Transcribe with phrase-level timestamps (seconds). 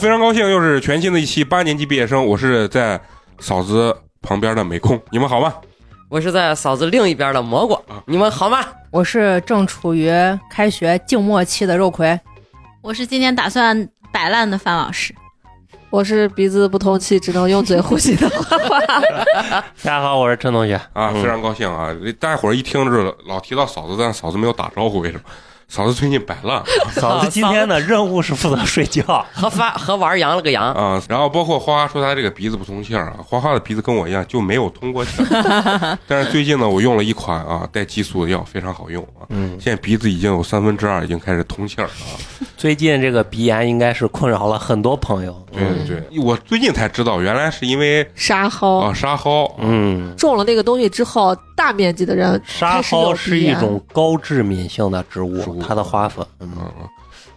[0.00, 2.98] 好，非常高兴，又是全新的一期八年级毕业生，我是在
[3.38, 5.52] 嫂子旁边的美空，你们好吗？
[6.08, 8.64] 我是在嫂子另一边的蘑菇，你们好吗？
[8.90, 10.10] 我是正处于
[10.50, 12.18] 开学静默期的肉葵，
[12.80, 15.14] 我是今天打算摆烂的范老师，
[15.90, 18.80] 我是鼻子不通气，只能用嘴呼吸的花花。
[19.84, 21.94] 大家好，我是陈同学啊，非常高兴啊！
[22.18, 25.24] 大家伙儿一听是老提到嫂子，但嫂子没有打招呼，为什么？
[25.70, 26.60] 嫂子最近摆烂，
[26.92, 29.02] 嫂子今天的任务是负责睡觉
[29.32, 31.00] 和发和玩羊了个羊啊。
[31.08, 35.96] 然后包括花花说她这个鼻子不通气儿啊，花花的鼻子跟我一样就没有通过气儿。
[36.08, 39.22] 但是最近呢，我用了一款啊带激素的药，非常好用啊。
[39.28, 41.90] 嗯，现在鼻子已经有三分之二已经开始通气儿了。
[42.56, 45.46] 最近这个鼻炎应该是困扰了很多朋友。
[45.52, 55.59] 对对对，我最近才知道，原来是因为沙蒿啊沙蒿，嗯，种了那个东西之后，大面积的人沙蒿是一种高致敏性的植物。
[55.66, 56.48] 它的花粉，嗯，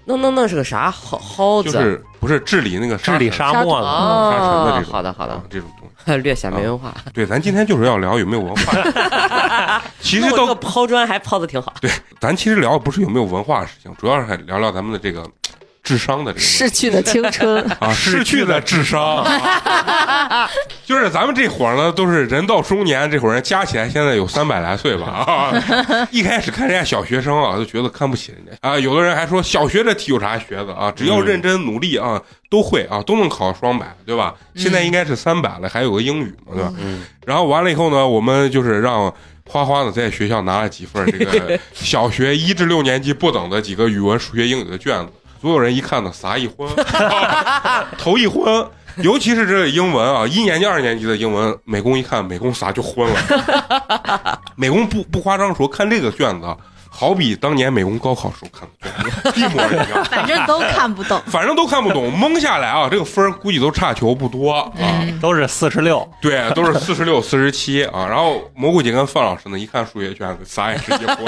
[0.06, 1.72] 那那那是个啥蒿蒿子？
[1.72, 4.92] 就是不是治理那个治理沙漠的沙尘的这种？
[4.92, 6.94] 好的好的，这种东西 略显没文化。
[7.14, 9.82] 对，咱今天就是要聊有没有文化。
[10.02, 11.74] 其实到个抛砖还抛的挺好。
[11.80, 15.26] 对，咱其实聊的不是有没有文化的事情，主要是还聊聊咱们的这个。
[15.84, 19.26] 智商的这个逝去的青春 啊，逝去的智商，
[20.86, 25.54] 就是咱们这伙儿呢，都是人到中年，这伙人加起来现在有三百来岁吧啊！
[26.10, 28.80] 一开始看人家小学生啊，就觉得看不起人家啊。
[28.80, 30.90] 有的人还说小学这题有啥学的啊？
[30.96, 34.34] 只要认真努力啊，都会啊，都能考双百，对吧？
[34.56, 36.74] 现在应该是三百了，还有个英语嘛，对吧？
[37.26, 39.14] 然后完了以后呢，我们就是让
[39.46, 45.12] 花花呢在学校拿了几份这个小学一至六年级不等的几个语文、数学、英语的卷子。
[45.44, 46.66] 所有人一看呢，撒一昏，
[48.00, 48.66] 头一昏，
[48.96, 54.40] 尤其是这英文啊，一年级、二年级的英文，美工一看，美工撒就昏了。
[54.56, 56.48] 美工不不夸张说，看这个卷子。
[56.96, 58.88] 好比当年美工高考时候看的
[59.24, 60.06] 卷子，一模一样。
[60.06, 64.72] 反正都看不懂，反正都看不懂，蒙下来啊，这个分估计都差球不多啊，
[65.20, 68.06] 都是四十六，对，都是四十六、四十七啊。
[68.08, 71.26] 然后蘑菇姐跟范老师呢，一看数学卷子，啥也直接昏。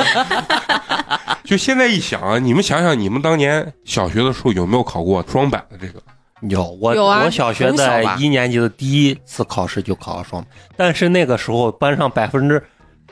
[1.45, 6.01] 就现在一想啊，你们想想，你们当年小学的时候有没有考过双百的这个？
[6.41, 12.61] 有，我有我小学在一年级的第一次考试就考了双百，但是那个时候班上百分之。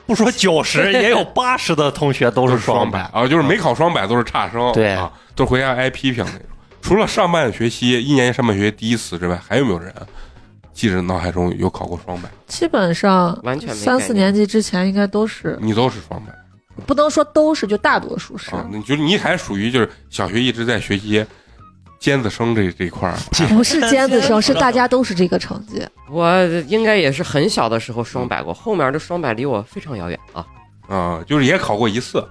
[0.06, 6.40] 不说九十， 也有八十的同学都是双百啊， 就是没考双百都是差生，对啊，都回家挨批评那种。
[6.82, 9.90] 除了上半学期一年级上半学期第一次之外，还有没有人
[10.74, 12.28] 记着脑海中有考过双百？
[12.46, 16.34] 基本上完全三四年级之前应该都是，你都是双百，
[16.86, 18.50] 不能说都是，就大多数是。
[18.70, 21.24] 你就你还属于就是小学一直在学习。
[22.00, 23.16] 尖子生这这块儿
[23.48, 25.82] 不是尖子生， 是大家都是这个成绩。
[26.10, 30.44] 我应该也是很小的时候双百过，后面的双百离我非常遥远啊。
[30.86, 32.22] 啊，就是也考过一次，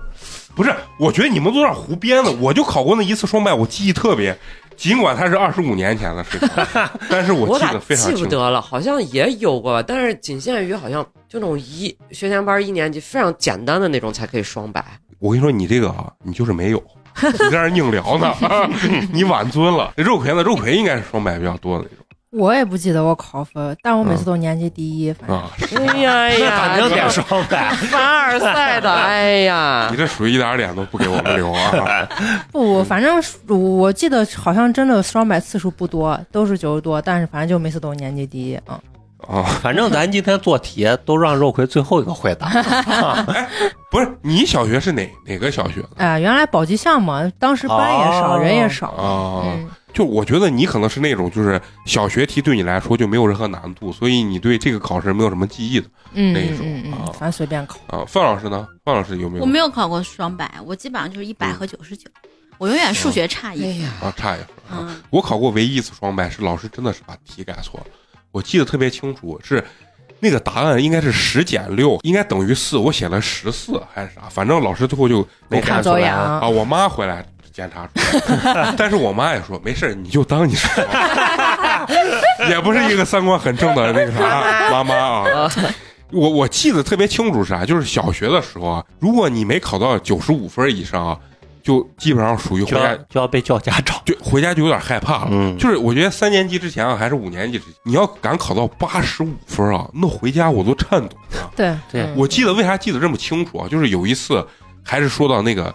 [0.54, 0.72] 不是？
[1.00, 2.32] 我觉得你们都有点胡编的。
[2.34, 4.38] 我就考过那一次双百，我记忆特别，
[4.84, 6.50] 尽管它是二十五年前的事情，
[7.10, 14.84] 但是我记得非常记不得了，好像也有过，但是仅限于好像就那种一学前班一年级非常简单的那种才可以双百。
[15.20, 16.84] 我跟你说，你这个啊，你就是没有。
[17.22, 18.34] 你在这硬聊呢，
[19.14, 19.94] 你晚尊了。
[19.96, 20.42] 肉葵呢？
[20.42, 22.03] 肉葵应该是双百比较多的那种。
[22.34, 25.12] 我也不记得我考分，但我每次都年级第一。
[25.28, 32.08] 啊，哎呀呀，反正得双百，凡尔赛的， 哎呀，你这属于一点脸都不给我们留啊！
[32.52, 38.80] 不，反正我记得好像真的双百次数不多，都是九十多，但是反正就每次都年级第一啊。
[39.28, 42.48] 啊， 反正咱今天做题都让肉葵最后一个回答。
[42.48, 43.48] 哎，
[43.92, 45.86] 不是，你小学是哪哪个小学？
[45.98, 49.56] 哎，原来宝鸡项嘛，当时班也少，人也少啊。
[49.94, 57.06] 就我觉得你可能是那种，就是小学题对你来说就没有任何难度，所以你对这个考试没有什么记忆的那一种啊。
[57.14, 58.04] 反正随便考啊。
[58.08, 58.68] 范老师呢？
[58.84, 59.44] 范老师有没有？
[59.44, 62.10] 我没有考过双百，我基本上就是一百和九十九。
[62.58, 64.96] 我永远数学差一分啊，差一分啊。
[65.10, 67.86] 我考过唯一一次双百，是老师真的是把题改错了。
[68.32, 69.64] 我记得特别清楚，是
[70.20, 72.78] 那个答案应该是十减六，应该等于四。
[72.78, 76.48] 我写了十四还是啥，反正老师最后就没看出来啊。
[76.48, 80.68] 我妈回来检查出来， 但是我妈也说没事你就当你是，
[82.50, 85.52] 也不是一个三观很正的那个啥妈妈啊。
[86.12, 91.18] 我我记得特别清楚是啥，就是小学的时候啊，如果你没考到九十五分以上啊。
[91.64, 95.30] 就基本上属于回家就要被叫家长，就回家就有点害怕了。
[95.32, 101.50] 嗯，就是我觉得三年级之前啊，还是五年级之前，你要敢考到八十五分啊，那回家我都颤抖了。
[101.56, 103.68] 对对，我记得为啥记得这么清楚啊？
[103.70, 104.46] 就是有一次，
[104.84, 105.74] 还是说到那个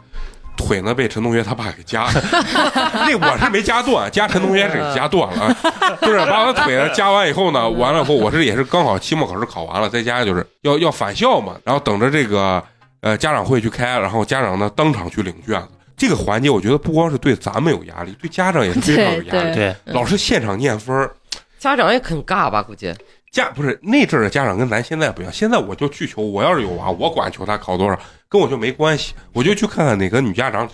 [0.58, 2.06] 腿呢被陈同学他爸给夹，
[2.93, 5.56] 那我是没夹断，夹陈同学是给夹断了，
[6.02, 12.62] 就是把我腿呢夹完以后呢，完了以后我是也是刚好期末考试考完了，在家就是要要返校嘛，然后等着这个
[13.00, 15.69] 呃家长会去开，然后家长呢当场去领卷子。
[15.96, 19.54] 这个环节，我觉得不光是对咱们有压力，对家长也是非常有压力。
[19.54, 21.11] 对，老师现场念分儿，
[21.58, 22.62] 家长也很尬吧？
[22.62, 22.94] 估计
[23.30, 27.98] 家不是那阵儿的家长跟咱现在不一样，现在我就去求，我要是有娃，我管求他考多少，
[28.28, 30.69] 跟我就没关系，我就去看看哪个女家长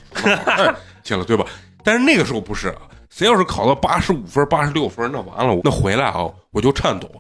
[1.02, 1.44] 去 了，对吧？
[1.82, 2.74] 但是那个时候不是，
[3.10, 7.10] 谁要是考到八十五分、八十六分，那完了，那回来啊，我就颤抖。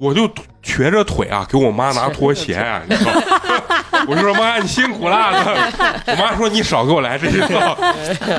[0.00, 0.30] 我就
[0.62, 3.10] 瘸着腿啊，给我妈拿拖鞋啊，你知道？
[4.06, 5.16] 我就说妈，你辛苦了。
[6.06, 7.76] 我妈说你少给我来这一套。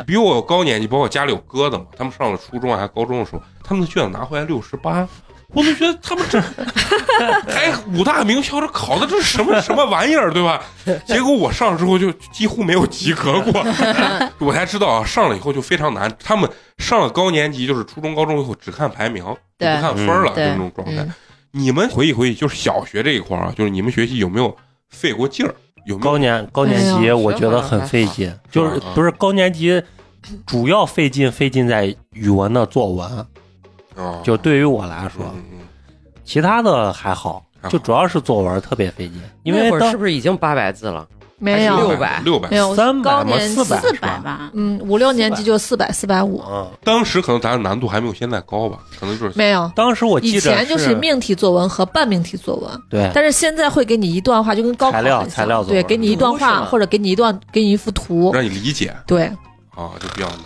[0.07, 5.05] 比我高年级，包括家里有哥的嘛，他们上了初中还高中的时候，他们的卷子拿回来六十八，
[5.53, 6.39] 我都觉得他们这
[7.49, 10.61] 还五大名校这考的这是什么什么玩意儿，对吧？
[11.05, 13.65] 结果我上了之后就几乎没有及格过，
[14.39, 16.11] 我才知道啊，上了以后就非常难。
[16.23, 19.23] 他们上了高年级，就是初中、高中以后只看排名，
[19.57, 21.07] 不看分了，就那种状态。
[21.51, 24.55] 你们回忆回忆，就是小学这一块啊，就是你们学习有没有
[24.89, 25.53] 费过劲儿？
[25.85, 29.81] 有高年高年级，我觉得很费劲，就是不是高年级，
[30.45, 33.25] 主要费劲费劲在语文的作文，
[34.23, 35.25] 就对于我来说，
[36.23, 41.07] 其他的还好，就主要是作文特别费劲，因为那会儿是不是已经八百字了？
[41.41, 43.39] 没有六百，六百，没有三百吗？
[43.39, 44.51] 四百，四百吧。
[44.53, 46.43] 嗯，五六年级就四百，四百五。
[46.45, 48.79] 嗯，当时可能咱难度还没有现在高吧？
[48.99, 49.71] 可能就是没有。
[49.73, 52.69] 当时我以前就是命题作文和半命题作文。
[52.89, 53.09] 对。
[53.15, 58.93] 但是现在会给你一段话，就跟高考材料材料对，给你一段话或者给你一段给你一幅图，让你理解。
[59.07, 59.23] 对。
[59.73, 60.43] 啊，就比较难。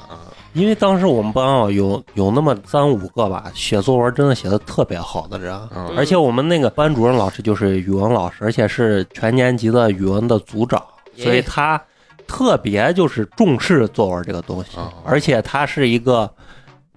[0.53, 5.53] 因为当时我们班啊有有那么三五个吧，写作文真的写的特别好的人，
[5.97, 10.81] 而且我们那个班主任老师就是语文老师，而且是全年级的语文的组长。
[11.15, 11.79] 所以他
[12.25, 16.27] 特别就是重视作文这个东西，而且他是一个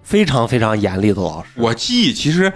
[0.02, 1.50] 非常非常严厉的老师。
[1.56, 2.50] 我记忆其实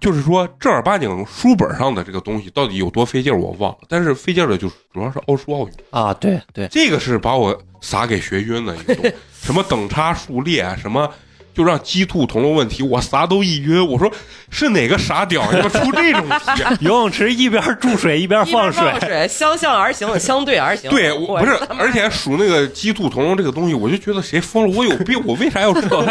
[0.00, 5.70] 就是说正儿八经书本上的这个东西到底有多费劲我忘了，但是费劲的就主要是奥数奥语。
[5.90, 11.10] 啊，对对，这个是把我撒给学晕的一个东西， 什么等差数列什么。
[11.58, 13.84] 就让鸡兔同笼问题，我啥都一晕。
[13.84, 14.08] 我说
[14.48, 16.62] 是哪个傻屌，你们出这种题？
[16.86, 20.88] 游泳池一边注水一边放水，相向而行， 相对而行。
[20.88, 24.76] 对，我不是，而且数那个鸡兔同笼这个东西，我就觉得谁疯了？
[24.76, 25.20] 我有病？
[25.26, 26.04] 我为啥要知道？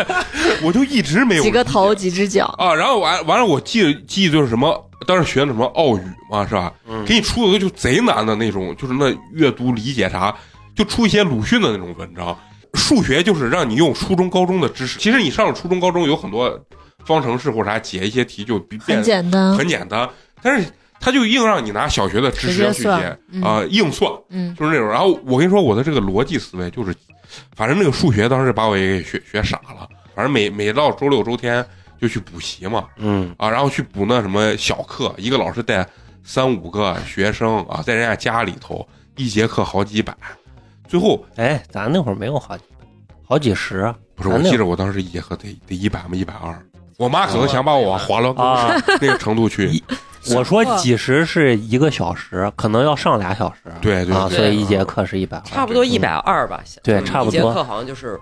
[0.61, 2.75] 我就一直没有几个头几只脚啊。
[2.75, 6.73] 然后完完了，我记记忆就是什么，当时学的什么奥语嘛，是吧？
[7.05, 10.35] 给你出一个就贼难的那种，就是那阅读理解啥，
[10.75, 12.37] 就出一些鲁迅的那种文章。
[12.73, 14.99] 数学就是让你用初中、高中的知识。
[14.99, 16.59] 其实你上了初中、高中，有很多
[17.05, 20.09] 方程式或者啥解一些题就很简单，很简单。
[20.41, 20.69] 但是
[20.99, 24.87] 他就硬让你拿小学的知识去解啊，硬算，嗯，就是那种。
[24.87, 26.93] 然后我跟你说，我的这个逻辑思维就是，
[27.55, 29.87] 反正那个数学当时把我也给学学傻了。
[30.15, 31.63] 反正每每到周六周天
[32.01, 35.87] 就去补习嘛，嗯啊，然后去补那什么小课，一个老师带
[36.23, 40.15] 三五个学生啊，在人家家里头一节课好几百。
[40.87, 42.63] 最后，哎，咱那会儿没有好几
[43.23, 44.29] 好几十，不是？
[44.29, 46.57] 我记得我当时一节课得得一百嘛，一百二。
[46.97, 48.33] 我妈可能想把我划了
[48.99, 49.83] 那个程度去。
[50.35, 53.71] 我说几十是一个小时，可能要上俩小时。
[53.79, 56.61] 对对，所以一节课是一百二，差不多一百二吧。
[56.83, 57.29] 对，差不多。
[57.29, 58.19] 一节课好像就是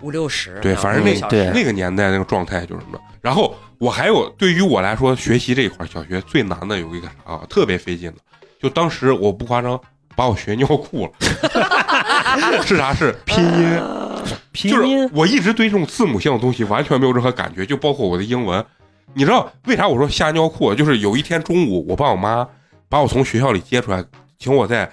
[0.00, 0.58] 五六十。
[0.60, 2.98] 对，反正那对那个年代那个状态就是什么。
[3.20, 7.42] 然后我还有，对于我来说，学习这一块，小学最难的有一个啥啊？
[7.50, 8.18] 特别费劲的，
[8.60, 9.78] 就当时我不夸张。
[10.16, 11.12] 把我学尿裤了，
[12.62, 12.92] 是啥？
[12.94, 13.80] 是拼音，
[14.50, 15.08] 拼音。
[15.12, 18.64] 我一直对这种字母性的东西完全没有任何感觉，就包括我的英文。
[19.14, 20.74] 你知道为啥我说吓尿裤？
[20.74, 22.48] 就是有一天中午，我爸我妈
[22.88, 24.02] 把我从学校里接出来，
[24.38, 24.90] 请我在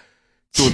[0.51, 0.65] 就。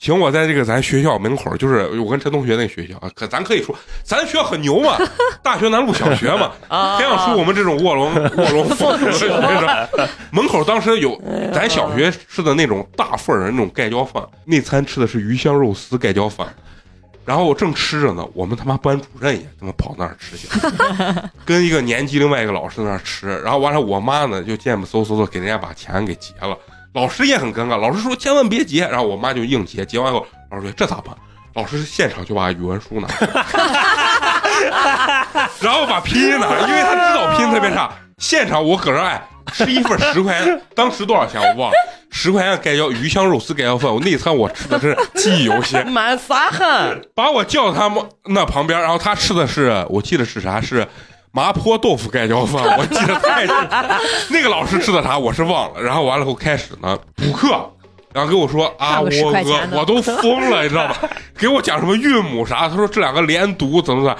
[0.00, 4.96] 请我在这个咱学校门口，就是我跟陈同学那学校，可咱可以说，咱学校很牛嘛，
[5.42, 6.52] 大学南路小学嘛，
[6.96, 9.88] 培养出我们这种卧龙 卧龙凤雏的学生。
[10.30, 11.20] 门口当时有
[11.52, 16.48] 咱小学吃的那种大份儿的那种盖浇饭，那餐吃的是鱼香肉丝盖浇饭，
[17.26, 20.48] 然后我正吃着呢，我们他妈班主任也他妈跑那儿吃去，
[21.44, 26.56] 跟一个年级另外一个老师在那儿吃，然后完了我妈呢就贱不嗖嗖的给人家把钱给结了。
[26.92, 31.14] 老师也很尴尬，老师说千万别结，然后我妈就硬结，结完后老师说这咋办？
[31.54, 33.08] 老师现场就把语文书拿，
[35.60, 37.90] 然后把拼音拿，因为他知道拼音特别差。
[38.18, 39.20] 现场我搁这哎
[39.52, 41.76] 吃一份十块钱，当时多少钱我忘了，
[42.10, 45.84] 十块钱盖浇鱼香肉丝盖浇饭，我那餐我吃的是记忆犹新。
[45.90, 50.86] 满撒狠，把我叫他们那旁边，然后他吃的是我记得是啥是。
[51.32, 53.54] 麻婆豆腐盖浇饭，我记得太清。
[54.30, 55.80] 那个老师吃的啥，我是忘了。
[55.80, 57.48] 然后完了后开始呢补课，
[58.12, 60.96] 然后跟我说啊，我我我都疯了，你知道吧？
[61.38, 64.16] 给我讲什么韵母啥，他说这两个连读怎么怎么。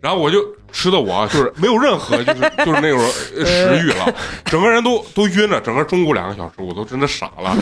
[0.00, 0.38] 然后我就
[0.70, 3.00] 吃的我就是没有任何就是 就是那种
[3.36, 7.56] 呃食欲了，整个人都都晕了，整个中午两个小时我都真的傻了，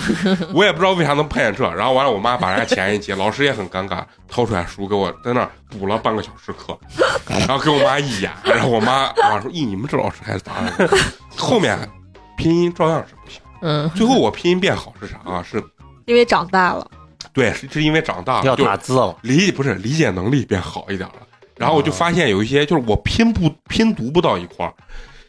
[0.52, 1.64] 我也不知道为啥能碰见这。
[1.74, 6.78] 然后完了，我妈把人家钱一结，老师也很尴尬，掏出来书给我在那儿补了半个小时课，
[7.26, 10.88] 然后给我妈一眼，然后我妈我妈说：“咦，你们这老师还是咋的？”
[11.36, 11.78] 后面
[12.36, 15.42] 拼音照样是不行，嗯，最后我拼音变好是啥啊？
[15.42, 15.62] 是
[16.06, 16.88] 因为长大了，
[17.32, 21.14] 对，是是因为长大了要就打字了，理不是理解能力变好一点了。
[21.56, 24.72] 然后我就发现有一些就是我拼不拼读不到一块儿，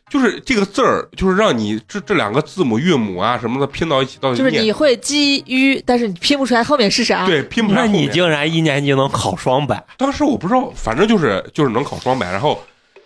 [0.10, 8.04] 就是这个字儿，就是让你这这两个字母韵母啊什么的拼到一起到底就是你会基于，但是你拼不出来后面是啥。，对拼不出来那后面。
[8.04, 9.84] 你竟然一年级能考双百？
[9.98, 12.62] 当时我不知道，反正就是就是能考双百，然后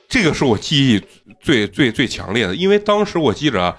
[0.08, 1.02] 这个是我记忆
[1.40, 3.76] 最最最强烈的，因为当时我记着。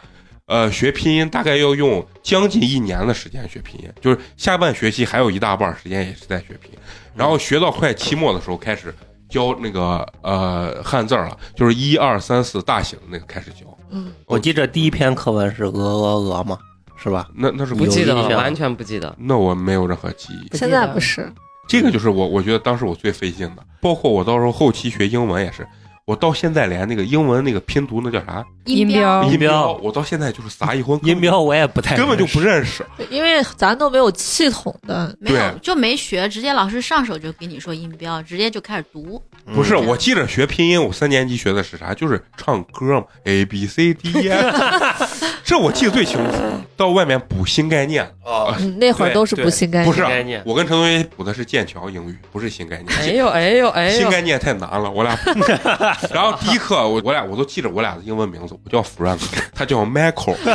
[0.47, 6.79] 呃，学拼音大概要用将近一年的时间学拼音，就是下半学期还有一大半时间也是在学拼音，
[7.15, 8.93] 然后学到快期末的时候开始
[9.33, 13.67] 教那个呃汉字儿了，就是一二三四大写的那个开始教。
[13.91, 16.59] 嗯，我记着第一篇课文是鹅鹅鹅嘛，
[16.97, 17.29] 是吧？
[17.35, 19.15] 那那是不记得了，完全不记得。
[19.19, 20.57] 那我没有任何记忆。
[20.57, 21.33] 现在不是，
[21.67, 25.67] 这个就是我我觉得当时我最费劲的，包括我到时候后期学英文也是，
[26.05, 32.85] 我到现在连那个英文那个拼读那叫啥音标标音音标我到现在就是撒一荤音标我也不太根本就不认识。
[33.09, 39.23] 因为咱都没有系统的，没有就没学，直接老师上手就给你说音标，直接就开始读。
[39.55, 41.95] 不是，嗯我记着学拼音，我三年级学的是啥？
[41.95, 44.31] 就是唱歌嘛，A B C D E
[45.45, 46.33] 这我记得最清楚。
[46.77, 49.93] 到外面补新概念，啊，嗯那会儿都是补新概念。
[49.93, 50.03] 不是
[50.45, 52.99] 我跟陈同学补的是剑桥英语，不是新概念。
[52.99, 55.17] 哎呦哎呦哎呦，新概念太难了，我俩。
[56.13, 59.19] 然后第一课我我俩我都记着我俩的英文名字，我叫 Frank，
[59.55, 60.37] 他叫 Michael。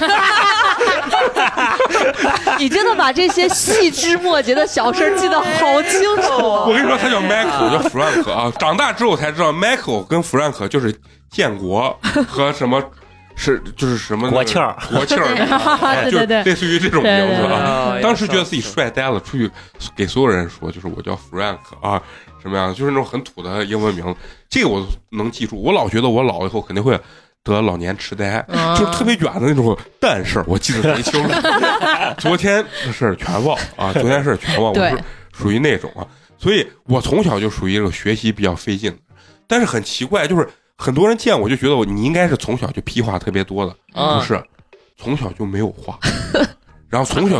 [2.59, 6.67] 你真的把这些细枝末节的小事儿记得好清楚我啊。
[6.67, 8.51] 跟你说，他叫 Michael，叫 Frank 啊。
[8.59, 10.93] 长大之后才知道，Michael 跟 Frank 就是
[11.29, 11.95] 建国
[12.27, 12.81] 和什么
[13.35, 15.27] 是就是什么国庆儿国庆儿，
[15.85, 17.59] 哎对对对就类似于这种名字啊。
[17.59, 19.49] 啊当时觉得自己帅呆了，出去
[19.95, 22.01] 给所有人说，就是我叫 Frank 啊，
[22.41, 24.15] 什么样，就是那种很土的英文名字，
[24.49, 25.61] 这个我能记住。
[25.61, 26.99] 我老觉得我老了以后肯定会
[27.43, 28.45] 得老年痴呆，
[28.77, 31.29] 就是特别远的那种但是，我记得贼清楚。
[32.19, 35.03] 昨天的事全忘啊，昨天事全忘，我是
[35.33, 36.05] 属于那种啊，
[36.37, 38.97] 所以我从小就属于一个学习比较费劲的。
[39.47, 44.43] 但是很奇怪，就是很多人见我就觉得我你应该是从小就屁话特别多的，嗯不是，
[44.97, 45.97] 从小就没有话，
[46.89, 47.39] 然后从小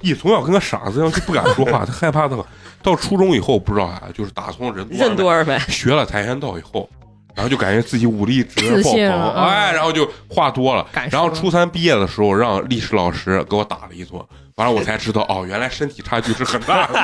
[0.00, 2.44] 一从小跟个傻子一样，就不敢说话，他害怕的很。
[2.82, 5.58] 到初中以后不知道啊，就是打从人任多儿呗。
[5.68, 6.88] 学了跆拳道以后，
[7.34, 14.22] 然后就感觉自己武力值自爆棚，哎，然后就话多了然后初三毕业的时候，让历史老师给我打了一顿，
[14.54, 16.94] 完了我才知道，哦，原来身体差距是很大的。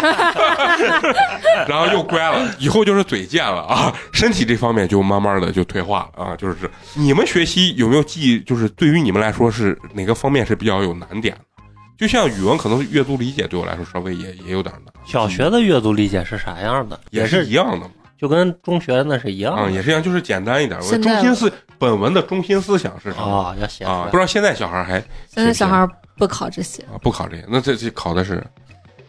[1.69, 6.37] 然后又乖了，以后就是嘴贱了啊，身体这方面就慢慢的就退化了啊。
[6.37, 8.41] 就是你们学习有没有记忆？
[8.41, 11.41] 就是对于你们来说是哪个方面是比较有难点的？
[11.97, 16.99] 就像语文，可能阅读理解对我来说稍微也也有点难，小学的阅读理解是啥样的？
[17.11, 17.91] 也是是一样的嘛。
[18.17, 20.81] 就跟中学那是一样啊、的也是一样，就是简单一点。
[20.81, 23.25] 我中心思本文的中心思想是什么？
[23.25, 25.87] 啊，要写啊，不知道现在小孩还现在小孩
[26.17, 28.43] 不考这些，啊不考这些，那这这考的是？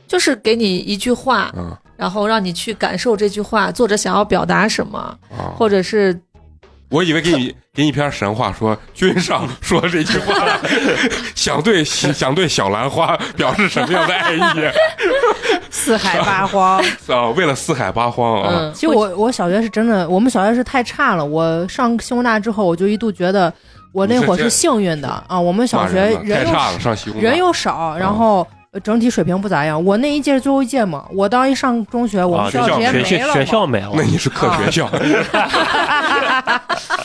[0.08, 5.00] 就是给你一句话，嗯然后让你去感受这句话，作者想要表达什么，
[5.32, 6.20] 啊，或者是
[6.96, 10.34] 我以为给你给你一篇神话，说君上说这句话，
[11.36, 14.40] 想对想对小兰花表示什么样的爱意
[15.70, 16.82] 四海八荒。
[17.08, 17.30] 啊？
[17.36, 21.26] 为了四海八荒啊，嗯，其实我我小学是真的，我们小学是太差了。
[21.26, 23.54] 我上西工大之后，我就一度觉得
[23.92, 25.38] 我那会儿是幸运的啊。
[25.38, 29.84] 我们小学人又差了，上西工人又少，然后呃整体水平不咋样。
[29.84, 33.34] 我那一届是最后一届嘛，我当一上中学，我啊，们学校学校直接学校没了嘛。
[33.34, 34.90] 学校没了那，你是客学校，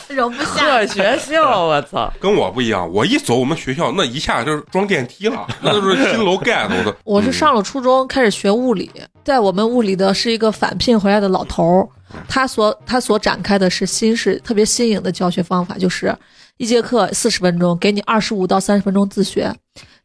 [0.09, 0.79] 容不下。
[0.79, 2.11] 这学校，我操！
[2.19, 2.89] 跟我不一样。
[2.91, 6.95] 我一走我们学校，那一下就是装电梯了，那都是新楼盖的。
[7.03, 8.91] 我是上了初中开始学物理，
[9.23, 11.87] 在我们物理的是一个返聘回来的老头儿，
[12.27, 16.13] 他所他所展开的是新式特别新颖的教学方法，就是
[16.57, 19.53] 一节课四十分钟，给你二十五到三十分钟自学，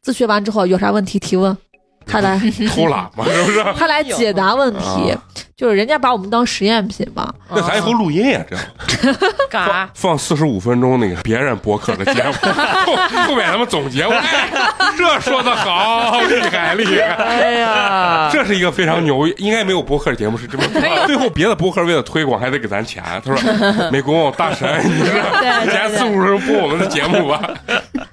[0.06, 1.58] 自学完之后有啥问题提问，
[2.06, 2.38] 他来
[2.70, 3.64] 偷懒嘛，是不是？
[3.76, 5.18] 他来解答问题啊，
[5.56, 7.32] 就是人家把我们当实验品嘛。
[7.50, 8.64] 那咱以后录音也这样，
[9.50, 9.90] 干啥？
[9.94, 12.96] 放四十五分钟那个别人播客的节目，后
[13.26, 14.48] 后面他们总结，我哎，
[14.96, 17.14] 这说的好，厉害厉害。
[17.14, 21.06] 哎呀，这是一个非常牛，应该没有播客的节目是这么做的。
[21.06, 23.02] 最后别的播客为了推广还得给咱钱。
[23.24, 27.42] 他说：“美工大神，你是对以前四五十播我们的节目吧？”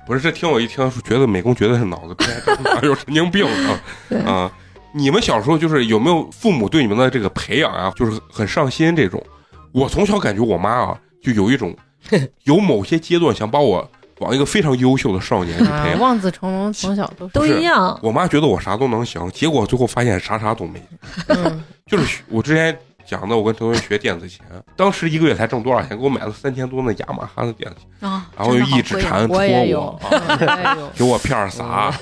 [0.05, 3.79] 不是，这听我一听，觉得美工绝对是脑子不太正常，有神经病啊！
[4.25, 4.51] 啊，
[4.93, 9.23] 你们小时候就是有没有父母对你们的这个培养啊，就是很上心这种？
[9.71, 11.75] 我从小感觉我妈啊，就有一种
[12.43, 15.93] 有某些阶段想把我往一个非常优秀的少年去培养。
[15.93, 17.97] 啊望子成龙，从小都是都一样。
[18.03, 20.81] 我妈觉得我啥都能行，结果最后发现啥啥都没。
[21.27, 24.41] 嗯 就是我之前讲的，我跟同学学电子琴，
[24.75, 25.97] 当时一个月才挣多少钱？
[25.97, 29.99] 给我买了三千多那雅马哈的电子琴，啊，然后又一直缠拖我。
[30.95, 31.93] 给我片儿撒，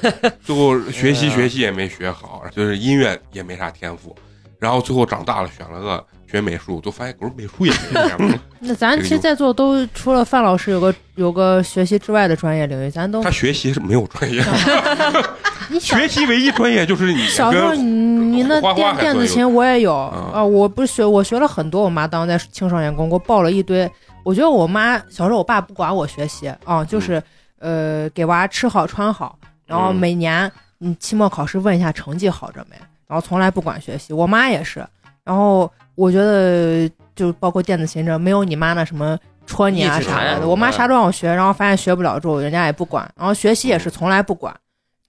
[0.43, 4.15] 最后学习学习也没学好，就是音乐也没啥天赋，
[4.59, 8.39] 然后最后长大了选了个学美术，都发现我说美术也没天赋。
[8.61, 14.41] 那咱其实，在座都除了范老师有个有个学习之外的专业领域，咱都他学习是没有专业，
[15.69, 23.89] 你学习唯一专业就是你小时候你你那电电子琴我也有啊啊，我不是学我学了很多，我妈当时在青少年宫给我报了一堆。
[24.23, 27.21] 我觉得我妈小时候我爸不管我学习啊，就是
[27.59, 32.75] 呃给娃吃好穿好，然后嗯每年嗯期末考试问一下成绩好着没，
[33.07, 34.13] 然后从来不管学习。
[34.13, 34.85] 我妈也是，
[35.23, 39.17] 然后我觉得就包括电子琴这没有你妈那什么。
[39.47, 44.55] 戳你啊啥的，我妈啥都让我学，然后发现学不了之后，人家也不管，然后学习也是从来不管，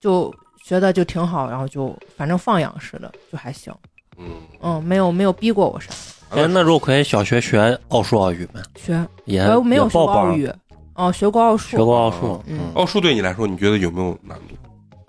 [0.01, 3.73] 就学的就挺好，然后就反正放养式的就还行，
[4.19, 4.25] 嗯，
[4.63, 5.91] 嗯，没有没有逼过我啥
[6.31, 8.61] 哎，那如果可以小学学奥数奥语吗？
[8.75, 10.51] 学，也没有学过奥语，
[10.95, 14.57] 哦，学过奥数，学过奥数，嗯奥数对你来说，你觉得有没有难度？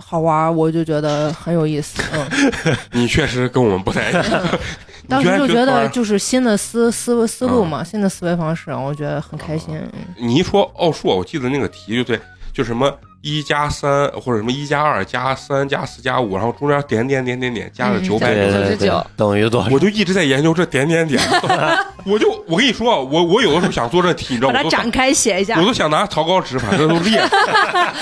[0.05, 4.23] 好玩，我就觉得很有意思，嗯， 你确实跟我们不太一样。
[5.09, 7.67] 当时就觉得就是新的思思思路嗯。
[7.67, 10.05] 嘛，新的思维方式，我觉得很开心，嗯。
[10.17, 12.17] 你一说奥数，我记得那个题就对，
[12.53, 19.69] 就什么一加三或者什么一加二加三加四加五，然后中间点点点点点加了嗯九百九十九，等于多少？
[19.71, 21.21] 我就一直在研究这点点点，
[22.05, 24.59] 我就我跟你说，我我有的时候想做这题，你知道吗？
[24.59, 27.19] 我都想开写一下我都想拿草稿纸把这都列，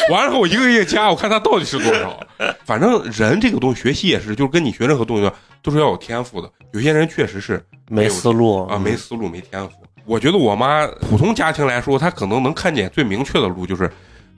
[0.10, 2.20] 完了后我一个一个加，我看它到底是多少。
[2.66, 5.32] 反正人这个东西学习也是，就是跟你学任何东西
[5.62, 6.50] 都是要有天赋的。
[6.74, 9.76] 有些人确实是没思路啊，没思路，没天赋。
[10.06, 13.90] 我觉得我妈普通家庭来说，她可能能看见最明确的路就是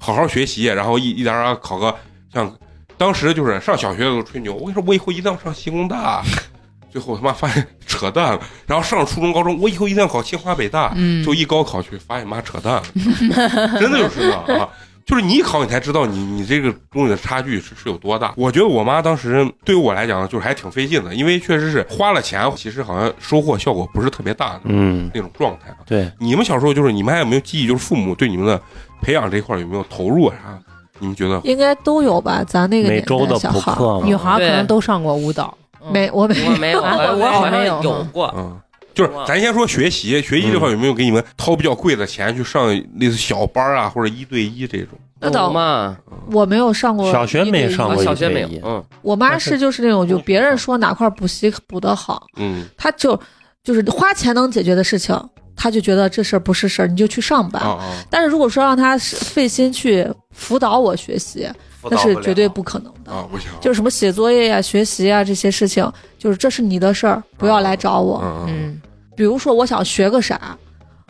[0.04, 1.96] 好好学习，然后一一点点考个
[2.34, 2.54] 像
[2.98, 6.22] 当时就是上小学的时候吹牛，我跟你说我以后一定要上西工大，
[6.92, 8.40] 最后他妈发现扯淡了。
[8.68, 12.84] 然后上了初中、高中，我以后一定要考清华北大，嗯就一高考去发现妈扯淡了，
[13.80, 14.68] 真的就是这样啊。
[15.06, 18.34] 就是你一考，你才知道你你这个东西的差距是是有多大。
[18.38, 25.84] 我觉得我妈当时对于我来讲，就是还挺费劲的，因为确实是花了钱，其实好像收获效果不是特别大的嗯，那种状态啊。
[25.86, 27.68] 对，你们小时候就是你们还有没有记忆？
[27.68, 28.62] 就是父母对你们的
[29.04, 30.36] 培养这一块有没有投入啊？
[30.44, 30.60] 啥？
[31.00, 31.40] 你们觉得？
[31.44, 32.44] 应该都有吧？
[32.48, 38.58] 咱那个年每周的小孩儿，补课，女孩儿可能都上过舞蹈，嗯没我没我没有， 啊我好像没有有过，嗯，
[38.94, 44.90] 就是咱先说学习，学习这块有没有给你们掏比较贵的钱去上类似小班啊，或者一对一这种？
[45.20, 45.98] 那倒嘛？
[46.32, 53.20] 我没有上过小学没上过小学没有嗯，我妈是就是那种，就别人说哪块补习补得好，嗯她就
[53.64, 55.18] 就是花钱能解决的事情，
[55.56, 57.60] 她就觉得这事儿不是事儿，你就去上吧。
[57.60, 61.50] 啊啊，但是如果说让他是费心去辅导我学习，
[61.90, 63.12] 那是绝对不可能的。
[63.12, 68.22] 啊，不行，就是什么写作业呀、学习呀这些事情，就是这是你的事儿，不要来找我。
[68.24, 68.82] 嗯嗯嗯，
[69.16, 70.58] 比如说我想学个啥，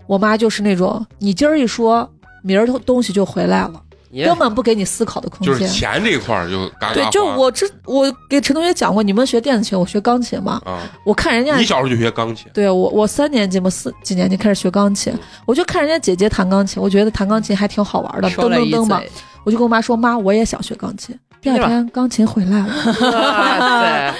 [0.08, 2.10] 我妈就是那种你今儿一说，
[2.41, 5.67] 明儿东西就回来了，也根本不给你思考的空就是间。
[5.67, 10.62] 钱这一块儿就嘎嘎对，就我这我给陈同学讲过，你们学电子琴，我学钢琴嘛。
[10.65, 15.13] 啊，我看人家你小时候就学钢琴，对我，我三年级嘛，四几年级开始学钢琴，
[15.45, 19.02] 我就看人家姐姐弹钢琴，我觉得弹钢琴还挺好玩的，噔噔噔嘛，，
[19.43, 21.17] 我就跟我妈说，妈，我也想学钢琴。
[21.41, 22.67] 第二天钢琴回来了，
[23.12, 24.15] 哇塞，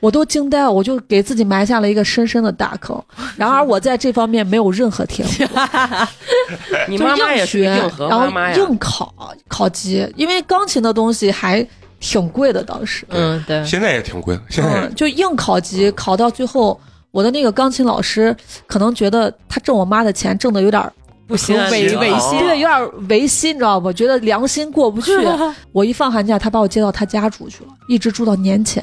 [0.00, 3.02] 我都惊呆了，我就给自己埋下了一个深深的大坑。
[3.36, 5.50] 然而我在这方面没有任何天赋，就
[6.88, 7.64] 你妈妈也硬学，
[7.98, 9.12] 然后硬考
[9.48, 11.66] 考级，因为钢琴的东西还
[12.00, 13.04] 挺贵的，当时。
[13.10, 16.80] 嗯，对，现在也挺贵的，现在嗯，就硬考级，考到最后，
[17.10, 18.34] 我的那个钢琴老师
[18.66, 20.92] 可能觉得他挣我妈的钱挣的有点儿
[21.26, 23.92] 不行违违心对，有点儿违心，你知道不？
[23.92, 25.12] 觉得良心过不去。
[25.72, 28.82] 我一放寒假，他把我接到他家住去了，一直住到年前，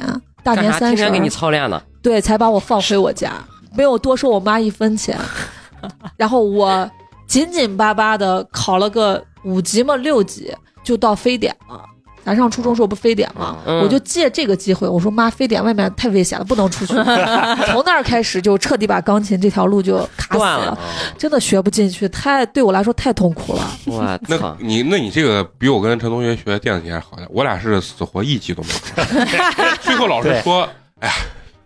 [0.53, 0.61] 大？
[0.61, 1.81] 年三十天天给你操练呢？
[2.01, 3.33] 对，才把我放回我家，
[3.75, 5.19] 没有多收我妈一分钱。
[6.15, 6.89] 然后我
[7.27, 11.83] 紧紧巴巴的考了个五级嘛六级，就到非典了。
[12.25, 13.57] 咱上初中时候不非典吗？
[13.65, 16.93] 嗯我就借这个机会，我说妈，非典外面太危险了，不能出去。
[17.71, 20.79] 从那儿开始就彻底把钢琴这条路就卡死断了了，
[21.17, 23.71] 真的学不进去，太对我来说太痛苦了。
[23.85, 24.57] 我那操！
[24.59, 29.25] 你那你这个比我跟陈同学学电子琴还好点，我俩是死活一级都没有。
[29.81, 30.67] 最后老师说
[30.99, 31.13] ：“哎呀，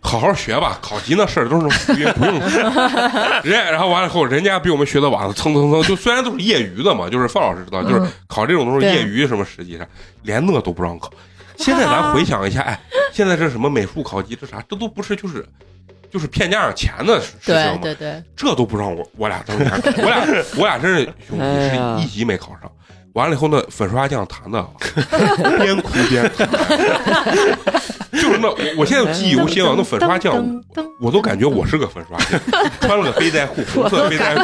[0.02, 2.58] 好好学吧，考级那事儿都是不用，不用学。
[3.44, 9.86] ”人家然后完了以后，人家比我们学的晚了，蹭蹭蹭，就虽然都是业余的嘛，就是范老师知道，就是嗯考这种都是业余什么实际上
[10.22, 11.10] 连那都不让考。
[11.56, 12.80] 现在咱回想一下，哎，
[13.12, 15.46] 现在这什么美术考级这啥，这都不是就是
[16.10, 22.72] 就是骗家长钱的事情嘛，对对，这都不让我我俩当年考，我俩我俩真是兄弟是一级没考上。
[23.14, 24.64] 完了以后那，粉刷匠弹的
[25.58, 26.48] 边哭边弹，
[28.12, 30.62] 就是那我我现在记忆犹新啊，那粉刷匠
[31.00, 32.40] 我都感觉我是个粉刷匠，
[32.80, 34.34] 穿了个背带裤，红色背带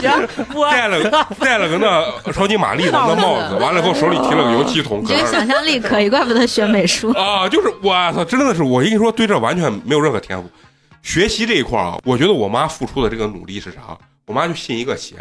[0.53, 5.33] 裤，戴了戴了个那超级玛丽的那帽子，完了以后手里提了个油漆桶，你这个搁那儿。
[5.33, 7.11] 想象力可以，怪不得学美术。
[7.13, 10.51] 啊，就是我操，真的是我跟你说，对这完全没有任何天赋。
[11.03, 13.97] 学习这一块啊，我觉得我妈付出的这个努力是啥？
[14.27, 15.15] 我妈就信一个邪，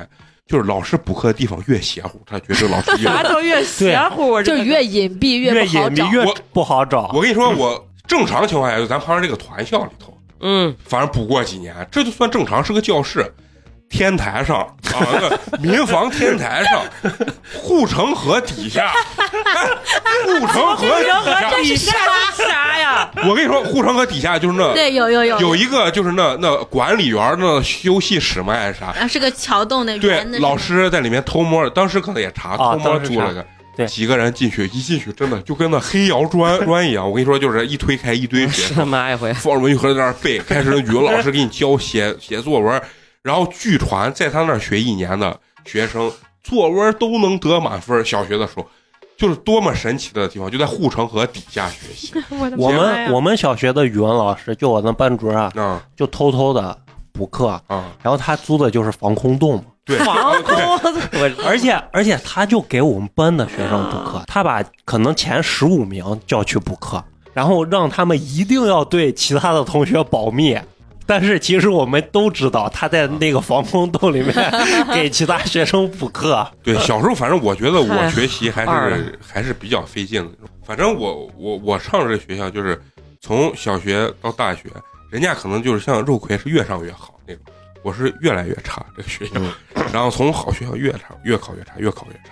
[0.47, 6.05] 就是老师补课的地方越邪乎，他觉得这个老师越啥都越邪乎，我就是越隐蔽越不好找。
[6.05, 7.12] 隐蔽越我不好找。
[7.13, 13.34] 我跟你说，我正常情况下，就咱旁边这个团校里头，嗯，反正补过几年，这就算正常，是个教室。
[13.89, 16.82] 天台上啊，那个民房天台上，
[17.62, 18.91] 护城河底下，
[19.43, 19.69] 哎
[20.26, 20.86] 护城河
[21.62, 21.95] 底下
[22.34, 23.10] 是，啥呀？
[23.28, 28.88] 我跟你说，护城河底下就是那对，有有有有一个就是那那管理员那休息室嘛还是啥？
[28.88, 33.45] 啊，是个桥洞的对，老师在里面偷摸，当时可能也查，啊偷摸租了个。
[33.78, 37.06] 对几个人进去，一进去真的就跟那黑窑砖 砖一样。
[37.06, 42.82] 我跟你说，就是一推开一堆学生，他妈一回，放着文具盒在那儿背，开始语文老师给你教写写作文，
[43.25, 45.35] 然后据传在他那儿学一年的
[45.65, 46.11] 学生
[46.43, 48.05] 作文都能得满分。
[48.05, 48.67] 小学的时候，
[49.17, 52.13] 就是多么神奇的地方，就在护城河底下学习
[52.55, 55.51] 我们我们小学的语文老师，就我那班主任
[55.95, 56.77] 就偷偷的
[57.13, 57.91] 补课，啊！
[58.03, 59.63] 然后他租的就是防空洞嘛。
[59.85, 70.55] 对，防空，洞 而且而且他就给我们班的学生补课，他把可能前十五名叫去补课，然后让他们一定要对其他的同学保密。
[71.06, 74.34] 但是其实我们都知道，他在那个防空洞里面
[74.94, 76.48] 给其他学生补课。
[76.63, 78.89] 对， 小时候反正我觉得我学习还二。
[78.91, 80.32] 是还是比较费劲的。
[80.39, 80.56] 那种。
[80.65, 82.82] 反正我我我上的这学校就是
[83.22, 84.63] 从小学到大学，
[85.12, 87.44] 人家可能就是像肉葵是越上越好那种，
[87.84, 89.39] 我是越来越差这个学校，
[89.94, 92.32] 然后从好学校越差越考越差，越考越差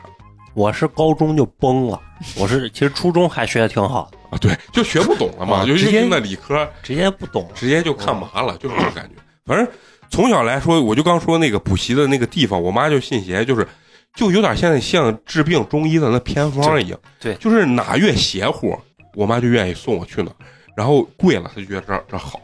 [0.55, 1.99] 我是高中就崩了，
[2.37, 7.47] 我是其实初中还学的挺好的，啊，对，就学不懂了嘛，尤其啊直接是那理科，直接不懂。
[7.53, 9.21] 直接就看麻了，就是这种感觉。
[9.45, 9.67] 反正
[10.09, 13.67] 从小来说，我就刚说那个补习的那个地方，我妈就信邪，就是
[14.15, 18.75] 就有点现在像治病中医的那偏方一样，对就是哪越邪乎，
[19.15, 20.31] 我妈就愿意送我去哪，
[20.75, 22.41] 然后贵了，她就觉得这这好。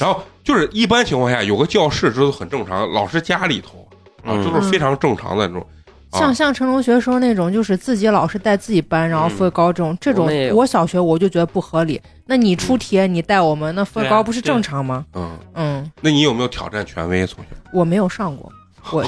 [0.00, 3.88] 然后就是一般情况下有个教室，这都很正常，老师家里头
[4.24, 5.62] 啊，嗯这都是非常正常的那种。
[5.62, 5.66] 啊
[6.12, 12.00] 像像成龙学生那种，就是自己老师带自己班，然后分高这种，这种我小学我就觉得不合理。
[12.26, 15.04] 那你出题你带我们，那分高不是正常吗？
[15.14, 17.26] 嗯，嗯，那你有没有挑战权威？
[17.26, 18.52] 从小，我没有上过，
[18.92, 19.04] 我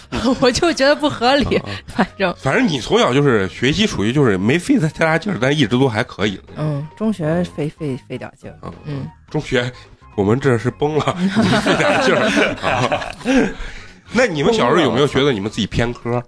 [0.40, 6.40] 我就觉得不合理啊， 反正反正你从小就是学习属于就是没费太大劲儿，但一直都还可以。
[6.56, 9.70] 嗯，中学费费费点劲儿，嗯嗯，中学
[10.16, 11.14] 我们这是崩了，
[11.62, 13.04] 费点劲儿 啊。
[14.12, 16.22] 那你们小时候有没有觉得你们自己偏科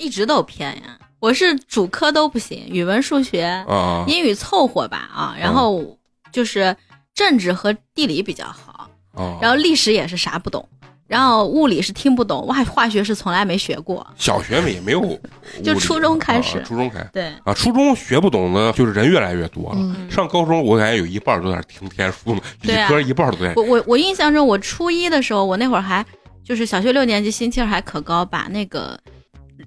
[0.00, 0.98] 一直都偏呀。
[1.20, 4.04] 我是主科都不行，语文、数学、啊？
[4.08, 5.98] 英语凑合吧啊，然后
[6.32, 6.74] 就是
[7.14, 10.66] 政治和地理比较好，啊，然后历史也是啥不懂，
[11.06, 14.06] 然后物理是听不懂，化化学是从来没学过。
[14.16, 15.20] 小学也没有，
[15.62, 19.76] 就初中开始啊初中开对，啊，初中学不懂的，就是人越来越多了。
[19.78, 23.52] 嗯上高中我感觉有一半都在听天书呢，理科一半都在。
[23.56, 26.02] 我我我印象中，我初一的时候，我那会儿还
[26.42, 28.98] 就是小学六年级，心气儿还可高，把那个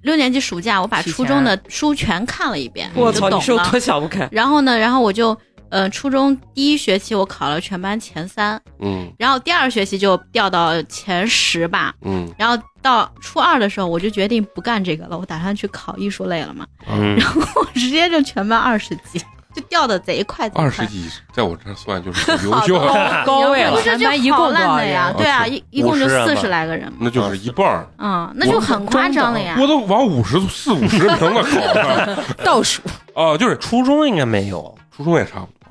[0.02, 3.80] 六年级暑假我把初中的书全看了一遍，我操，就懂了你是有多。
[3.80, 4.28] 想不开？
[4.30, 5.36] 然后呢，然后我就
[5.68, 11.94] 呃初中第一学期我考了全班前三，嗯然后第二学期就掉到前十吧。
[12.02, 16.66] 嗯然后到初二的时候，我就决定不干这个了，我打算去考艺术类了嘛。
[16.88, 17.16] 嗯，
[17.56, 19.24] 我直接就全班二十几，就
[19.74, 20.48] 掉的贼快。
[20.54, 22.78] 二十几，在我这算就是很优秀，
[23.26, 25.12] 高位了不是就一共好多少烂的呀？
[25.18, 26.92] 对啊，啊一一共就50人吧四十来个人。
[27.00, 27.84] 那就是一半儿。
[27.98, 29.56] 嗯，那就很夸张了呀。
[29.60, 32.80] 我都往五十四五十名了考的 倒数
[33.16, 34.72] 啊，就是初中应该没有。
[34.96, 35.63] 初中也差不多。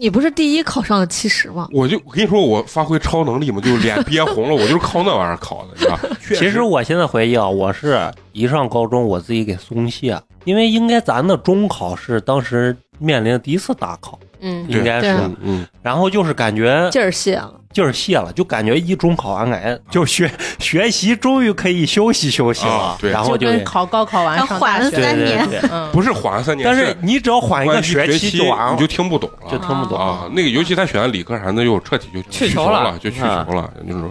[0.00, 1.68] 你不是第一考上了七十吗？
[1.72, 6.08] 我就我跟你说，我发挥超能力嘛，就是脸憋红了，我就是靠那玩意儿考的，你知道吧？
[6.26, 17.59] 确其实我现在回忆啊，我是一上高中我自己给松懈，因为应该咱的中考是当时面临的第一次大考，嗯，应该是嗯，然后就是感觉劲儿泄了。
[17.72, 22.72] 劲儿泄了，就感觉一中考完感觉就学学习终于可以休息休息了。
[22.72, 23.10] 啊，对。
[23.10, 25.48] 然后就跟考高考完缓三年。
[25.48, 29.50] 对，嗯，不是缓了三年，但是你只要缓一个学期就完了，你就听不懂了。
[29.50, 29.96] 就听不懂。
[29.96, 30.28] 啊。
[30.32, 32.82] 那个尤其他选的理科啥的，又彻底就球去球了。
[32.84, 34.04] 了，就去球了，就是。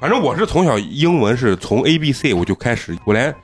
[0.00, 3.34] 反正我是从小英文是从 A B C 我就开始，我连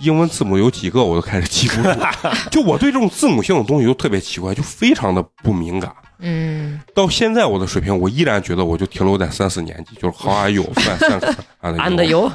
[0.00, 1.90] 英文字母有几个我都开始记不住，
[2.50, 5.92] 就我对这种字母性的东西就特别奇怪，就非常的不敏感。
[6.20, 10.64] 嗯，到现在我的水平，我依然觉得我就停留在三四年级，就是 How are you？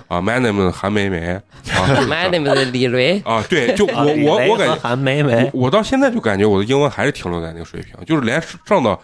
[0.08, 1.42] 啊，My name is 韩梅梅啊，
[1.96, 5.50] 就是买那么的李雷，啊，对，就我啊我我感觉韩梅梅。
[5.54, 8.98] 我我到现在就感觉我的英文还是停留在那个水平，就是连上到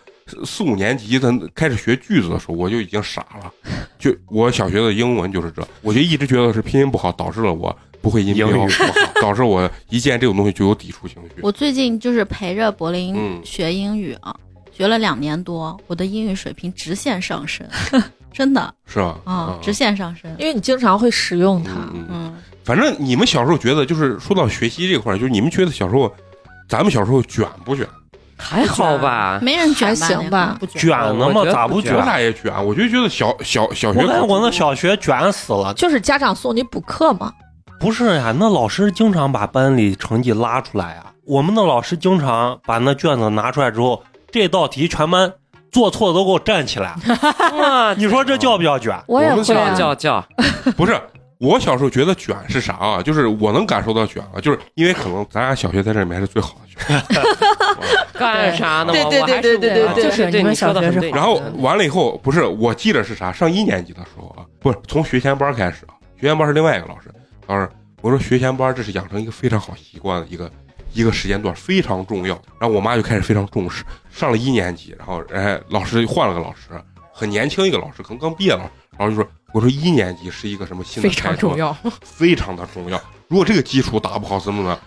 [0.46, 3.52] 四五年级，咱开始学句子的时候，我就已经傻了。
[3.98, 11.42] 就我小学的英文就是这，我就一直觉得是拼音不好，导致了我不会音标英语不好，导致我一见这种东西就有抵触情绪。
[11.42, 14.36] 我最近就是陪着柏林嗯学英语啊，
[14.72, 17.68] 学了两年多，我的英语水平直线上升，
[18.32, 19.18] 真的是吧？
[19.26, 20.34] 啊，直线上升。
[20.40, 21.74] 因为你经常会使用它。
[21.94, 26.14] 嗯反正你们小时候觉得，就是说到学习这块儿，就是你们觉得小时候，
[26.68, 27.88] 咱们小时候卷不卷？
[28.40, 29.38] 还好吧？
[29.42, 31.44] 没人卷还行吧不卷卷呢吗？
[31.52, 32.02] 咋不卷不卷我？
[32.06, 32.66] 咋也卷？
[32.66, 35.74] 我就觉得小小小学我感觉我那小学卷死了。
[35.74, 37.32] 就是家长送你补课嘛，
[37.80, 41.06] 不是呀，那老师经常把班里成绩拉出来呀。
[41.26, 45.32] 我们的老师经常把那卷子拿出来之后，这道题全班
[45.72, 46.96] 做错的都给我站起来。
[47.60, 48.98] 哇你说这叫不叫卷？
[49.08, 49.76] 我也会啊。
[49.76, 50.26] 叫叫，
[50.76, 51.00] 不是，
[51.40, 53.02] 我小时候觉得卷是啥啊？
[53.04, 56.69] 就是我能感受到卷啊，就是因为可能咱俩小学在这里面是最好的。
[58.14, 58.94] 干啥呢？
[58.94, 61.12] 对对对对对对对对，就是你们你说的小学是很对。
[61.12, 63.32] 然后完了以后，不是我记得是啥？
[63.32, 67.12] 上一年级的时候啊，不是从学前班开始啊，学前班是另外一个老师。
[67.48, 67.70] 老师，
[68.02, 70.52] 我说学前班这是养成一个非常好习惯的一个
[70.94, 72.36] 一个时间段，非常重要。
[72.60, 73.84] 然后我妈就开始非常重视。
[74.10, 76.70] 上了一年级，然后哎，老师换了个老师，
[77.14, 78.70] 很年轻一个老师，可能刚毕业了。
[78.98, 81.76] 然后就说，我说一年级是一个什么新的非常重要。
[82.02, 83.02] 非常的重要。
[83.28, 84.80] 如果这个基础打不好，怎么怎么样？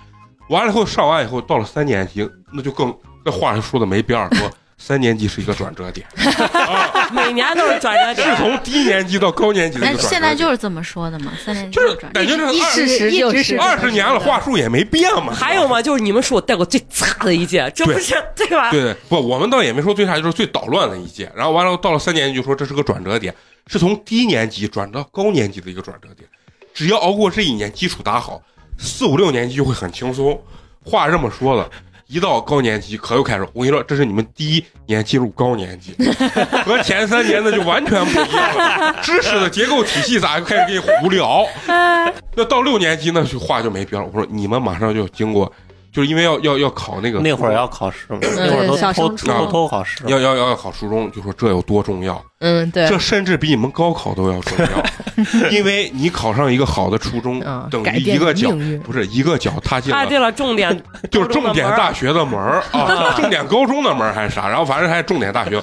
[0.48, 6.04] 完了以后上完以后，到了三年级，那就更那话就说的没边儿，说 三年级是一个转折点，
[6.52, 10.10] 啊， 每年都是转折点，是从低年级到高年级的一个转折点。
[10.10, 15.32] 现在就是这么说的嘛，三年级就是转感觉这二事实就是二十年了，话术也没变嘛。
[15.32, 15.80] 还有嘛？
[15.80, 18.72] 就是你们是我带过最差的一届，这不是对吧？
[18.72, 21.30] 对对，不，我们倒也没说最差，就是最捣乱的一届。
[21.36, 23.32] 然后完了，到了三年级就说这是个转折点，
[23.68, 26.28] 是从低年级转到高年级的一个转折点。
[26.74, 28.42] 只要熬过这一年，基础打好，
[28.78, 30.40] 四五六年级就会很轻松。
[30.84, 31.70] 话这么说的，
[32.08, 35.94] 一到高年级可又开始，我跟你说，这是你们第一年进入高年级，
[36.64, 38.96] 和前三年的就完全不一样了。
[39.00, 41.46] 知识的结构体系咋就开始给你胡聊？
[42.34, 44.08] 那到六年级那就话就没边了。
[44.12, 45.50] 我说你们马上就经过，
[45.92, 50.02] 就是因为要要要考那个那会儿要考试嘛，那会儿都偷小升初偷偷考试。
[50.06, 52.20] 要要要要考初中，就说这有多重要。
[52.40, 58.50] 嗯，对，这甚至比你们高考都要重要， 因为你考上一个好的初中啊，，等于一个脚。
[58.82, 65.62] 不是一个脚踏进了踏进了重点， 就是重点大学的门儿 啊，重点高中的门还是啥，然后反正还是重点大学。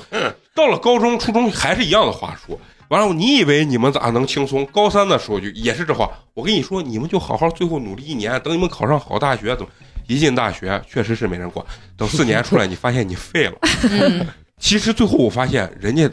[0.54, 2.60] 到了高中、初中还是一样的话术。
[2.90, 4.66] 完了，你以为你们咋能轻松？
[4.68, 6.10] 高三的时候就也是这话。
[6.34, 9.70] 我跟你说，你们就好好最后努力一年，等你们考上好大学，怎么
[10.10, 11.66] 一进大学确实是没人管。
[11.96, 13.54] 等四年出来， 你发现你废了。
[13.90, 14.26] 嗯，
[14.58, 16.10] 其实最后我发现，人家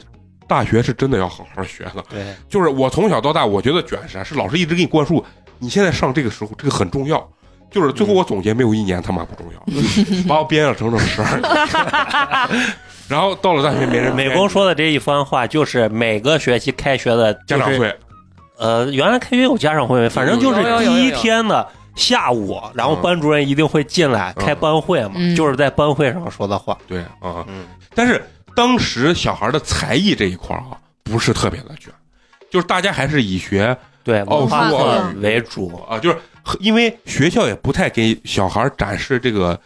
[0.47, 2.05] 大学是真的要好好学的。
[2.11, 4.23] 对，就是我从小到大，我觉得卷是啥？
[4.23, 5.25] 是老师一直给你灌输，
[5.59, 7.27] 你现在上这个时候，这个很重要。
[7.69, 9.61] 就是最后我总结，没有一年他妈不重要，
[10.29, 12.63] 把我编了整整十二年。
[13.09, 17.97] 然后到了大学没人美工说的这一番话，就是每个学期开学的就是家长会，
[18.57, 20.09] 呃，原来开学有家长会没？
[20.09, 24.45] 反正就是有有有第一有有天的下午，然后班主任一定会进来嗯。
[24.45, 25.35] 开班会嘛，嗯。
[25.35, 26.79] 就是在班会上说的话。
[26.87, 28.23] 对啊，嗯，但是
[28.55, 31.93] 当时小孩的才艺这一块啊，不是特别的卷，
[32.51, 35.77] 就是大家还是以学对，奥文化数课啊为主。
[35.89, 36.19] 啊，就是
[36.61, 39.59] 因为学校也不太给小孩展示这个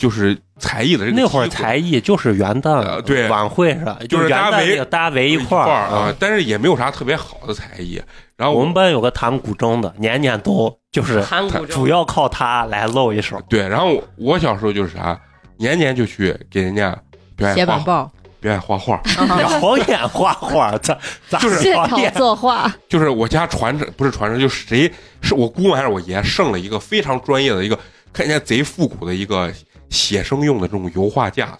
[0.00, 6.14] 就是才艺的这个那会儿才艺就是元旦呃对晚会是吧，就是大家围大家围一块儿儿啊，。
[6.18, 8.00] 但是也没有啥特别好的才艺。
[8.34, 11.22] 然后我们班有个弹古筝的，年年都就是
[11.68, 13.38] 主要靠他来露一手。
[13.46, 15.20] 对，然后我小时候就是啥，
[15.58, 16.96] 年年就去给人家
[17.36, 18.10] 表演画写板报，
[18.40, 18.96] 表演画画，
[19.36, 20.96] 表演画画，咋
[21.28, 22.00] 咋就是现场？
[22.14, 27.78] 作画， 就是我家传承不是传承，就是谁是我姑还是我爷剩了一个非常专业的一个
[28.14, 29.52] 看起来贼复古的一个
[29.90, 31.58] 写生用的这种油画架子。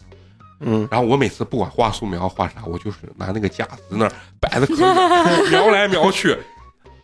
[0.63, 4.79] 嗯，然后我每次不管画素描画啥，我就是拿那个架子在那儿摆的可以
[5.51, 6.37] 描来描去。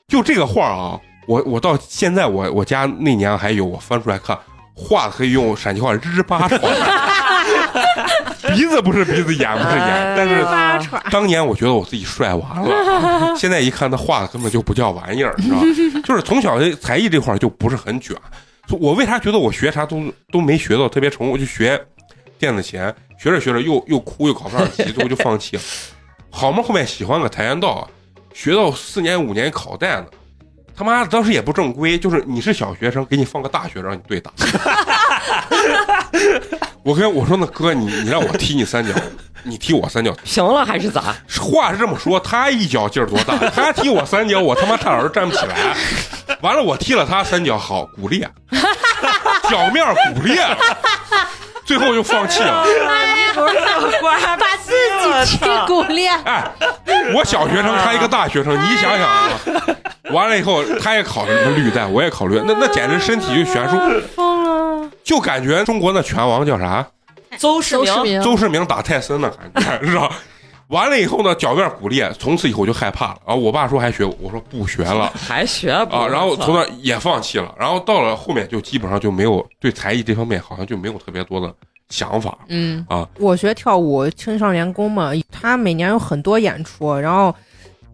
[0.09, 4.39] 就这个画啊，我我到现在我我家那年还有，我翻出来看，
[4.75, 6.61] 画的可以用陕西话日巴串，
[8.55, 16.03] 鼻子不是鼻子，眼不是眼，但是当年我觉得我自己帅完了，现在一看他画的根本就不叫玩意儿，你知道吧？
[16.05, 18.15] 就是从小的才艺这块就不是很卷。
[18.71, 21.31] 我为啥觉得我学啥都都没学到特别成功？
[21.31, 21.81] 我就学
[22.39, 22.81] 电子琴，
[23.19, 25.63] 学着学着又又哭又考不上级，最后就放弃了。
[26.31, 27.89] 好嘛，后面喜欢个跆拳道，
[28.35, 30.07] 学到四年五年考带呢，
[30.75, 34.33] 他妈的当时也不正规，就是你是小学生，给你放个大学让你对打。
[36.87, 38.95] 我跟我说那哥，你你让我踢你三脚，
[39.43, 41.13] 你踢我三脚， 行了还是咋？
[41.41, 43.37] 话是这么说，他一脚劲儿多大？
[43.51, 45.77] 他踢我三脚，我他妈差点儿站不起来。
[46.43, 48.31] 完了，我踢了他三脚，好骨裂，
[49.51, 50.41] 脚面骨裂，
[51.67, 52.65] 最后就放弃了。
[54.39, 54.73] 把自
[55.27, 56.45] 己踢骨裂，哎，
[57.15, 59.29] 我小学生，他一个大学生，你想想啊，
[60.11, 63.77] 完了以后他也考什么绿带，我也考绿带，那那简直身体就悬殊，
[64.15, 64.89] 疯了。
[65.05, 66.87] 就感觉中国那拳王叫啥？
[67.37, 70.11] 邹市明，周世明邹市明打泰森的感觉，是吧？
[70.69, 73.19] 完了以后呢，脚面骨裂，从此以后就害怕了。
[73.27, 76.07] 然后我爸说还学，我说不学了 还学不啊。
[76.09, 77.55] 然后从那也放弃了。
[77.59, 81.55] 然后到了后面就基本上就没有对才艺这方面好像就没有特别多的
[81.89, 83.09] 想法嗯啊。
[83.19, 87.33] 我学跳舞青少年宫嘛，他每年有很多演出，然后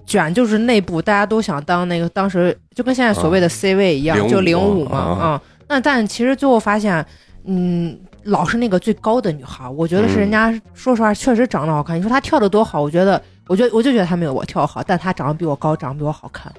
[0.06, 7.04] 卷就是内部大家都想当那个，当时就跟现在所谓的 C 位一样，就领舞嘛啊啊、那但其实最后发现，
[7.44, 11.96] 嗯，老是那个最高的女孩，我觉得是人家、说实话确实长得好看。
[11.96, 16.52] 你说她跳的多好，我觉得，我觉得我就觉得她没有我跳好，但她长得比我高，长得比我好看。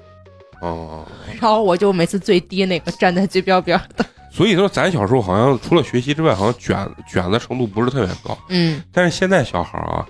[0.60, 1.06] 哦、
[1.40, 8.36] 然后我就每次最低那个站在最边边的， 所以说咱小时候好像除了学习之外，好像卷卷的程度不是特别高。
[8.48, 10.06] 嗯，但是现在小孩啊，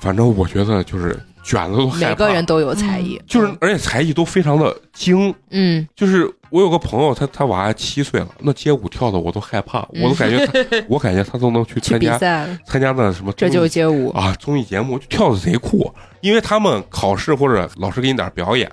[0.00, 5.34] 反正我觉得就是卷子都害怕每个人都有才艺，就是而且才艺都非常的精。
[5.48, 10.52] 嗯，就是我有个朋友，他他娃七岁了，那街舞跳的我都害怕，嗯我都感觉他，
[10.88, 12.18] 我感觉他都能去去参加
[12.66, 14.10] 参加那什么这就是街舞。
[14.10, 18.70] 啊综艺节目，就跳的贼酷，因为他们考试或者老师给你点表演。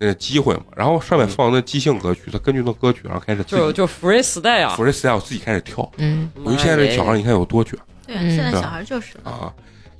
[0.00, 5.90] 呃，机会嘛，然后上面放那即兴歌曲，他根据那歌曲，然后开始就就 freestyle 啊，freestyle 自己开始跳。
[5.96, 7.76] 嗯，我觉得现在这小孩，你看有多卷
[8.06, 9.52] 对，嗯现在小孩就是啊！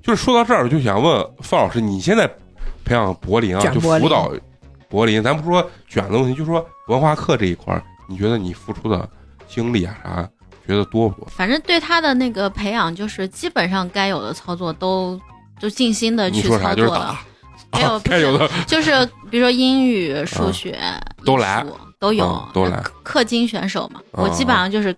[0.08, 2.26] 就是说到这儿，我就想问范老师，你现在
[2.82, 4.32] 培养柏林啊，就辅导
[4.88, 9.06] 柏林，咱不说卷的问题，就说文化课这一块儿，你觉得你付出的
[9.46, 10.30] 精力啊啥，
[10.66, 11.28] 觉得多不多？
[11.28, 15.20] 反正对他的那个培养，就是基本上该有的操作都
[15.60, 16.62] 就尽心的去操作了。
[16.62, 17.18] 啥就是打，
[17.72, 20.78] 没有啊 该有的就是比如说英语、数学、
[21.22, 21.62] 都来
[21.98, 24.96] 都有嗯，都来氪金选手嘛，嗯我基本上就是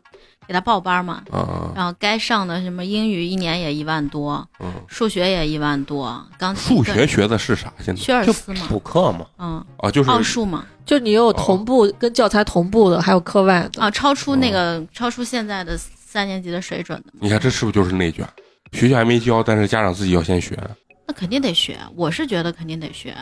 [0.50, 7.72] 给他报班嘛，啊，然后该上的什么英语一年也一万多，嗯，数学也一万多，钢琴数学学的是啥？
[7.78, 13.80] 现在学而思嘛，补课嘛，嗯，啊，就是奥数嘛，就你有同步跟教材同步的，还有课外的。
[13.80, 14.52] 啊，超出那哦。
[14.54, 18.26] 个超出现在的三年级的水准的，你看这是不是就是内卷？
[18.72, 20.58] 学校还没教，但是家长自己要先学。
[21.10, 23.12] 那肯定得学，我是觉得肯定得学。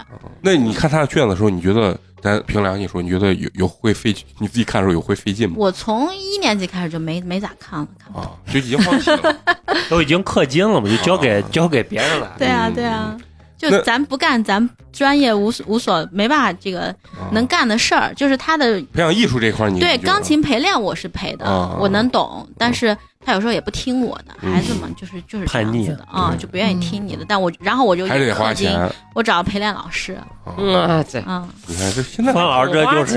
[0.42, 4.14] 那你看他的卷子的时候，你觉得咱凭良心说，你觉得有有会费？
[4.38, 5.55] 你自己看的时候有会费劲吗？
[5.57, 7.88] 我从一年级开始就没没咋看了。
[8.14, 9.37] 啊，就已经放弃了。
[9.88, 12.35] 都已经氪金了嘛，就交给交给别人了。
[12.37, 13.16] 对啊，嗯对啊，
[13.57, 22.94] 就咱不干咱专业无所无所没办法这个啊能干的事儿，就是他的培养艺术这块儿你，你对钢琴陪练我是陪的，啊我能懂，但是
[23.25, 24.53] 他有时候也不听我的，嗯。
[24.53, 25.87] 孩子们就是就是这样叛逆。
[25.87, 28.91] 子的啊，就不愿意听你的，但我然后我就还是得花，钱。
[29.15, 33.17] 我找陪练老师，啊嗯，对，嗯，你看这现在范老师这就是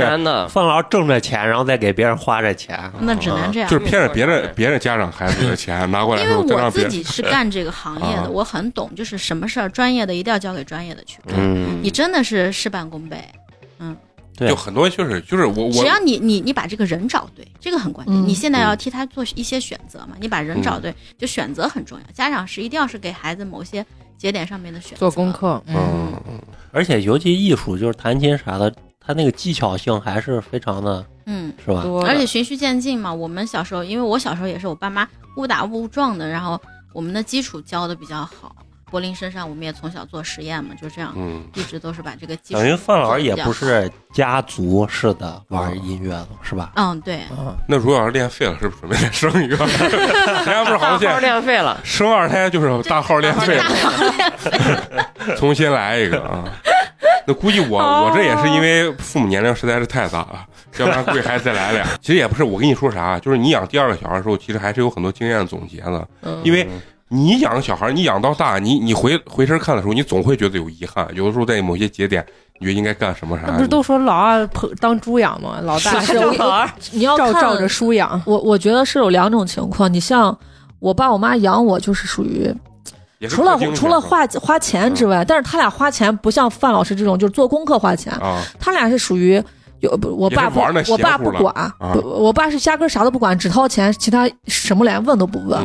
[0.50, 2.92] 范老师挣着钱，然后再给别人花着钱。
[3.00, 3.70] 那只能这样。
[3.70, 3.80] 就。
[3.80, 8.24] 是骗着别人别人家长孩子的钱拿过来因为我自己是干这个行业啊。
[8.24, 11.36] 的，我很懂，就是什么事儿专业的一定要交给专业的去干。
[11.38, 13.24] 嗯，你真的是事半功倍，
[14.42, 18.16] 对就很多就是就是我我只要你你你把这个人找对，这个很关键。
[18.16, 22.04] 嗯你现在要替他做一些选择嘛，你把人找嗯对，就选择很重要。
[22.14, 23.86] 家长是一定要是给孩子某些
[24.18, 25.32] 节点上面的选择做功。
[25.32, 31.84] 课，嗯，嗯嗯而且尤其艺术，就是弹琴啥的，他那个技巧性还是非常的，嗯，是吧？
[32.06, 33.14] 而且循序渐进嘛。
[33.14, 36.60] 我们小时候，因为我小时候也是我爸妈误打误撞的，然后
[36.94, 38.56] 我们的基础教的比较好。
[38.92, 42.36] 柏林身上，我们也从小做实验嘛，就这样，嗯，一直都是把这个。
[42.50, 46.74] 等于范老师也不是家族式的玩音乐的，是吧？
[46.76, 49.56] 嗯，对，嗯，那如果要是练废了，是不是准备再生一个？
[49.66, 56.44] 人家不是好大号像练废了，生二胎就是大号练废了，重新来一个啊。
[57.26, 60.46] 那估计我我这也是因为父母年龄实在是太大了，
[60.80, 61.86] 要不然估计还再来俩。
[62.02, 66.08] 其实也不是，我跟你说啥，就是你养第二个小孩的时候，其实还是有很多经验总结的。
[66.24, 66.68] 嗯因为
[67.14, 71.06] 你养小孩，你养到大，你你回回身看的时候，你总会觉得有遗憾。
[71.14, 72.26] 有的时候在某些节点，
[72.58, 73.48] 你觉得应该干什么啥。
[73.48, 75.60] 那，不是都说老二捧当猪养吗？
[75.64, 80.36] 老大是我你要照照着书养，我我觉得是有两种情况，你像
[80.80, 82.50] 我爸我妈养我，就是属于
[83.30, 89.44] 除了除了花花钱之外，但是他俩花钱不像范老师这种，就是做功课花钱，啊，他俩是属于
[89.82, 90.60] 有不，我爸不，
[90.92, 95.60] 我爸不管，啊不我爸是压根啥都不管，只掏钱，其他什么连问都不问。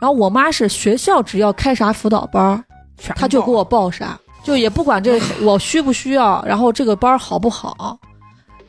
[0.00, 2.64] 然后我妈是学校只要开啥辅导班
[3.16, 7.98] 他就给我报啥，就也不管这个 我需不需要，然后这个班好不好。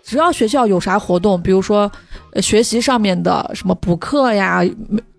[0.03, 1.91] 只要学校有啥活动，比如说、
[2.31, 4.61] 呃学习上面的什么补课呀、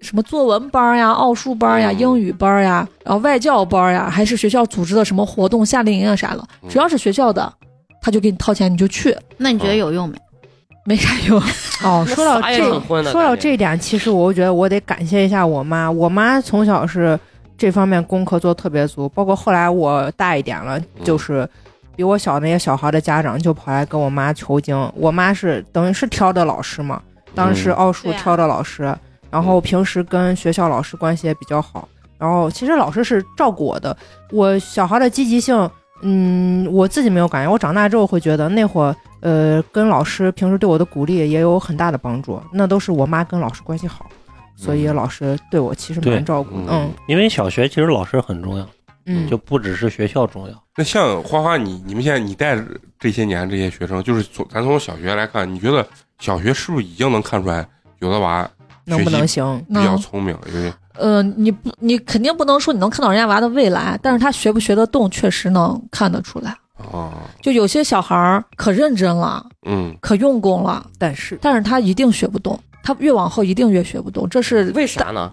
[0.00, 7.52] 什么作文班呀、奥数班呀、嗯英语班呀，然后外教班呀，还是学校组织的什么活动、夏令营啊啥的，嗯只要是学校的，
[8.00, 10.16] 他就给你掏钱，你就去，那你觉得有用没？
[10.86, 11.40] 没啥用。
[11.84, 15.90] 哦，说到这说到这一点，其实我觉得我得感谢一下我妈。
[15.90, 17.18] 我妈从小是
[17.56, 21.48] 这方面功课做特别足，包括后来我大一点了，就是
[21.94, 24.90] 比我小那些小孩的家长就跑来跟我妈求经。
[24.94, 27.00] 我妈是等于是挑的老师嘛，
[27.34, 28.94] 当时嗯奥数挑的老师，
[29.30, 31.86] 然后平时跟学校老师关系也比较好。
[32.18, 33.96] 然后其实老师是照顾我的，
[34.30, 35.70] 我小孩的积极性，
[36.02, 37.50] 嗯，我自己没有感觉。
[37.50, 42.40] 我长大之后会觉得那会儿，呃，跟老师平时对我的鼓励也有很大的帮助。
[42.52, 44.06] 那都是我妈跟老师关系好，
[44.56, 46.72] 所以嗯老师对我其实蛮照顾的。
[46.72, 48.66] 嗯因为小学其实老师很重要，
[49.06, 50.54] 嗯，就不只是学校重要。
[50.76, 52.64] 那像花花你，你们现在你带着
[52.98, 55.86] 这些年这些学生，就是从咱从小学来看，你觉得
[56.18, 57.66] 小学是不是已经能看出来
[57.98, 58.48] 有的娃
[58.86, 59.62] 能不能行？
[59.68, 60.34] 比较聪明？
[60.52, 66.54] 因为呃，你不，你肯定不能说你能看到人家娃的未来，但是他学不学得动，确实能看得出来。
[66.92, 67.12] 啊，
[67.42, 75.32] 就有些小孩儿可认真了，嗯可用功了，但是但是他一定学不动，他越往后一定越学不动，这是为啥呢？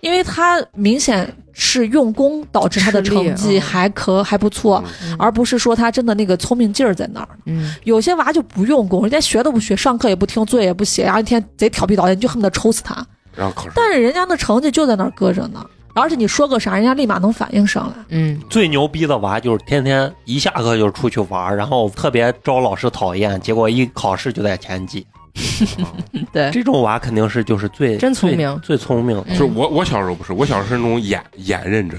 [0.00, 7.28] 因为他明显是用功导致他的成绩嗯还可还不错，嗯而不是说他真的那个聪明劲儿在那儿。
[7.46, 13.04] 嗯，有些娃就不用功，人家学都不学，上课也不听，作业也不写，然后一天贼调皮捣蛋，你就恨不得抽死他。
[13.38, 15.64] 然后考试，但是人家的成绩就在那儿搁着呢，
[15.94, 18.04] 而且你说个啥，人家立马能反应上来。
[18.08, 25.06] 嗯，最牛逼的娃就是天天一下课就出去玩，然后特别招老师讨厌，结果一考试就在前几。
[26.32, 28.52] 对，这种娃肯定是就是最真聪明。
[28.60, 29.22] 最最聪明。
[29.28, 31.98] 就是我我小时候不是，我小时候是那种眼眼认真，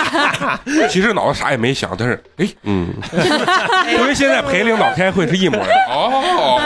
[0.88, 2.88] 其实脑子啥也没想，但是哎嗯，
[3.92, 5.78] 因为现在陪领导开会是一模一样。
[5.90, 6.60] 哦，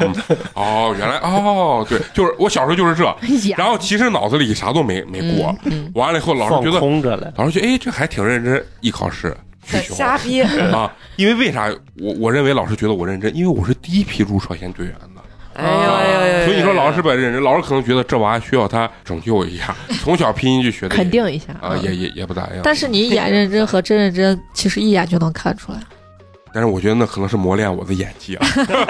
[0.00, 0.14] 嗯，
[0.54, 3.04] 哦，原来哦，对，就是我小时候就是这，
[3.56, 9.34] 然后其实脑子里啥都没没过，嗯完了以后老师觉得，空着了，老师觉得哎这还挺认真，一考试
[9.66, 10.42] 瞎逼，
[10.72, 15.08] 啊，因为为啥我我认为老师觉得我认真，因为我是第一批入少先队员的。
[15.58, 16.44] 哎呦哎呦哎呦！
[16.44, 22.60] 所以你说老师不认真，老师可能觉得这娃需要他拯救一下，从小拼音就学的肯定一下啊，也也也不咋样。
[22.62, 25.78] 但是你演认真和真认真，其实一眼就能看出来。
[26.52, 28.46] 但是我觉得那可能是磨练我的演技啊。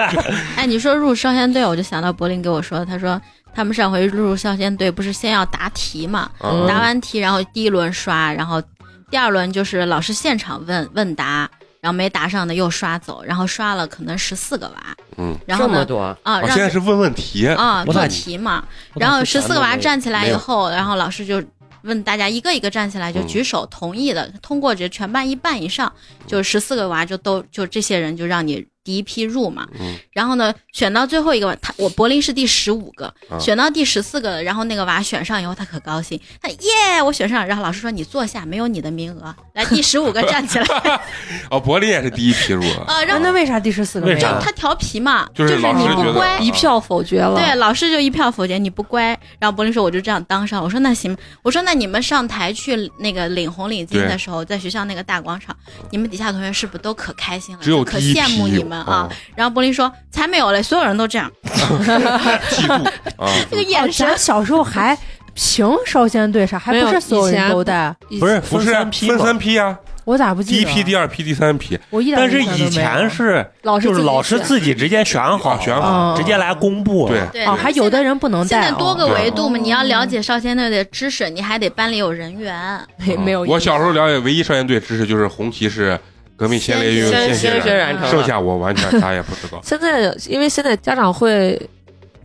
[0.57, 3.21] 哎，你说入少先队，我就想到柏林给我说的，他说
[3.53, 8.61] 他们上回入少先队不是先要答题嘛，嗯答完题然后第一轮刷，然后
[9.09, 11.49] 第二轮就是老师现场问问答，
[11.79, 18.63] 然后没答上的又刷走，然后刷了可能十四个娃，嗯，然后呢这么多，啊现在是问问题，啊做题嘛，
[18.95, 21.41] 然后十四个娃站起来以后，然后老师就
[21.83, 23.27] 问大家一个一个站起来就嗯。
[23.27, 25.91] 举手同意的，通过这全班一半以上，
[26.25, 29.67] 就十四个娃就都就这些人就让你第一批入嘛。
[29.77, 37.45] 嗯然后呢，选到最后一个，他我柏林是第十五个，啊选到第十四个，然后那个娃选上以后，他可高兴，他耶，我选上了。
[37.45, 40.65] 然后老师说你坐下，没有你的名额，来第十五个站起来。
[41.51, 43.03] 哦，柏林也是第一批入啊。
[43.21, 44.39] 那为啥第十四个为啥？
[44.39, 47.35] 他调皮嘛，就是是你不乖，一票否决了。
[47.35, 49.07] 对，老师就一票否决，你不乖。
[49.39, 55.55] 然后柏林说我就这样当上，我说那行，我说那你们上台去那个领红领巾的时候，在学校那个大广场，
[55.91, 59.15] 你们底下同学是不是都可开心了，只有可第一批羡慕你有们啊哦？
[59.35, 62.83] 然后柏林说才没有嘞，所有人都这样， 嫉妒
[63.17, 64.97] 啊， 这个眼神小时候还
[65.33, 67.95] 评少先队啥，还不是所有以前人都带？
[68.19, 69.17] 不是不是啊分分三批吗？
[69.17, 70.63] 三批啊，我咋不记得？
[70.63, 71.77] 第一批、第二批、第三批。
[71.91, 77.07] 我一点但是以印象都没有前是老师就是老师自己直接选好啊，选好嗯直接来公布。
[77.07, 78.61] 对对哦，还有的人不能带哦。
[78.63, 82.79] 现在多个维度嘛，哦你要了解少先队的知识，你还得班里有人员。
[83.05, 83.41] 没没有。
[83.41, 85.99] 我小时候了解唯一少先队知识就是红旗是
[86.37, 88.11] 革命先烈运用先鲜先血血染，成了。
[88.11, 89.59] 剩下我完全啥也不知道。
[89.65, 91.59] 现在因为现在家长会，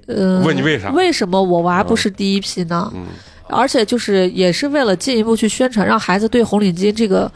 [0.06, 0.90] 呃，问你为啥？
[0.90, 2.92] 为什么我娃不是第一批呢？
[2.94, 3.06] 嗯，
[3.48, 7.30] 而且就是也是为了进一步去宣传，让孩子对红领巾这个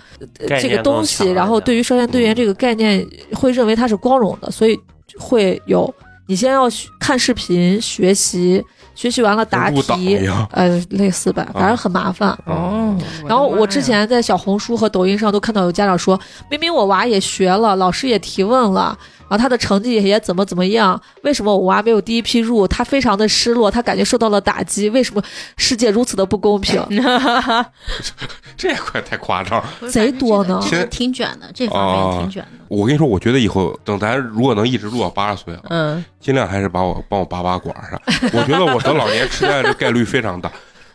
[0.60, 4.78] 这个东西，然后对于少先队员这个概念会认为它是光荣的，所以
[5.18, 5.92] 会有
[6.26, 8.62] 你先要学看视频学习，
[8.96, 12.36] 学习完了答题一样，呃，类似吧，反正很麻烦。
[12.46, 12.96] 哦，
[13.28, 16.18] 然后我之前在小红书和抖音上都看到有家长说，
[16.50, 18.98] 明明我娃也学了，老师也提问了，
[19.28, 22.66] 然后他的成绩也怎么怎么样，为什么我娃没有第一批入？
[22.68, 25.22] 他非常的失落，他感觉受到了打击，为什么
[25.56, 26.80] 世界如此的不公平？
[28.56, 29.62] 这块太夸张。
[29.90, 32.64] 贼多呢其实挺卷的，这方面挺卷的。
[32.68, 38.00] 我跟你说，我觉得以后等咱如果能一直录到八十岁啊，嗯，尽量还是把我帮我拔拔管儿上。
[38.32, 40.50] 我觉得我得老年痴呆的概率非常大。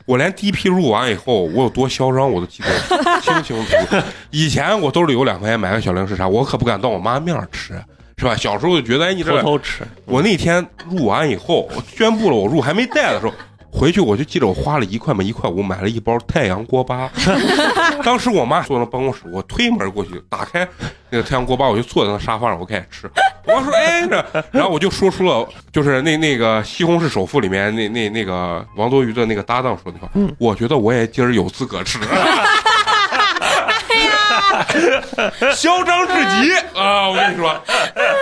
[0.06, 3.98] 我连第一批入完以后，我有多嚣张，我都记得清清楚楚。
[4.32, 7.82] 以前我兜里有两块钱买个小零食啥，我可不敢当我妈面吃，
[8.22, 8.36] 是吧？
[8.36, 13.34] 小时候就觉得，哎，你这偷偷吃，我那天入完以后，我宣布了我入还没带的时候，
[13.72, 17.10] 回去我就记得我花了一块嘛一块五买了一包太阳锅巴。
[18.06, 20.68] 当时我妈坐在办公室，我推门过去，打开
[21.10, 23.10] 那个太阳锅巴，我就坐在那沙发上，我开始吃。
[23.46, 30.08] 我妈说：“哎，这。”然后我就说出了，就是那那个《西红柿首富》里面那那那个王多鱼的那个搭档说的话。
[30.14, 31.98] 嗯我觉得我也今儿有资格吃。
[35.55, 37.09] 嚣张至极啊！
[37.09, 37.53] 我跟你说，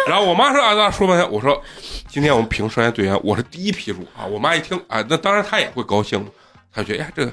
[0.07, 1.61] 然后我妈说啊，那说半天，我说
[2.07, 4.25] 今天我们评社员队员，我是第一批入啊。
[4.25, 6.25] 我妈一听啊，那当然她也会高兴，
[6.73, 7.31] 她觉得哎呀，这个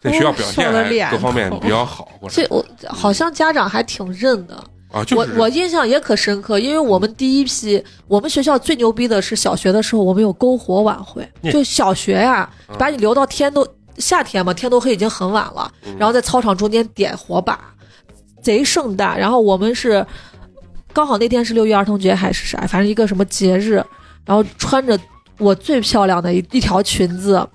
[0.00, 4.62] 在学校表现各方面比较好，这我好像家长还挺认的。
[4.90, 13.66] 啊，就是我我印象也可深刻，因为我们第一批，我们学校最牛逼的是小学的时候，我们有篝火晚会，嗯就小学呀、嗯把你留到天都
[13.98, 17.60] 夏天嘛，天都黑已经很晚了，嗯然后在操场中间点火把，
[18.48, 19.14] 贼盛大。
[19.14, 20.04] 然后我们是
[20.94, 23.84] 刚好那天是六一儿童节还是啥，反正一个什么节日，
[24.24, 24.98] 然后穿着
[25.38, 27.46] 我最漂亮的一一条裙子。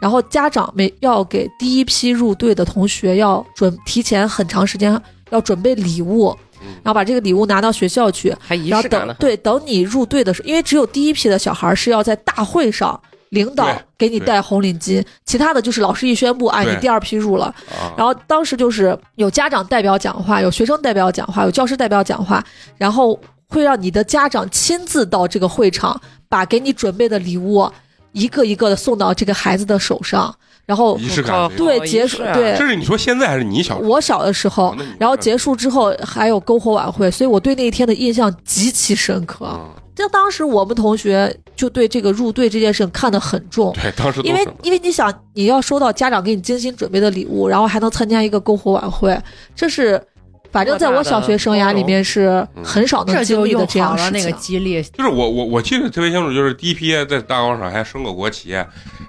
[0.00, 9.14] 然后家长每要给第一批入队的同学要准提前很长时间要准备礼物，嗯然后把这个礼物拿到学校去，还仪然后式感呢。
[9.14, 12.98] 等对等你入队的时候，因为只有第一批的小孩是要在大会上
[13.30, 13.68] 领导
[13.98, 17.46] 给你戴红领巾，其他的就是老师一宣布，哎，你第二批入了。
[17.70, 22.44] 啊，然后当时就是有家长代表讲话，有学生代表讲话，有教师代表讲话，
[22.76, 23.18] 然后
[23.48, 27.70] 会让你的家长亲自到这个会场，把给你准备的礼物
[28.12, 30.34] 一个一个的送到这个孩子的手上，
[30.66, 32.56] 然后仪式感对结束对。
[32.58, 33.88] 这是你说现在还是你小时候？
[33.88, 39.46] 我小的时候然后结束之后还有篝火晚会，所以我对那一天的印象极其深刻。
[39.52, 39.70] 嗯，
[40.00, 49.14] 就当时我们同学就对这个入队这件事情看得很重，对，当时因为因为你想你要收到家长给你精心准备的礼物，然后还能参加一个篝火晚会，
[49.54, 50.02] 这是
[50.50, 54.32] 反正在我小学生涯里面是很少能这经历的这样事好了那个。
[54.32, 58.52] 激励，就是我我我记得特别清楚，就是第一批在大广场还升个国旗，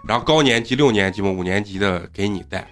[0.05, 2.67] 然后高年级、六年级嘛、五年级的给你带，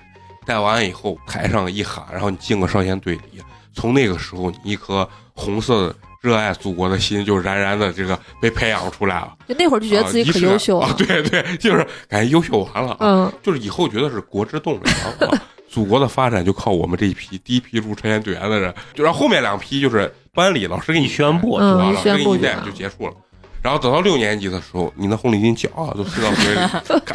[0.45, 3.41] 带完以后台上一喊，然后你进个少先队里，
[3.74, 15.41] 从那个时候你一颗红色的热爱祖国的心就冉冉的这个被培养出来了，就那会儿就觉得自己可优秀了，啊，对对， 就是感觉优秀完了，啊，嗯，就是以后觉得是国之栋梁啊。
[15.70, 23.13] 祖国的发展就靠我们这一批第一批入朝鲜队员的人，就然后后面两批就是班里老师给你宣布老师给你带宣布就结束了。
[23.61, 26.59] 然后等到六年级的时候，你那红领巾脚啊都塞到嘴里，
[27.05, 27.13] 嘎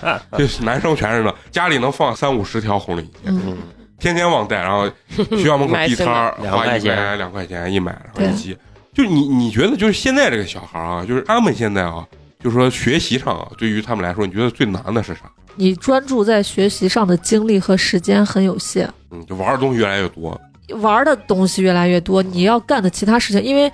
[0.00, 3.56] 嘎一， 就是男生全是那，家里能放三五十条红领巾，嗯
[4.04, 4.60] 天天忘带。
[4.60, 8.56] 然后学校门口地摊儿花一两块钱两块钱一买，然后一寄。
[8.92, 12.06] 就你你觉得就是现在这个小孩啊，就是他们现在啊，
[12.38, 15.20] 就是说学习上啊，对于他们来说，你觉得最难的是啥？
[15.56, 20.38] 你专注在学习上的精力和时间很有限，嗯，就玩的东西越来越多。
[20.80, 23.72] 玩的东西越来越多，你要干的其他事情，因为是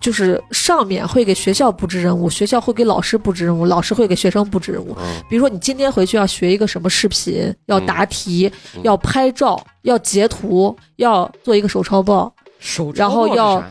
[0.00, 4.96] 就是上面会给学校布置任务，学校会给老师布置任务，老师会给学生布置任务。
[4.98, 12.32] 嗯比如说，你今天回去要学一个什么视频，要答题，嗯要拍照，要截图，要做一个手抄报。
[12.58, 13.62] 手然后要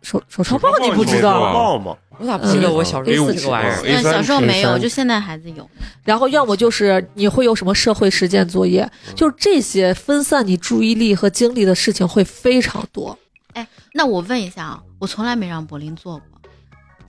[0.00, 3.82] 手手抄报手抄报你不知道，吗，我咋不记得我小时候有这个玩意儿？
[3.84, 5.68] 嗯小时候没有，就现在孩子有。
[6.02, 13.16] 然后要么就是你会有什么社会实践作业，嗯就是这些分散你注意力和精力的事情会非常多。
[13.52, 16.40] 哎那我问一下啊，我从来没让柏林做过，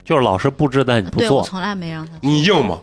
[0.04, 2.18] 就是老师布置但你不做，对我从来没让他做。
[2.22, 2.80] 你硬吗？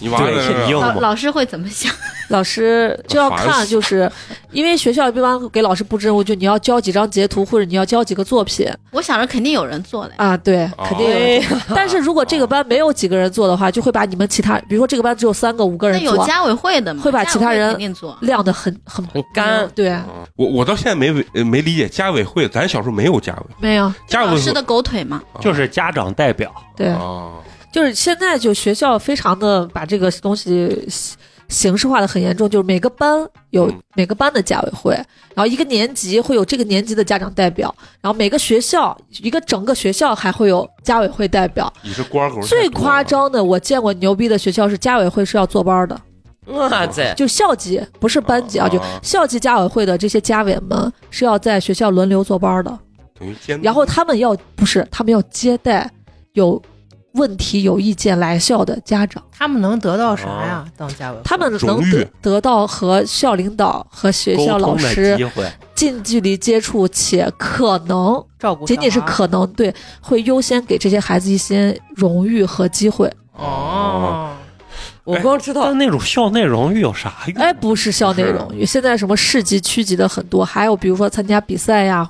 [0.00, 0.92] 你玩的对你硬吗？
[0.94, 1.92] 老老师会怎么想？
[2.28, 4.10] 老师就要 烦看，死就是
[4.52, 10.16] 因为学校一般给老师布置任务，就你要交几张截图，或者你要交几个作品我想着肯定有人做的呀。
[10.18, 11.58] 啊，对，哦肯定有人做。
[11.74, 17.02] 但是如果这个班没有几个人做的话，就会把你们其他，比如说这个班只有三个、五个那人做，有家委会的嘛？
[17.02, 18.16] 会把其他人家委会肯定做。
[18.20, 20.04] 晾得很很很干对，嗯
[20.36, 27.32] 我我到现在没呃没理解家委会，咱小时候没有家委会，没有，家委会老师的狗腿嘛，就是家长代表，对，啊，
[27.72, 31.16] 就是现在就学校非常的把这个东西形
[31.48, 33.80] 形式化的很严重，就是每个班有嗯。
[33.96, 34.94] 每个班的家委会，
[35.34, 41.70] 然后一个年级会有这个年级的家长代表，然后每个学校一个整个学校还会有家委会代表。
[41.82, 46.00] 你是官狗最夸，张的，我见过牛逼的学校是家委会是要坐班的，
[46.46, 47.12] 哇塞。
[47.14, 52.78] 就校级不是班级啊，就啊校级家委会的这些家委们是要在学校轮流坐班的。
[53.18, 55.90] 等于监然后他们要不是他们要接待
[56.32, 56.62] 有
[57.12, 60.64] 问题、有意见来校的家长，他们能得到啥呀？
[60.76, 65.18] 当家委，他们能得得到和校领导和学校老师，
[65.74, 73.12] 近距离接触，且可能照顾仅仅是可能对会优先给这些孩子一些荣誉和机会。
[73.32, 74.30] 哦，
[75.04, 75.64] 我光知道。
[75.64, 77.42] 但那种校内荣誉有啥用？
[77.42, 82.06] 哎，不是校内荣誉，现在什么市级、区级的很多，还有比如说参加比赛呀，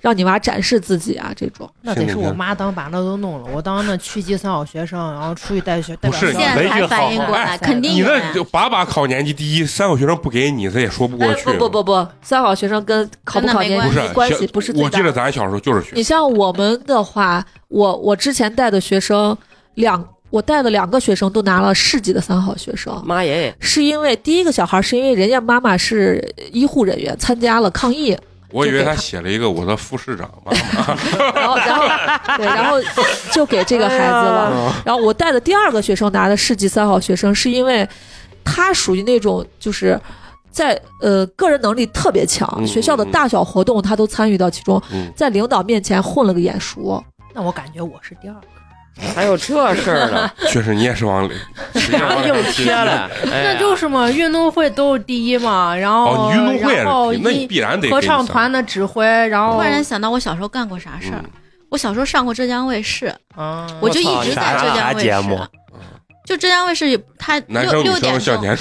[0.00, 1.68] 让你娃展示自己啊这种。
[1.80, 4.82] 那得是我妈当把那都弄了，我当那区级三好学。
[4.84, 5.96] 生，然后出去带学。
[5.98, 6.88] 带不是表学校现在才没学好。
[6.88, 11.44] 反应过来，哎 肯定你那把把考年级第一，三好学生不给你，这也说不过哎去。
[11.44, 14.72] 不不不不，三好学生跟考不考年不是级关系不是。
[14.76, 19.36] 我记得咱小时候就是学你像我们的话，我我之前带的学生
[19.74, 28.18] 两，我带的两个学生都拿了市级的三好学生，妈耶，是因为第一个小孩是因为人家妈妈是医护人员，参加了抗疫，
[28.52, 30.94] 我以为他写了一个我的副市长妈妈。
[31.34, 32.78] 然后然后对，然后
[33.32, 34.72] 就给这个孩子了。
[34.84, 37.88] 然后我带的第二个学生拿的市级三好学生，是因为
[38.44, 39.98] 他属于那种就是。
[40.52, 47.02] 在呃，个人能力特别强，嗯学校的大小活动他都参与到其中，嗯，在领导面前混了个眼熟。
[47.32, 48.42] 那我感觉我是第二个。
[49.14, 50.30] 还有这事儿呢？
[50.48, 51.32] 确实你也是往里，
[52.26, 61.30] 硬贴了，那就是嘛，运动会都是第一嘛，然后、哦，运动会然后那你一必然得合唱团的指挥，然后突然想到我小时候干过啥事儿嗯。
[61.70, 65.48] 我小时候上过浙江卫视，嗯，我就一直在浙江卫视。
[66.24, 68.40] 就浙江卫视，它男生六六点钟。
[68.44, 68.54] 浙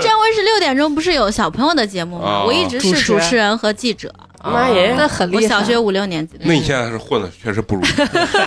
[0.00, 2.42] 江卫视六点钟不是有小朋友的节目吗？
[2.42, 4.10] 哦我一直是主持人和记者。
[4.50, 5.42] 妈耶那很厉害。
[5.42, 7.86] 我小学五六年级那你现在是混的确实不如意。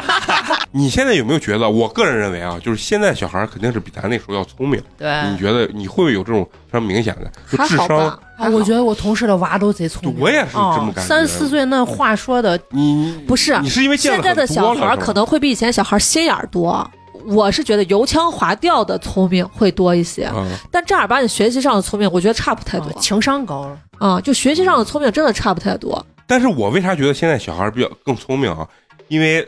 [0.71, 1.69] 你现在有没有觉得？
[1.69, 4.81] 我个人认为啊，就是现在小孩肯定是比咱那时候要聪明。
[4.97, 5.09] 对。
[5.31, 7.31] 你觉得你会不会有这种非常明显的？
[7.51, 8.19] 就智商
[8.53, 16.89] 我觉得我同事的娃都贼聪明，我也是这么啊感觉三四岁那话说的，你你不是你是因为见现在的小孩可能会比以前小孩心眼多。
[17.25, 23.79] 我是觉得油腔滑调的聪明会多一些，嗯但正儿八经学习上的聪明，我觉得差不太多啊情商高了。
[23.97, 24.21] 啊。
[24.21, 26.05] 就学习上的聪明真的差不太多。
[26.27, 28.67] 但是我为啥觉得现在小孩比较更聪明啊？
[29.07, 29.47] 因为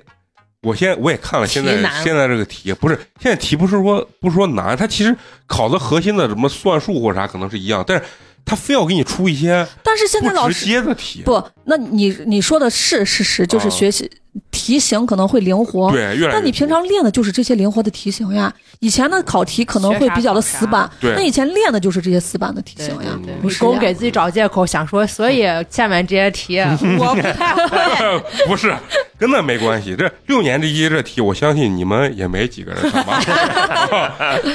[0.64, 1.72] 我现在我也看了现在
[2.04, 5.16] 现在这个题，不是现在题不是说不是说难，它其实
[5.48, 8.04] 考的核心的什么算术或者啥可能是一样，但是
[8.46, 14.10] 他非要给你出一些但是现在老不直师接的题，不，那你你说的是事实，就是啊学习
[14.50, 15.92] 题型可能会灵活。
[15.92, 18.54] 对，越来越但你平常练的就是这些灵活的题型呀。
[18.80, 23.18] 以前的考题可能会比较的死板，对那以前练的就是这些死板的题型呀。
[23.42, 26.60] 不是呀你给自己找借口，想说，所以下面这些题
[27.00, 28.24] 我不太会。
[28.48, 28.76] 不是
[29.18, 29.96] 跟那没关系。
[29.96, 33.22] 这六年级这题，我相信你们也没几个人上吧？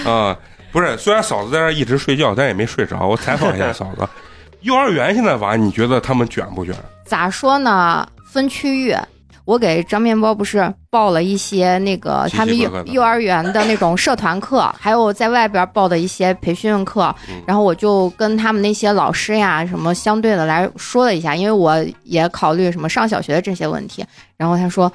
[0.11, 0.37] 啊，
[0.77, 3.07] 不是，虽然嫂子在那一直睡觉，但也没睡着。
[3.07, 4.07] 我采访一下嫂子，
[4.61, 6.75] 幼儿园现在娃，你觉得他们卷不卷？
[7.07, 8.07] 咋说呢？
[8.31, 8.95] 分区域，
[9.47, 24.05] 我给张面包不是报了一些那个他们幼幼儿园的那种社团课，还有在外边报的一些培训课嗯，然后我就跟他们那些老师呀什么相对的来说了一下，因为我也考虑什么上小学的这些问题，
[24.37, 24.93] 然后他说。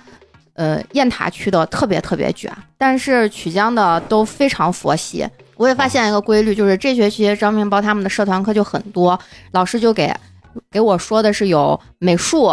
[0.54, 5.26] 呃，雁塔区的特别特别卷，但是曲江的都非常佛系。
[5.62, 9.18] 我也发现一个规律，就是这学期张面包他们的社团课就很多，
[9.52, 10.12] 老师就给
[10.72, 12.52] 给我说的是有美术、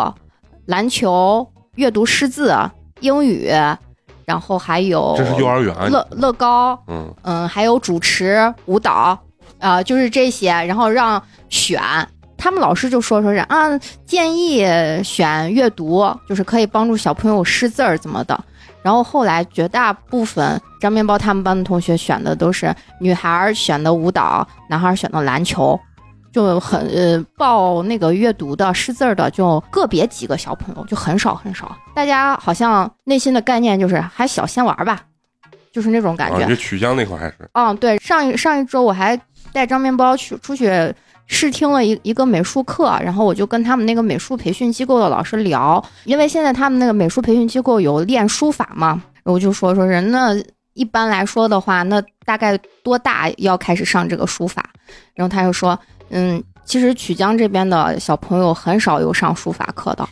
[0.67, 2.55] 篮球、阅读识字、
[3.01, 3.51] 英语，
[4.27, 9.19] 然后还有这是幼儿园，乐乐高，嗯，嗯，还有主持、舞蹈，
[9.59, 11.81] 啊、就是这些，然后让选。
[12.37, 14.63] 他们老师就说说是啊，建议
[15.03, 18.39] 选阅读，就是可以帮助小朋友识字儿怎么的。
[18.83, 25.79] 然后后来绝大部分张面包他们班的同学选的都是女孩儿选的舞蹈，男孩儿选的篮球，
[26.33, 31.77] 就很呃报那个阅读的识字儿的就个别几个小朋友，就很少很少。
[31.95, 35.01] 大家好像内心的概念就是还小先玩儿吧，
[35.73, 36.45] 就是那种感觉。
[36.45, 39.21] 啊，就曲江那块还是嗯，对，上一上一周我还
[39.53, 40.95] 带张面包去出去
[41.29, 50.35] 试听了一一个美术课，然后我就跟他们那个美术培训机构的老师聊，因为现在他们那个美术培训机构有练书法嘛，我就说说人那
[50.73, 54.71] 一般来说的话，那大概多大要开始上这个书法？
[55.15, 60.09] 然后他就说，嗯，其实曲江这边的小朋友很少有上书法课的，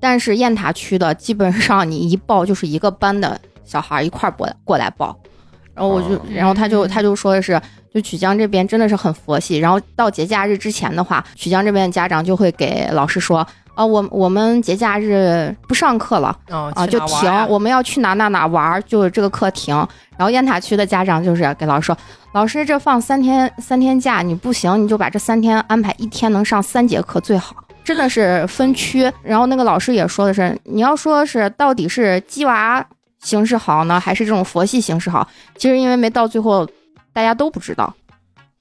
[0.00, 5.16] 但是雁塔区的基本上你一报就是一个班的小孩一块儿过来过来报。
[5.74, 7.58] 然后我就哦，然后他就他就说的是，
[7.92, 9.58] 就曲江这边真的是很佛系。
[9.58, 19.74] 然后到节假日之前的话，曲江这边的家长就会给老师说，啊，我我们节假日不上课了啊啊，就停，我们要去哪哪哪玩儿，就这个课停。
[20.16, 21.96] 然后雁塔区的家长就是给老师说，
[22.32, 27.56] 老师这放三天三天假，你不行，你就把这三天安排一天能上三节课最好。
[27.84, 32.84] 真的是分区，然后那个老师也说的是，你要说是到底是鸡娃
[33.20, 35.26] 形式好呢，还是这种佛系形式好？
[35.56, 36.64] 其实因为没到最后，
[37.12, 37.92] 大家都不知道。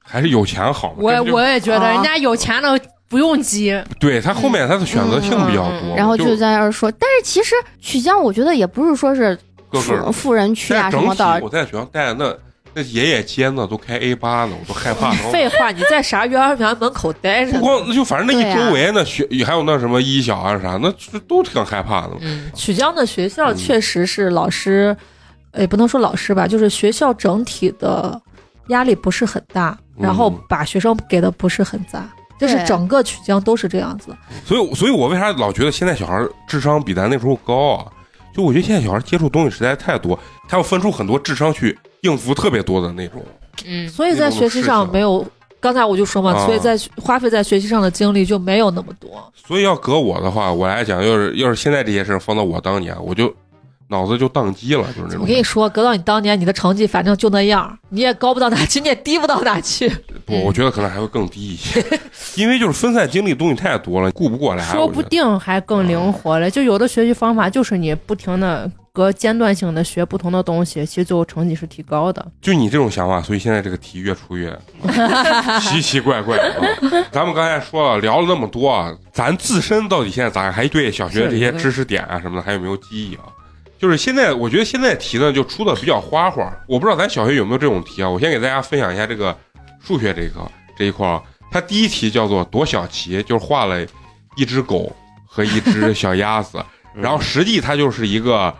[0.04, 0.98] 还是有钱好嘛？
[0.98, 9.38] 我我也觉得啊人家有钱的不用急，对他后面他的选择性比较多，嗯然后就就在那儿说，但是其实曲江，我觉得也不是说是
[9.70, 12.36] 各个富富人区啊什么的，我在学校待的那
[12.74, 15.12] 那爷爷接呢都开 A 八呢，我都害怕。
[15.30, 17.52] 废话，你在啥幼儿园门口待着？
[17.54, 22.12] 不光那就反正那一周围那学还有那什么一小啊啥，那就都挺害怕的。
[22.22, 24.96] 嗯，曲江的学校嗯确实是老师，
[25.58, 28.20] 也不能说老师吧，就是学校整体的
[28.72, 32.10] 压力不是很大，嗯然后把学生给的不是很杂，
[32.40, 34.16] 就是整个曲江都是这样子。
[34.44, 37.86] 所以，所以我为啥老觉得现在小孩智商比咱那时候高啊？
[38.34, 40.18] 就我觉得现在小孩接触东西实在太多，
[40.48, 43.22] 他要分出很多智商去应付特别多的那种。
[43.66, 45.26] 嗯，所以在学习上没有，
[45.60, 49.32] 刚才我就说嘛，啊所以在花费在学习上的精力就没有那么多。
[49.36, 53.32] 所以要搁我的话，我来讲，要是要是现在这些事儿放到我当年，我就
[53.92, 55.22] 脑子就宕机了，就是那种。
[55.22, 59.90] 我跟你说，搁到你当年，你的成绩反正就那样，你也高不到哪去，你也低不到哪去。
[60.26, 61.84] 不，我觉得可能还会更低一些，
[62.36, 64.64] 因为就是分散精力东西太多了，顾不过来。
[64.64, 66.50] 说不定还更灵活了。
[66.50, 72.26] 就有的学习方法就是你不停的隔间断性的学不同的东西，其实最后成绩是提高的。
[72.42, 74.58] 就你这种想法，所以现在这个题越出越
[75.60, 76.56] 奇奇怪怪啊！
[77.12, 80.54] 咱们刚才说了，聊了那么多啊，咱自身到底现在咋样？
[80.54, 83.24] 还对小学这些知识点啊什么的还有没有记忆啊？
[83.82, 86.56] 就是现在，我觉得现在题呢就出的比较花花。
[86.68, 88.08] 我不知道咱小学有没有这种题啊？
[88.08, 89.36] 我先给大家分享一下这个
[89.80, 91.20] 数学这个这一块啊。
[91.50, 93.84] 它第一题叫做夺小旗，就是画了
[94.36, 96.64] 一只狗和一只小鸭子，
[96.94, 98.54] 然后实际它就是一个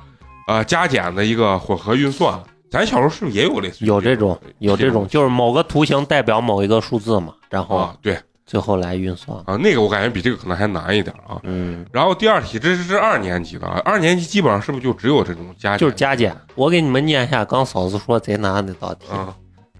[0.48, 2.42] 呃加减的一个混合运算。
[2.72, 7.96] 咱小时候是不是也有类似有这种有这种，种就是某个图形代表某一个数字嘛，然后啊？
[8.02, 8.18] 对
[8.52, 9.38] 最后来运算。
[9.46, 11.40] 啊，那个我感觉比这个可能还难一点啊。
[11.44, 15.78] 嗯，然后第二题，这是这二年级的，啊，二年级基本上是不是就只有这种加减？
[15.78, 16.36] 就是加减。
[16.56, 19.34] 我给你们念一下，刚嫂子说贼难那道题，啊，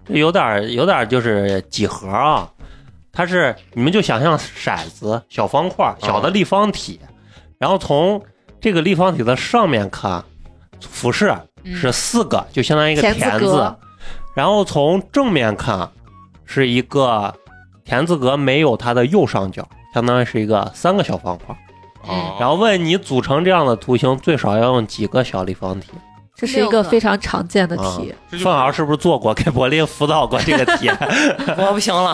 [0.06, 2.50] 这有点儿有点儿就是几何啊，
[3.12, 6.98] 它是你们就想象骰子小方块小的立方体，
[7.58, 8.22] 然后从
[8.58, 10.24] 这个立方体的上面看，
[10.80, 11.30] 俯视
[11.62, 13.76] 是四个，就相当于一个田字。
[14.34, 15.86] 然后从正面看
[16.46, 17.34] 是一个
[17.84, 21.54] 田字格没有它的右上角，相当于是一个三个小方块。
[22.02, 25.92] 啊，然后问你组成这样的图形最少要用几个小立方体？
[26.34, 28.12] 这是一个非常常见的题。
[28.42, 29.32] 范老师是不是做过？
[29.32, 30.88] 给柏林辅导过这个题？
[31.56, 32.10] 我不行了，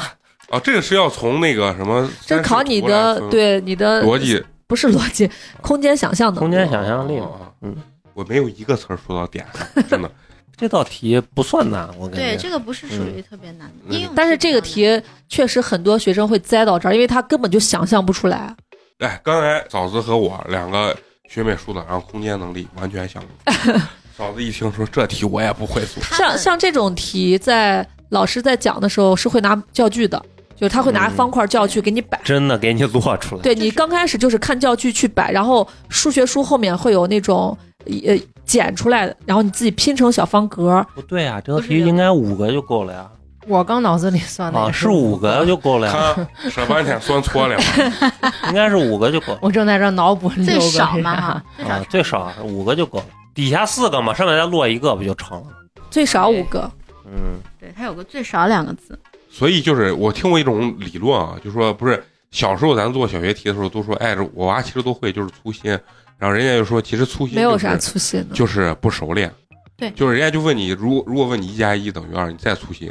[0.51, 5.31] 啊，这个是要从那个什么，这考你的对你的逻辑不是逻辑，
[5.63, 6.49] 空间想象能力。
[6.49, 7.27] 空间想象力嘛。
[7.27, 7.75] 啊嗯，
[8.13, 10.11] 我没有一个词儿说到点上，真的。
[10.59, 14.13] 这道题不算难，我感觉对，这个不是属于特别难的嗯应用。
[14.15, 18.55] 但是这个题确实很多学生会栽到这儿，因为他根本就想象不出来。
[18.99, 20.97] 哎，刚才嫂子和我两个
[21.31, 23.81] 学美术的，然后空间能力完全想不出来。
[24.17, 30.21] 嫂子一听说这题我也不会做，像像这种题，在老师在讲的时候是会拿教具的，
[30.59, 32.21] 就是他会拿嗯方块教具给你摆。
[32.25, 33.43] 真的给你做出来。
[33.43, 37.57] 对你刚开始就是看教具去摆，然后数学书后面会有那种
[37.87, 40.85] 呃剪出来的，然后你自己拼成小方格。
[40.95, 43.09] 不对啊，这道题应该五个就够了呀。
[43.47, 48.21] 我刚脑子里算的啊，也是五个就够了呀，看说半天算错了嘛。
[48.51, 51.43] 应该是五个就够了我正在这脑补最六个少嘛哈，
[51.89, 53.05] 最少啊， 最少五个就够了。
[53.35, 55.47] 底下四个嘛，上面再落一个不就成了？
[55.91, 56.71] 最少五个，
[57.07, 58.99] 嗯，对，它有个最少两个字。
[59.31, 65.71] 所以就是我听过一种理论啊，就说不是小时候咱做小学题的时候都说，哎，这我娃其实都会，就是粗心。
[66.19, 68.35] 然后人家就说，其实粗心、没有啥粗心的。
[68.35, 69.33] 就是不熟练。
[69.77, 72.91] 对就是人家就问你，如果如果问你一加一等于二，你再粗心，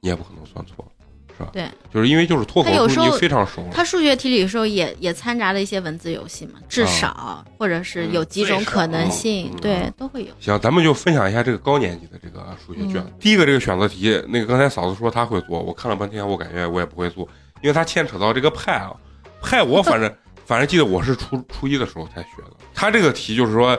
[0.00, 0.91] 你也不可能算错，是
[1.42, 1.50] 吧？
[1.52, 3.84] 对，就是因为就是脱口他有时候而出你非常熟他。
[3.84, 10.30] 数学题里的时候也也掺杂了一些文字游戏嘛，至少、或者是有几种可能性，嗯对，都会有。
[10.40, 13.02] 行，咱们就分享一下这个高年级的这个数学卷。
[13.02, 17.28] 嗯第一个这个选择题，那个刚才嫂子说她会做，我看了半天，我感觉我也不会做，
[17.62, 18.92] 因为它牵扯到这个派啊，
[19.40, 20.12] 派我反正
[20.44, 22.50] 反正记得我是初初一的时候才学的。
[22.74, 23.78] 他这个题就是说，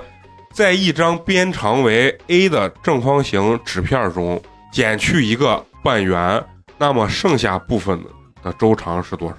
[0.53, 4.41] 在一张边长为 a 的正方形纸片中
[4.71, 6.41] 减去一个半圆，
[6.77, 7.99] 那么剩下部分
[8.43, 9.35] 的周长是多少？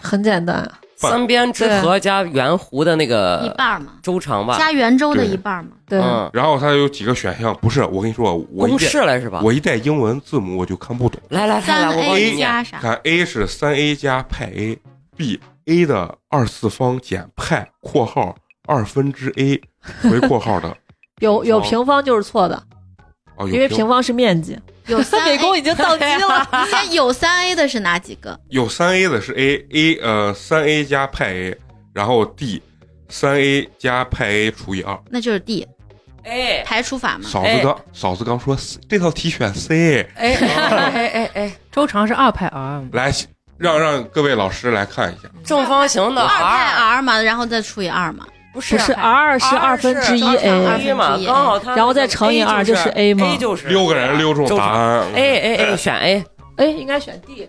[0.00, 5.72] 很简单，三边之和加圆弧的那个一半嘛，周长吧，加圆周的一半嘛。
[5.88, 9.40] 对，嗯，然后它有几个选项，不是我跟你说，我一公式了是吧？
[9.42, 11.20] 我一带英文字母我就看不懂。
[11.30, 12.40] 来来来三来，我帮你？
[12.80, 18.36] 看 A 是三 a 加派 a，B a 的二次方减派（括号
[18.66, 19.60] 二分之 a
[20.08, 20.76] 回括号的
[21.18, 22.62] 有有平平方就是错的，
[23.36, 24.56] 哦，有因为平方是面积。
[24.88, 26.66] 有三美工已经宕机了。
[26.70, 28.38] 先有三 a 的是哪几个？
[28.48, 31.56] 有三 a 的是 a a 呃三 a 加派 a，
[31.92, 32.62] 然后 D
[33.08, 34.98] 三 a 加派 a 除以二。
[35.10, 35.66] 那就是 D
[36.24, 37.28] 哎排除法嘛。
[37.28, 43.12] 嫂子刚嫂子刚说 C，这套题选 C，哎哎哎哎，周长是二派 r，来
[43.56, 45.28] 让让各位老师来看一下。
[45.44, 48.26] 正方形的二派 r 嘛，然后再除以二嘛。
[48.58, 55.04] 不是不是 R 是二分之一 A，A 嘛，刚好它然后再乘以二就就是 A 吗 A 就是六个人六种答案。
[55.14, 56.24] A A A 选 A，
[56.56, 57.48] 哎，应该选 D，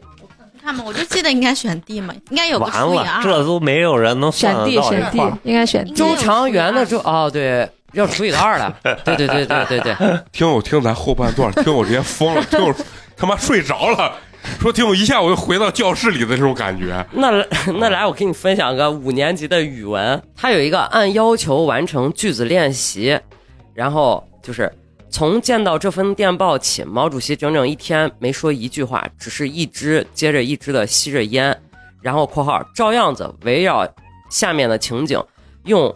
[0.54, 3.24] 你看嘛，我就记得应该选 D 嘛，应该有个完除以了，二。
[3.24, 5.94] 这都没有人能选算得 D 选到这块 D，应该选 D。
[5.94, 9.96] 周长圆的周哦对，要除以二了，对对对对对对，
[10.32, 12.74] 听我听咱后半段，听我直接疯了，听我
[13.18, 14.14] 他妈睡着了，
[14.60, 17.06] 说听我一下我就回到教室里的这种感觉。
[17.12, 17.32] 那
[17.80, 23.20] 那来，我给你分享个五年级的语文，它有一个按要求完成句子练习，
[23.74, 24.72] 然后就是
[25.10, 31.56] 从见到这封电报起，毛主席整整一天没说一句话，只是一支接着一支的吸着烟，
[32.02, 33.88] 然后（括号）照样子围绕
[34.30, 35.22] 下面的情景，
[35.66, 35.94] 用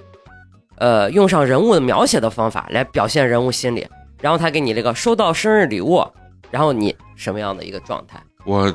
[0.78, 3.88] 呃用上人物的描写的方法来表现人物心理，
[4.20, 6.06] 然后他给你这个收到生日礼物，
[6.52, 8.22] 然后你什么样的一个状态？
[8.46, 8.74] 我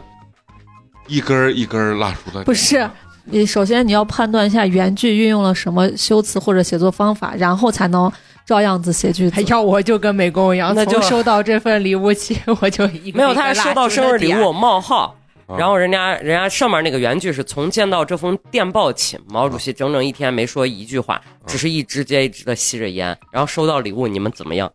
[1.06, 2.88] 一根儿一根儿蜡烛的，不是，
[3.24, 8.10] 你首先你要判断一下原句运用了什么修辞或者写作方法，然后才能
[8.46, 9.42] 照样子写句子还。
[9.42, 15.16] 要我就跟美工一样，那就从收到这份礼物起， 我就一个没有，他是收到生日礼物冒号，
[15.46, 24.70] 啊然后人家人家上面那个原句是从见到这封电报起，毛主席整整一天没说一句话，只是一支接一支的吸着烟，然后收到礼物，你们怎么样？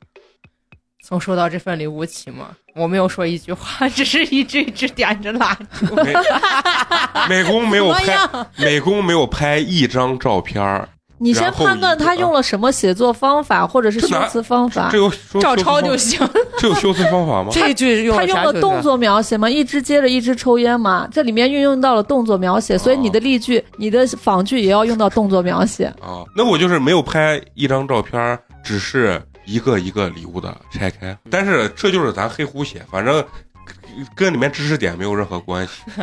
[1.03, 5.95] 从收到这份礼物起嘛，我没有说一句话，只是一直一直点着蜡烛。
[5.95, 6.13] 美
[7.29, 8.17] 美工没有拍，
[8.57, 14.97] 美工没有拍一张照片儿，你先判断他用了什么写作方法或者是修辞方法这。
[14.97, 15.95] 有照抄就。
[15.95, 16.19] 行。
[16.57, 17.49] 这有修辞方法吗？
[17.51, 25.85] 这句用他用了动作描写吗，一支接着一支抽烟吗，这里面运用到了动作描写，所以你的例句、你的仿句也要用到动作描写。
[26.01, 31.17] 啊，那我就是没有拍一张照片儿，只是一个一个礼物的拆开。
[31.29, 33.23] 但是这就是咱黑胡写，反正
[34.15, 35.83] 跟里面知识点没有任何关系。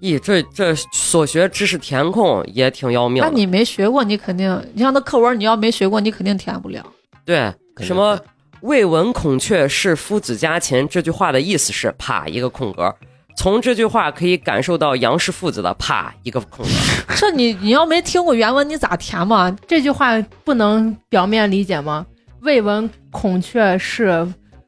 [0.00, 3.28] 咦，这这所学知识填空也挺要命的。
[3.28, 6.84] 那你没学过，你肯定，你像那课文，你要没学过，你肯定填不了。
[7.24, 8.18] 对什么
[8.60, 12.94] “未闻孔雀是夫子家禽”这句话的意思是啪一个空格。
[13.36, 16.72] 从这句话可以感受到杨氏父子的啪一个空格。
[17.16, 19.56] 这你你要没听过原文，你咋填嘛？
[19.66, 22.04] 这句话不能表面理解吗？
[22.44, 24.26] 未闻孔雀是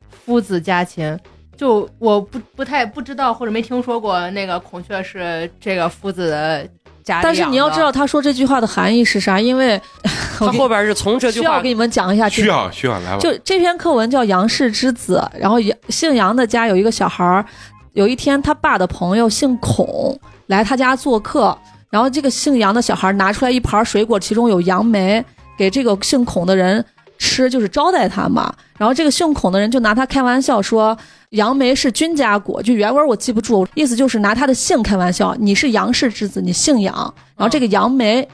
[0.08, 1.16] 夫子家禽，
[1.56, 6.66] 就我不不太不知道或者没听说过那个孔雀是这个夫子的
[7.04, 9.80] 家里但是你要知道，他说这句话的含义是啥，因为
[10.38, 13.18] 他后边是从这句话需要给你们讲一下这需要需要来吧。
[13.18, 17.44] 就这篇课文叫《杨氏之子》，然后杨姓杨的家有一个小孩儿，
[17.92, 21.56] 有一天他爸的朋友姓孔来他家做客，
[21.90, 25.22] 然后这个姓杨的小孩拿出来一盘水果，其中有杨梅，
[25.58, 26.82] 给这个姓孔的人
[27.18, 28.54] 吃，就是招待他嘛。
[28.78, 30.96] 然后这个姓孔的人就拿他开玩笑说。
[31.30, 35.34] 杨梅是君家果，就原文我记不住，意思就是拿他的姓开玩笑。
[35.40, 36.94] 你是杨氏之子，你姓杨，
[37.36, 38.26] 然后这个杨梅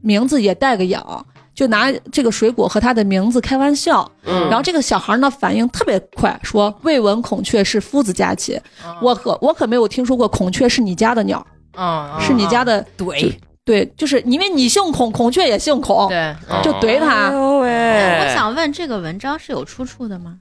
[0.00, 4.10] 名字也带个杨，就拿这个水果和他的名字开玩笑。
[4.24, 8.58] 嗯然后这个小孩呢反应特别快，说未闻孔雀是夫子家禽，
[9.02, 11.46] 我可我可没有听说过孔雀是你家的鸟，
[11.76, 13.32] 嗯是你家的怼
[13.68, 17.26] 对，就是因为你姓孔，孔雀也姓孔，对，啊就怼他。
[17.26, 20.36] 哎呦喂，我想问，这个文章是有出处的吗？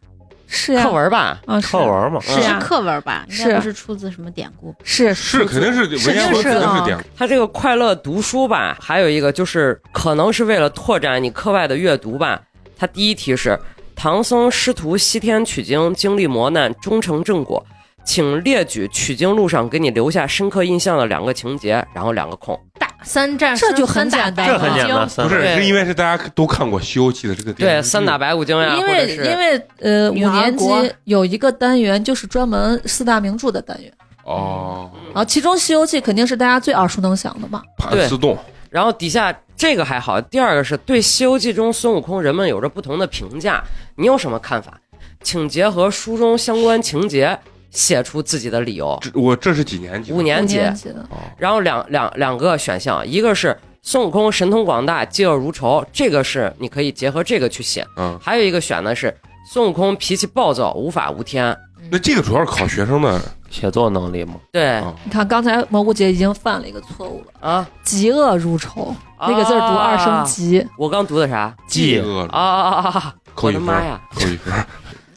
[0.48, 0.84] 是呀。
[0.84, 1.38] 课，文吧？
[1.46, 1.68] 啊是。
[1.68, 2.58] 课文嘛，是呀。
[2.58, 3.26] 课文吧？
[3.28, 4.74] 应是该不是出自什么典故。
[4.82, 5.44] 是是。
[5.44, 12.40] 肯定是文肯定是点他这个快乐读书吧，还有一个就是可能是为了拓展你课外的阅读吧。
[12.78, 13.60] 他第一题是
[13.94, 17.62] 唐僧师徒西天取经，经历磨难，终成正果，
[18.08, 22.58] 请列举取经路上给你留下深刻印象的两个情节，然后两个空。
[22.80, 30.66] 大三战这就很打简单白骨精这很简单，不是是因为是大家都看过《西游记》的这个电对，三打白骨精呀，因为因为呃五年级
[31.04, 33.92] 有一个单元就是专门四大名著的单元，
[34.24, 37.62] 哦，然后其中《西游记》肯定是大家最耳熟能详的嘛。
[37.78, 38.38] 盘丝洞。
[38.70, 43.62] 然后底下这个还好，第二个是对《西游记》中孙悟空人们有着不同的评价，
[43.96, 44.80] 你有什么看法？
[45.24, 47.38] 请结合书中相关情节
[47.78, 48.98] 写出自己的理由。
[49.00, 50.12] 这我这是几年级？
[50.12, 50.92] 五年级，年级，
[51.38, 59.16] 然后两两两个选项，一个是孙悟空神通广大，嫉恶如仇，这个是你可以结合这个去写；嗯，还有一个选的是
[59.52, 61.56] 孙悟空脾气暴躁，无法无天。
[61.92, 64.34] 那这个主要是考学生的写作能力嘛。
[64.52, 70.68] 对啊你看刚才蘑菇姐已经犯了一个错误了，啊，嫉恶如仇，那个字儿读二声嫉。
[70.78, 71.56] 我刚读的啥？
[71.70, 74.02] 嫉恶啊我的妈呀！
[74.16, 74.52] 扣一分。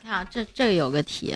[0.05, 1.35] 你看啊，这这有个题，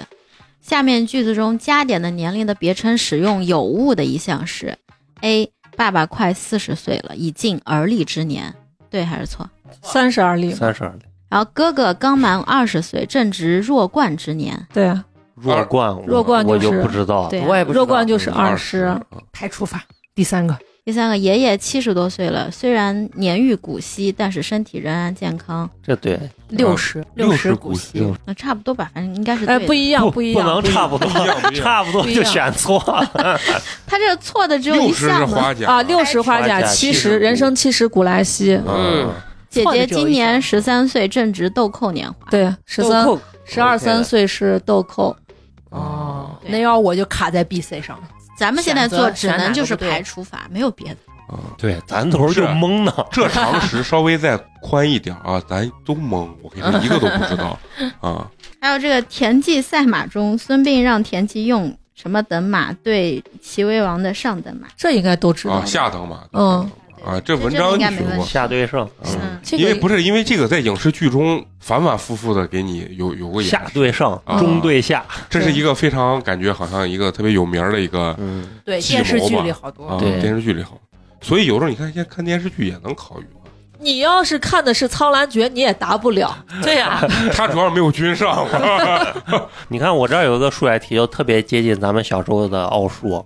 [0.64, 4.78] 下面句子中加点的年龄的别称使用有误的一项是
[5.20, 5.52] ：A.
[5.76, 8.54] 爸爸快四十岁了，已近而立之年，
[8.88, 9.46] 对还是错？
[9.82, 15.04] 三十而立嘛，三十而立然后哥哥刚满二十岁，正值弱冠之年，对啊，
[15.34, 17.28] 弱冠，弱冠我就是就不知道。
[17.28, 19.02] 对啊我也不知道弱冠就是二十啊，
[19.32, 19.84] 排除法。
[20.14, 25.68] 第三个第三个，爷爷七十多岁了，虽然年逾古稀，但是身体仍然健康。
[25.82, 32.78] 这对，六十六十古稀稀，那差不多吧，反正应该是哎，不一样，不一样，不能 差不多不一样不一样，差不多就选错。
[33.86, 35.66] 他这个错的只有一六十是项呢。
[35.66, 38.60] 啊，六十花甲，七十人生七十古来稀。
[38.66, 39.10] 嗯，
[39.48, 42.30] 姐姐今年十三岁，正值豆蔻年华。
[42.30, 43.08] 对，十三、
[43.46, 45.16] 十二三岁是豆蔻。
[45.70, 47.98] 哦，那要我就卡在 B、C 上。
[48.36, 50.96] 咱们现在做只能就是排除法，没有别的。
[51.56, 52.92] 对，咱头就懵呢。
[53.10, 57.58] 这常识稍微再宽一点啊，咱都懵，我跟你说一个都不知道
[58.00, 58.30] 啊。
[58.60, 64.68] 还有这个田忌赛马中，孙膑让田忌用什么等马对齐威王的上等马？
[64.76, 65.64] 这应该都知道啊，。
[65.64, 66.70] 下等马，嗯
[67.04, 68.24] 啊，这文章应你学过该没问题？
[68.26, 75.04] 下对胜，嗯，因为不是因为这个在影视剧中反反复复的给你有有过演下，对胜，啊中对下。
[75.28, 79.86] 这是一个非常感觉好像一个特别有名儿的一个嗯，对，电视剧里好多。
[79.86, 80.78] 啊，对电视剧里好，
[81.20, 83.42] 所以有时候你看现在看电视剧也能考语文，
[83.80, 86.34] 你要是看的是《苍兰诀》，你也答不了。
[86.62, 89.46] 对呀，他主要是没有君上嘛。
[89.68, 93.22] 你看我这儿有一个数学题，就特别接近咱们小时候的奥数。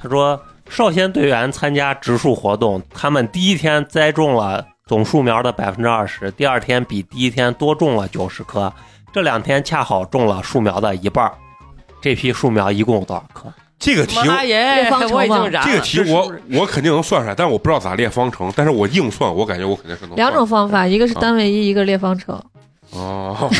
[0.00, 0.40] 他说，
[0.72, 8.72] 少先队员参加植树活动，他们第一天栽种了总树苗的百分之二十，第二天比第一天多种了九十棵，
[9.12, 11.34] 这两天恰好种了树苗的一半儿。
[12.00, 13.52] 这批树苗一共有多少棵？
[13.78, 15.70] 这个题，妈耶列方，程我已经燃了。
[15.70, 20.16] 这个题我我肯定能算出来，但是我不知道咋列方程，但是我硬算，我感觉我肯定是能。
[20.16, 22.42] 两种方法，一个是单位一，一个列方程。
[22.92, 23.50] 哦，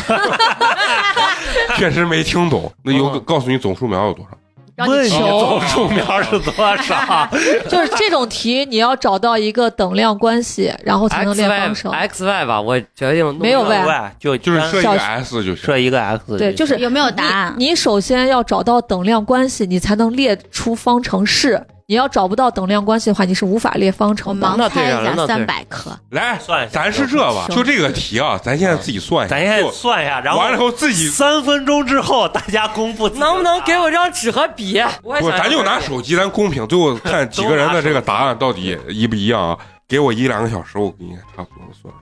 [1.77, 2.71] 确实没听懂。
[2.83, 4.31] 那有嗯告诉你总树苗有多少？
[4.75, 7.29] 让你求总树苗是多少？
[7.69, 11.91] 就是这种题，你要找到一个等量关系，然后才能列方程。
[11.91, 15.57] X Y 吧，我决定没有 Y 就就是设一个 S 就行。
[15.57, 17.53] 设一个 x，对，就是有没有答案？
[17.57, 21.59] 你你首先要找到等量关系，你才能列出方程式。
[21.87, 24.47] 你要找不到等量关系的话，你是无法列方程的。
[24.47, 25.97] 盲猜一下，三百克。
[26.11, 33.09] 来，算一下咱是这吧，就这个题啊，咱现在自己算一下，咱现在就算一下，然后完了以后自己三分钟之后大家公布。
[33.09, 34.81] 能不能给我张纸和笔？
[35.01, 39.57] 不，咱就拿手机，咱公平， 最后看几个人的这个答案到底一不一样啊？
[39.87, 41.93] 给我一两个小时，我给你差不多能算。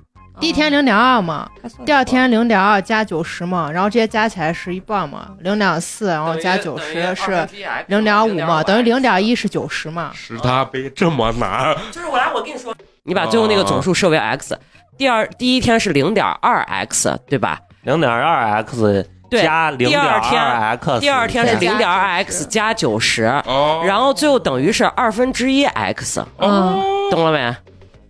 [0.41, 1.47] 第一天零点二嘛，
[1.85, 7.47] 第二天零点二加九十嘛，然后这些加起来是一半嘛，零点四，然后加九十是
[7.85, 10.09] 零点五嘛，等于零点一是九十嘛。
[10.15, 11.75] 十大杯这么难？
[11.91, 12.73] 就是我来，我跟你说，
[13.03, 14.57] 你把最后那个总数设为 x，
[14.97, 17.59] 第二第一天是零点二 x，对吧？
[17.83, 27.55] 零点二 x 对加零点第二 x，第二天是零点二 x 加九十，哦，然后最后等于是二分之一 x，哦懂了没？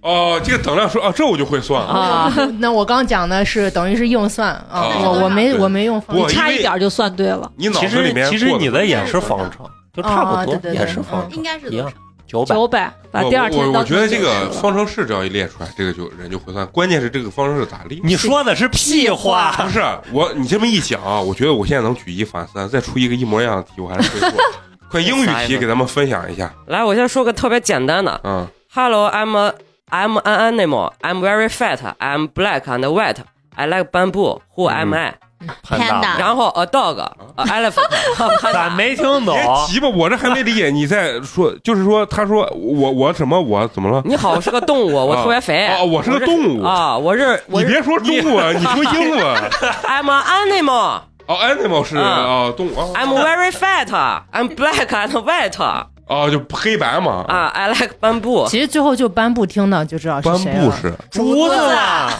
[0.01, 1.87] 哦，这个等量说啊，这我就会算了。
[1.87, 7.51] 啊，那我刚讲的是等于是硬算啊，哦我我没我没用方不程差一点就算对了。
[7.55, 10.81] 你脑其子里面实其实你的也是方程，就差不多啊对对对。
[10.81, 11.91] 也是方程，应该是一样？
[12.27, 12.55] 九百。
[12.55, 16.65] 九百，把第二天我我觉得这个方程式只要一列出来，这个就人就会算。
[16.67, 17.99] 关键是这个方程式咋列？
[18.03, 24.41] 你说的是屁话，不是我，你这么一讲啊，我觉得我现在能举一反三，再出一个一模一样的题，我还是会做。
[24.89, 28.19] 快英语题给咱们分享一下，来，我先说个特别简单的。
[28.25, 29.53] 嗯，，Hello, I'm a,
[29.91, 30.93] I'm an animal.
[31.01, 31.95] I'm very fat.
[31.99, 33.19] I'm black and white.
[33.55, 34.41] I like bamboo.
[34.55, 35.15] Who am I？
[35.63, 36.99] 潘 Panda，然后 a dog,
[37.35, 38.53] a elephant.
[38.53, 40.69] 咱没听懂，别急吧，我这还没理解。
[40.69, 44.03] 你在说，就是说，他说我我什么我怎么了？
[44.05, 45.67] 你好，我是个动物，我特别肥。
[45.79, 46.63] 哦，我是个动物。
[46.63, 49.35] 啊，我是你别说中文，你说英文。
[49.83, 51.01] I'm an animal.
[51.25, 52.79] 哦，animal 是啊啊动物。
[52.79, 53.87] 哦 I'm very fat.
[54.31, 55.57] I'm black and white.
[56.11, 57.23] 哦，就黑白嘛。
[57.29, 58.49] 啊，I like bamboo.
[58.49, 60.65] 其实最后就颁布听的就知道是颁谁了。
[60.65, 62.11] 布是竹子啊，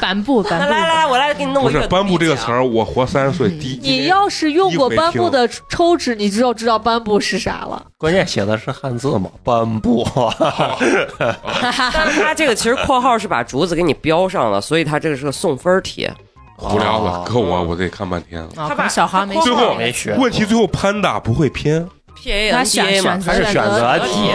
[0.00, 0.64] 颁布颁布。
[0.64, 2.64] 那来来，我来给你弄一个不是颁布这个词儿？
[2.64, 3.78] 我活三十岁第一。
[3.82, 7.84] 你要是用过颁布的抽纸，你就知道颁布是啥了。
[7.98, 10.02] 关键写的是汉字嘛，颁布。
[11.60, 16.10] 但是它这个其实括号是把竹子给你标上了，所以它这个是个送分题。
[16.58, 18.48] 无聊了，哦搁我我得看半天了。
[18.56, 21.84] 啊，他把小孩没最后没学问题最后潘达不会偏
[22.24, 24.30] P A 他 N D 选 A 嘛选，择还是选择题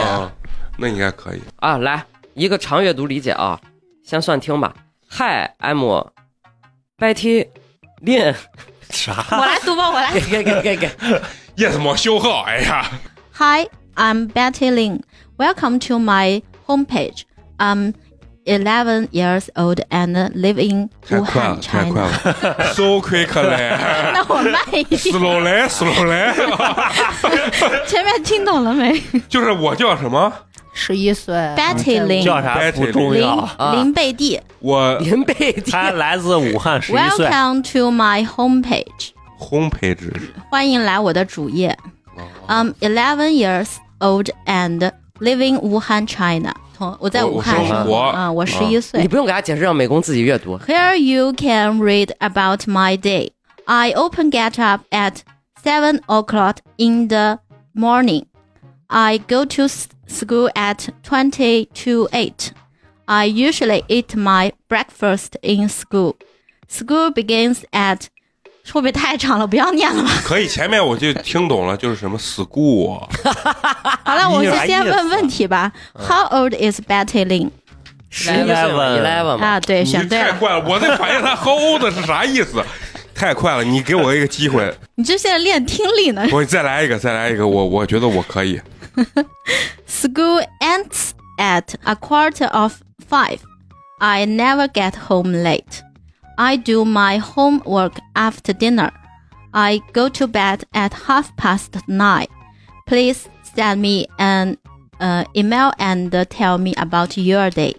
[0.77, 1.41] 那应该可以。
[1.55, 3.59] 啊，来一个长阅读理解啊，
[4.05, 4.71] 先算听吧。
[5.09, 6.11] Hi, I'm
[6.99, 7.47] Betty
[8.03, 8.35] Lin，
[8.91, 9.25] 啥？
[9.31, 10.21] 我来读吧，我来给。
[10.21, 10.89] 给给给给
[11.57, 12.85] ，yes，莫修浩，哎呀
[13.33, 15.01] ，Hi, I'm Betty Lin.
[15.37, 17.23] Welcome to my homepage.
[17.57, 17.95] I'm
[18.48, 22.58] 11 years old and live in 太快了， Wuhan, 太快 China.
[22.58, 23.76] 了，so quick 嘞
[24.12, 26.34] 那我慢一点， ，slow 嘞，slow 嘞，
[27.86, 30.30] 前面听懂了没就是我叫什么？
[30.76, 31.34] 十一岁。
[31.56, 34.40] ？Betty 嗯 Lin，叫啥不重林要，啊林贝蒂。
[34.58, 37.26] 我林贝蒂，他来自武汉，十一岁。
[37.26, 39.12] Welcome to my homepage.
[39.38, 40.10] homepage
[40.50, 41.76] 欢迎来我的主页。
[42.16, 43.68] 哦 I'm 11 years
[44.00, 44.90] old and
[45.20, 46.52] living Wuhan, China。
[46.78, 49.08] 同我在我我武汉生活啊，我十一岁你。
[49.08, 50.58] 不用给他解释，让美工自己阅读。
[50.58, 53.30] Here you can read about my day.
[53.66, 55.18] I often get up at
[55.62, 57.38] 7 o'clock in the
[57.74, 58.24] morning.
[58.88, 62.50] I go to s- school at 20 to 8.
[63.06, 66.16] I usually eat my breakfast in school.
[66.68, 68.08] School begins at
[68.71, 69.45] 会不会太长了？
[69.47, 70.09] 不要念了吧。
[70.23, 72.99] 可以，前面我就听懂了，就是什么 school，
[74.03, 75.71] 好了，我就啥意思先问问题吧。
[75.93, 77.49] How old is Betty Lin？
[78.09, 80.31] 十一岁 eleven，啊，对，选对了。
[80.31, 82.63] 太快了，我在反应他 how old 是啥意思？
[83.13, 86.25] 太快了，你给我一个机会， 你这现在练听力呢。
[86.31, 88.59] 我再来一个，再来一个，我我觉得我可以。
[89.87, 92.75] School ends at a quarter of
[93.09, 93.39] five.
[93.99, 95.81] I never get home late.
[96.38, 98.90] I do my homework after dinner.
[99.52, 102.26] I go to bed at half past nine.
[102.86, 104.56] Please send me an
[105.00, 107.76] uh, email and tell me about your day.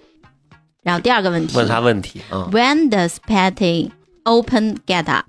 [0.84, 3.92] 然后第二个问题，问他问题啊， When does Patty
[4.24, 5.26] often get up?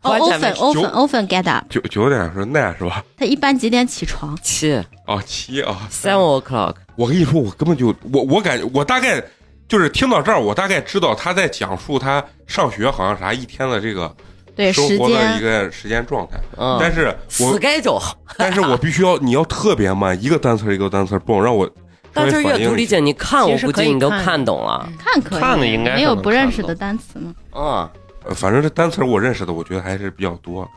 [0.00, 1.66] 哦、完全没 often 九 often often get up.
[1.68, 3.04] 九九点是那是吧？
[3.16, 4.36] 他一般几点起床？
[4.42, 4.72] 七
[5.06, 6.74] 哦，七啊， seven o'clock。
[6.96, 9.22] 我跟你说，我根本就我我感觉我大概
[9.67, 14.13] 就是听到这儿，我大概知道他在讲述他上学好像啥一天的这个
[14.55, 16.37] 对，生活的一个时间状态。
[16.57, 18.01] 嗯，但是我 schedule，
[18.37, 21.69] 但是我必须要你要特别慢，一个单词儿一个单词儿蹦，让我
[22.13, 24.87] 但是阅读理解，你看我估计你都看看懂了。
[24.99, 27.33] 看可以，看了应该是没有不认识的单词吗？
[27.55, 27.89] 嗯，
[28.25, 30.69] 呃反正这单词儿我认识的，我觉得还是比较多，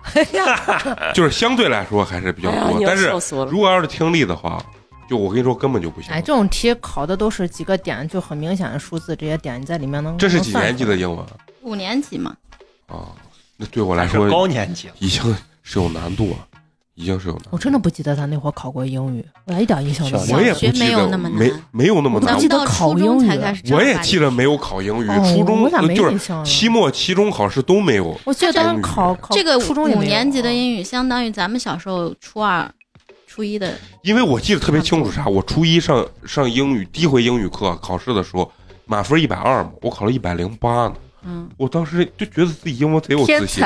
[1.13, 3.11] 就是相对来说还是比较多但是。
[3.51, 4.59] 如果要是听力的话，
[5.09, 6.21] 就我跟你说根本就不行哎，。
[6.21, 10.17] 这种题考的都是几个点，就很明显的数字，这些点你在里面能。
[10.19, 11.25] 这是几年级的英文
[11.63, 12.37] 五年级嘛，
[12.87, 13.09] 啊？
[13.57, 16.47] 那对我来说高年级，已经是有难度了，
[16.95, 17.49] 已经是有难度。
[17.53, 20.37] 我真的不记得咱那会儿考过英语，我一点印象都没有。
[20.37, 22.47] 我也不小学没有记得那么难没没有那么难我记。
[22.47, 28.15] 得到考初中英语才开始我也记得没有考英语，哦初中我咋没就是印象期末、期中考试都没有。
[28.25, 32.71] 我记得当时考考这个五初中五年级的啊英语相当于咱们小时候初二、
[33.37, 38.51] 初一的，因为我记得特别清楚啥，我初一上上英语第一回英语课考试的时候，
[38.87, 40.95] 满分一百二嘛，我考了一百零八呢。
[41.23, 43.63] 嗯，我当时就觉得自己英文贼有自信，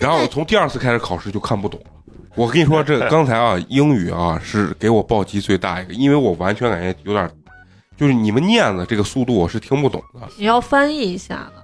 [0.00, 1.86] 然后我从第二次开始考试就看不懂了。
[2.34, 7.30] 我跟你说，这刚才啊，英语啊是给我暴击最大一个，因为我完全感觉有点，
[7.96, 10.28] 就是你们念的这个速度我是听不懂的。
[10.36, 11.61] 你要翻译一下的，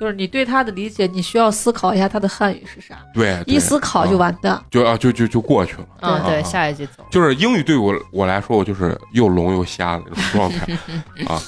[0.00, 4.58] 就是你对他的理解，你需要思考一下他的汉语是啥，对，对一思考就完蛋。
[4.70, 5.86] 就啊就就就过去了。
[6.00, 7.04] 嗯，对，啊下一集走。
[7.10, 10.66] 就是英语对我我来说，我就是又聋又瞎的那种状态
[11.28, 11.38] 啊。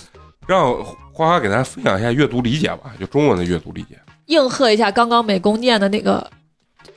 [0.47, 0.75] 让
[1.13, 3.99] 花花给大家分享一下阅读理解吧，就中文的阅读理解。
[4.27, 6.29] 应和一下刚刚美工念的那个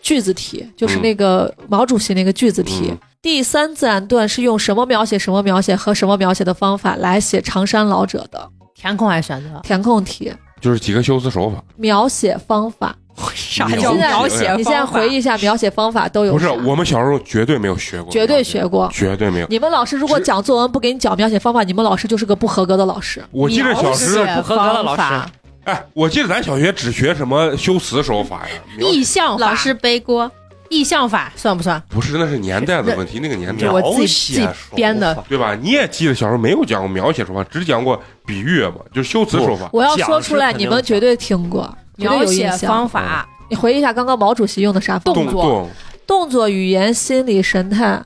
[0.01, 2.89] 句子题，就是那个毛主席那个句子题。
[2.91, 9.59] 嗯第三自然段是用什么描写什么描写和什么描写的方法来写长山老者的填空还是选择？
[9.63, 10.31] 填空题
[10.61, 12.95] 就是几个修辞手法，描写方法。
[13.33, 18.89] 啥叫现在描写你现在回忆一下描写方法都有不是我们小时候绝对没有学过，绝对学过。
[18.91, 19.47] 绝对没有。
[19.47, 23.23] 你们老师如果讲作文不给你讲描写方法，你们老师就是个不合格的老师。
[23.31, 25.31] 我记得小时描写不合格的老师方法
[25.63, 28.55] 哎，我记得咱小学只学什么修辞手法呀？
[28.77, 30.29] 描意象法老师背锅。
[30.69, 31.81] 意象法算不算？
[31.89, 35.55] 不是，那是年代的问题，那个年代我自己编的对吧？
[35.55, 39.69] 你也记得小时候没有讲过描写手法，只讲过比喻嘛，就是修辞手法。
[39.71, 41.63] 我要说出来，你们绝对听过，
[41.97, 42.89] 绝对描写有印象方。
[42.89, 45.21] 法，你回忆一下刚刚毛主席用的啥方法？
[45.21, 45.69] 动作
[46.07, 48.01] 动，作、语言、心理、神态。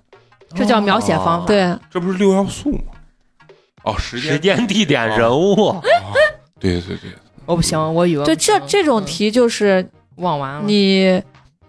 [0.55, 1.45] 这叫描写方法。
[1.45, 2.79] 对，这不是六要素吗？
[3.83, 5.81] 哦，时间时间、地点、人物，哦
[6.59, 7.11] 对对对，
[7.45, 9.87] 我不行，我语文对，这这种题就是
[10.17, 10.63] 忘完了。
[10.65, 11.21] 你，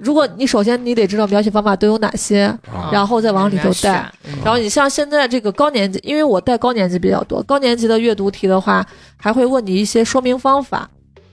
[0.03, 4.11] 如果你首先你得知道描写方法都有哪些，啊然后再往里头带。
[4.25, 8.85] 嗯然后你像现在这个高年级，因为我带高年级比较多，高年级的阅读题的话，
[9.17, 10.89] 还会问你一些说明方法，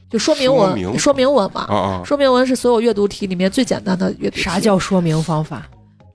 [0.10, 1.62] 就说明文，说明说明文嘛。
[1.70, 4.42] 啊啊，说明文是所有阅读题里面最简单的阅读题。
[4.42, 5.66] 啥叫说明方法？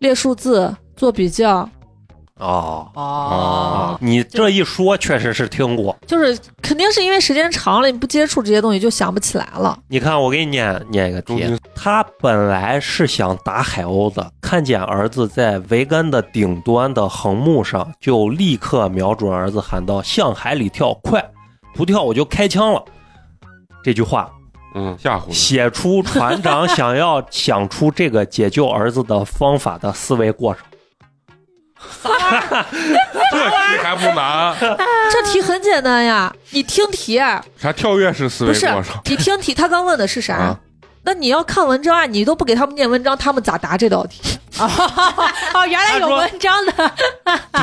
[0.01, 1.69] 列数字、做比较？
[2.43, 5.97] 哦哦，你这一说，确实是听过。
[6.06, 9.78] 就是肯定是因为时间长了，你不接触这些东西就想不起来了。
[9.89, 11.59] 你看，我给你念念一个题。
[11.74, 21.24] 他本来是想打海鸥的，看见儿子在桅杆的顶端的横木上，就立刻瞄准儿子喊道：“向海里跳，快！
[21.74, 22.85] 不跳我就开枪了。”
[23.85, 24.31] 这句话
[24.74, 25.31] 嗯，吓唬。
[25.32, 30.64] 写出船长想要 想出这个解救儿子的方法的思维过程。
[32.03, 37.19] 这题还不难，这题很简单呀，你听题，
[37.57, 40.35] 啥跳跃式思维不是过程你听题，他刚问的是啥？
[40.35, 40.59] 啊？
[41.05, 44.21] 那你要看文章啊，你都不给他们念文章，他们咋答这道题？
[44.59, 46.93] 哦，原来有文章的，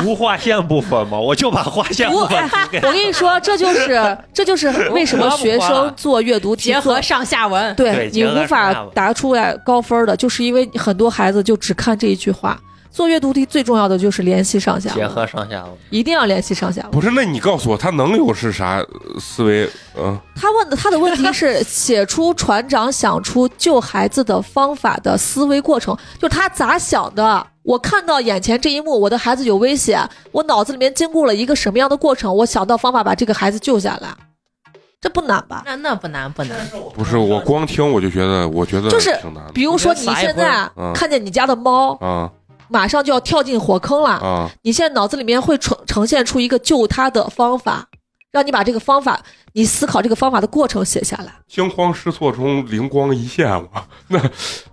[0.02, 7.74] 读划线部分嘛，我就把划线部分读给我跟你说，这就是 这就是为什么学生做阅读题结合上下文。
[7.76, 12.58] 对你对结合无上下文法答出来高分的，就是因为很多孩子就只看这一句话。
[12.90, 15.72] 做阅读题最重要的就是联系上下结，合上下文。
[15.90, 16.90] 一定要联系上下文。
[16.90, 19.68] 不是，那你告诉我，他能有是啥呃思维？
[19.96, 27.46] 嗯，他问的他的问题是写出船长想出救孩子的方法的思维过程，就是他咋想的。
[27.62, 34.08] 我看到眼前这一幕，我的孩子有危险，我脑子里面经过了一个什么样的过程，我想到方法把这个孩子救下来，
[35.00, 35.62] 这不难吧？
[35.66, 36.58] 那那不难不难，
[36.94, 42.30] 不是，我光听我就觉得，我觉得就是挺难的比如说你现在嗯看见你家的猫啊
[42.70, 47.86] 马上就要跳进火坑了，啊你现在脑子里面会呈呈现出一个救他的方法，
[48.30, 49.20] 让你把这个方法，
[49.52, 51.34] 你思考这个方法的过程写下来。
[51.48, 53.68] 惊慌失措中灵光一现我。
[54.08, 54.20] 那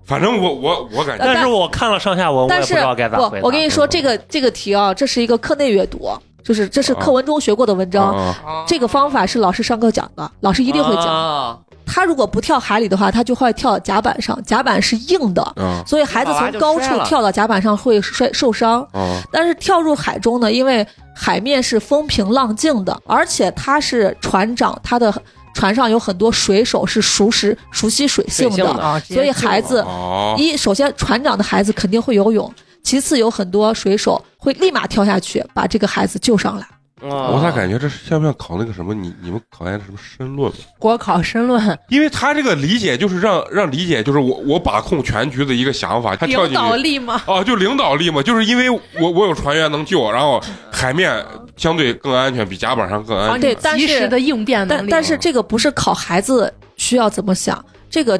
[0.06, 6.07] 反正我我我感觉但是我看了上下文，我也但是不知道该咋回答。，我跟你说，这个这个题啊，这是一个课内阅读，
[6.48, 8.15] 就是这是课文中学过的文章。
[8.15, 11.06] 啊这个方法是老师上课讲的，老师一定会讲。
[11.06, 18.82] 啊他如果不跳海里的话，他就会跳甲板上，甲板是硬的，啊所以孩子从高处跳到甲板上会摔受伤。
[18.94, 25.14] 啊但是跳入海中呢，因为海面是风平浪静的，而且他是船长，他的
[25.53, 32.53] 船上有很多水手是熟识熟悉水性的，性的啊，所以孩子哦一首先船长的孩子肯定会游泳，
[32.88, 36.65] 其次有很多水手会立马跳下去把这个孩子救上来。
[37.01, 38.93] 我我咋感觉这是像不像考那个什么？
[38.93, 40.49] 你你们考研什么申论？
[40.80, 47.22] 国考申论，因为他这个理解就是让让理解就是我我把控全局的一个想法，他跳领导力吗？
[47.27, 50.41] 哦，就领导力嘛，就是因为我我有船员能救，然后
[50.72, 51.22] 海面
[51.57, 53.41] 相对更安全，比甲板上更安全。
[53.41, 54.89] 对但是及时的应变能力。
[54.89, 58.18] 但但是这个不是考孩子需要怎么想，这个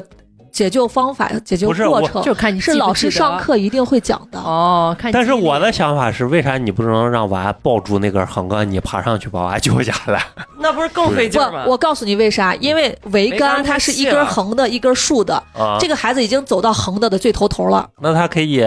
[0.58, 4.40] 解救方法、解救过程就看你是老师上课一定会讲的。
[4.40, 5.12] 哦，看。
[5.12, 10.20] 但是我的想法是，为啥你不能让娃抱住那根横杆，你爬上去把娃救下来？
[10.58, 12.56] 那不是更费劲吗？，我告诉你为啥？
[12.56, 15.40] 因为桅桅杆它是一根横的，一根竖的。
[15.56, 18.60] 啊，这个孩子已经走到横的的最头头了，那他可以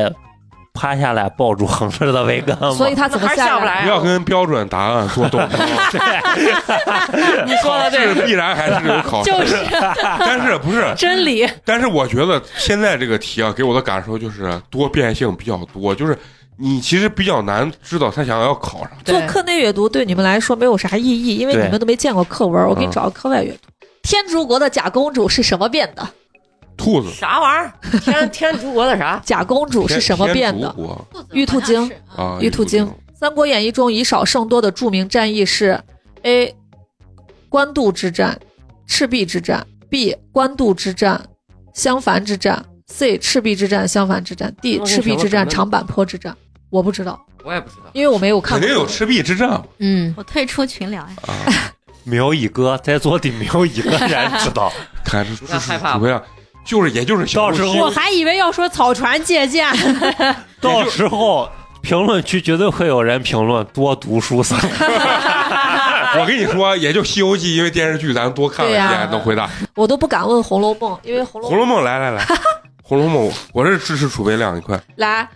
[0.74, 2.72] 趴下来抱住横着 的桅杆吗？
[2.72, 3.36] 所以他怎么下？
[3.36, 3.84] 下不来啊。
[3.84, 5.50] 不要跟标准答案做斗争，
[7.46, 9.56] 你说的这个，必然还是有考试，就是
[10.20, 10.94] 但是不是？
[10.98, 16.18] 真理，但是我觉得现在这个题啊，给我的感受就是多变性比较多，就是
[16.58, 18.92] 你其实比较难知道他想要考啥。
[19.04, 22.68] 做课内阅读对你们来说没有啥意义，因为你们都没见过课文。
[22.68, 23.58] 我给你嗯找个课外阅读。
[24.04, 26.08] 天竺国的假公主是什么变的？
[26.84, 27.74] 兔子啥玩意儿？
[28.02, 29.22] 天天竺国的啥？
[29.24, 30.76] 假公主是什么变的？
[31.32, 32.86] 玉兔精啊，玉兔精。
[33.14, 35.80] 《三国演义》中以少胜多的著名战役是
[36.24, 36.56] ：A.
[37.50, 38.40] 官渡之战、
[38.88, 40.16] 赤壁之战；B.
[40.32, 41.22] 官渡之战、
[41.74, 43.20] 襄樊之战；C.
[43.20, 44.84] 赤壁之战、襄樊之战；D.
[44.86, 46.36] 赤壁之战、长坂坡之战。
[46.72, 47.92] 我不知道，我也不知道。
[47.94, 48.60] 因为我没有看过。
[48.60, 51.10] 肯定有赤壁之战嗯，我退出群聊呀。
[51.28, 51.34] 啊！
[52.04, 54.74] 没有一个在座的没有一个人知道。
[55.06, 56.20] 看这这那害怕怎么样？
[56.64, 59.68] 就是也就是小到时候我还以为要说草船借箭，
[60.62, 61.50] 到时候
[61.82, 64.68] 评论区绝对会有人评论多读书三个。
[66.20, 69.48] 我跟你说，也就《西游记》，因为电视剧咱多看了一对呀遍，能回答。
[69.76, 72.24] 《我都不敢问《红楼梦》，因为《红楼红楼梦》来来来，
[72.84, 74.78] 《红楼梦》，我这是知识储备量，你快。
[74.98, 75.24] 来，《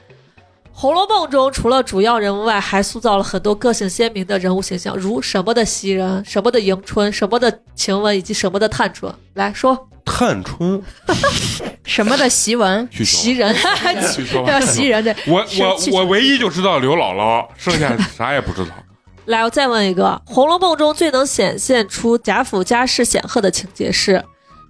[0.77, 9.11] 红楼梦》中除了主要人物外，还塑造了很多个性鲜明的人物形象，如什么的袭人、什么的迎春、什么的晴雯以及什么的探春。
[9.35, 10.83] 来说探春，
[11.85, 13.55] 什么的袭文，袭人，
[14.45, 18.71] 要袭人的，我我我唯一就知道刘姥姥，剩下啥也不知道。
[19.27, 24.21] 来，我再问一个，《红楼梦》中最能显现出贾府家世显赫的情节是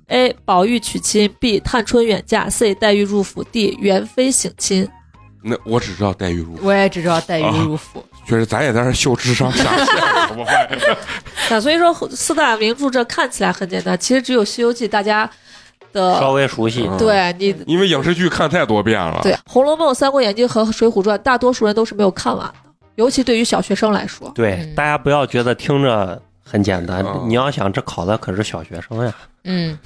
[0.09, 0.35] ：A.
[0.45, 1.59] 宝玉娶亲；B.
[1.59, 2.75] 探春远嫁；C.
[2.75, 3.75] 黛玉入府；D.
[3.79, 4.87] 元妃省亲。
[5.47, 8.03] 那我只知道黛玉入，我也只知道黛玉入府。
[8.25, 10.97] 确实咱也在这秀智商下限，我发现。
[11.51, 15.29] 那所以说四大名著这看起来很简单，其实只有《西游记》大家
[15.93, 19.19] 的稍微熟悉，嗯对你因为影视剧看太多遍了。
[19.21, 22.53] 对《红楼梦》《三国演义》和《水浒传》，大多数人都是没有看完的，
[22.95, 24.31] 尤其对于小学生来说。
[24.33, 29.13] 对嗯大家不要觉得听着很简单嗯，你要想这考的可是小学生呀。
[29.43, 29.77] 嗯，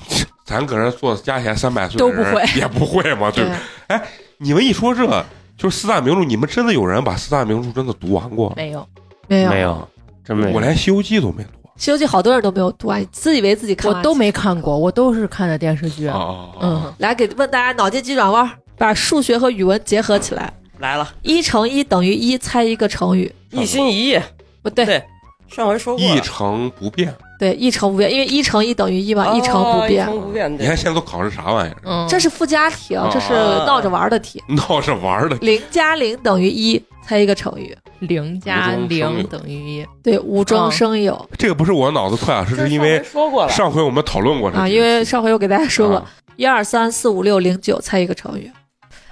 [0.45, 3.51] 咱搁这做加起来三百岁的都不会也不会嘛，对不
[3.89, 3.99] 对？
[4.37, 5.25] 你们一说这，
[5.59, 8.53] 就是四大名著，你们真的有人把四大名著真的读完过？
[8.55, 8.87] 没有，
[9.27, 9.87] 没有，没有，
[10.23, 10.55] 真没有。
[10.55, 11.49] 我连《西游记》都没读。
[11.75, 16.07] 《西游记》好多人都没有读啊，自以为自己看完我都没看过，我都是看的电视剧。
[16.07, 16.59] 啊啊啊！
[16.61, 20.53] 嗯，来给问大家脑筋急转弯，把数学和语文结合起来。
[20.77, 23.29] 来了，一乘一等于一，猜一个成语。
[23.51, 24.19] 一心一意，
[24.61, 25.03] 不对，对，
[25.49, 27.13] 上回说过一，成不变。
[27.39, 30.05] 对，一成不变，因为一乘一等于一嘛，一成不哦变一。
[30.05, 30.51] 成不变。
[30.53, 31.77] 你看现在都考的啥玩意儿？
[31.85, 33.33] 嗯，这是附加题啊，哦这是
[33.65, 34.43] 闹着玩儿的题。
[34.49, 35.35] 闹着玩儿的。
[35.37, 37.75] 零加零等于一，猜一个成语。
[37.99, 39.87] 零加零等于一。
[40.03, 46.05] 对，无中嗯生有这个不是我脑子快啊，是这因为上回说过了，上回我们讨论过这个啊，因为上回我给大家说过啊，
[46.35, 48.51] 一二三四五六零九，猜一个成语。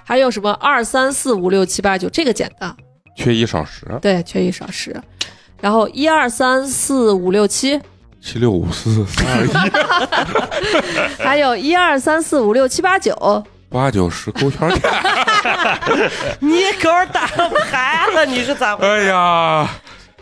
[0.04, 2.74] 还有什么二三四五六七八九，这个简单，
[3.14, 4.94] 缺一少十，对，缺一少十。
[5.60, 7.80] 然后一二三四五六七，
[8.20, 9.50] 七六五四三二一，
[11.22, 14.70] 还有一二三四五六七八九，八九十勾圈儿
[16.40, 18.90] 你给我打牌了，你是咋回事？
[18.90, 19.68] 哎呀，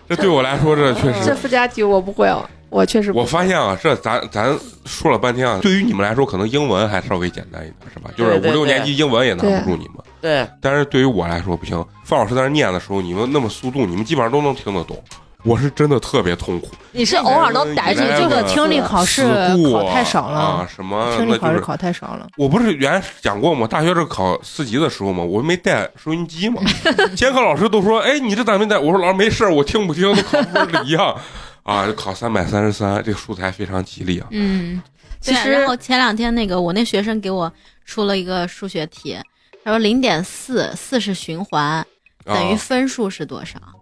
[0.09, 8.11] 这对我来说，这 确实这，附加题我不会哦，我确实我发现啊，这咱咱说了半天啊，对于你们来说，可能英文还稍微简单一点，是吧？
[8.17, 11.85] 就是五六年级英文也难不住你们，对，但是对于我来说不行。
[12.05, 15.03] 范老师在那念的时候，你们那么速度，你们基本上都能听得懂。
[15.47, 19.25] 我是真的特别痛苦，你是偶尔能逮住哎这个听力考试
[19.73, 21.39] 考太少了啊，了，什么听力。
[21.39, 22.29] 考试考太少了。
[22.37, 23.65] 我不是原来讲过吗？
[23.67, 26.61] 大学这考四级的时候嘛，我没带收音机嘛，
[27.17, 31.17] 监考老师都说：“哎，你这咋没带？”我说：“老师没事儿我听不听都考分儿的一样。
[31.63, 34.27] ”啊，考三百三十三，这个数字还非常吉利啊。
[34.33, 34.83] 嗯，
[35.21, 37.53] 其实然后前两天那个我那学生给我
[37.85, 39.17] 出了一个数学题，
[39.65, 41.85] 他说零点四，四是循环，
[42.25, 43.59] 等于啊分数是多少？
[43.59, 43.76] 零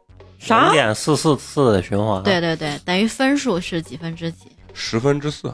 [0.44, 0.70] 啥？
[0.70, 4.48] 点四四四的循环，对对对，等于分数是几分之几？
[4.72, 5.52] 十分之四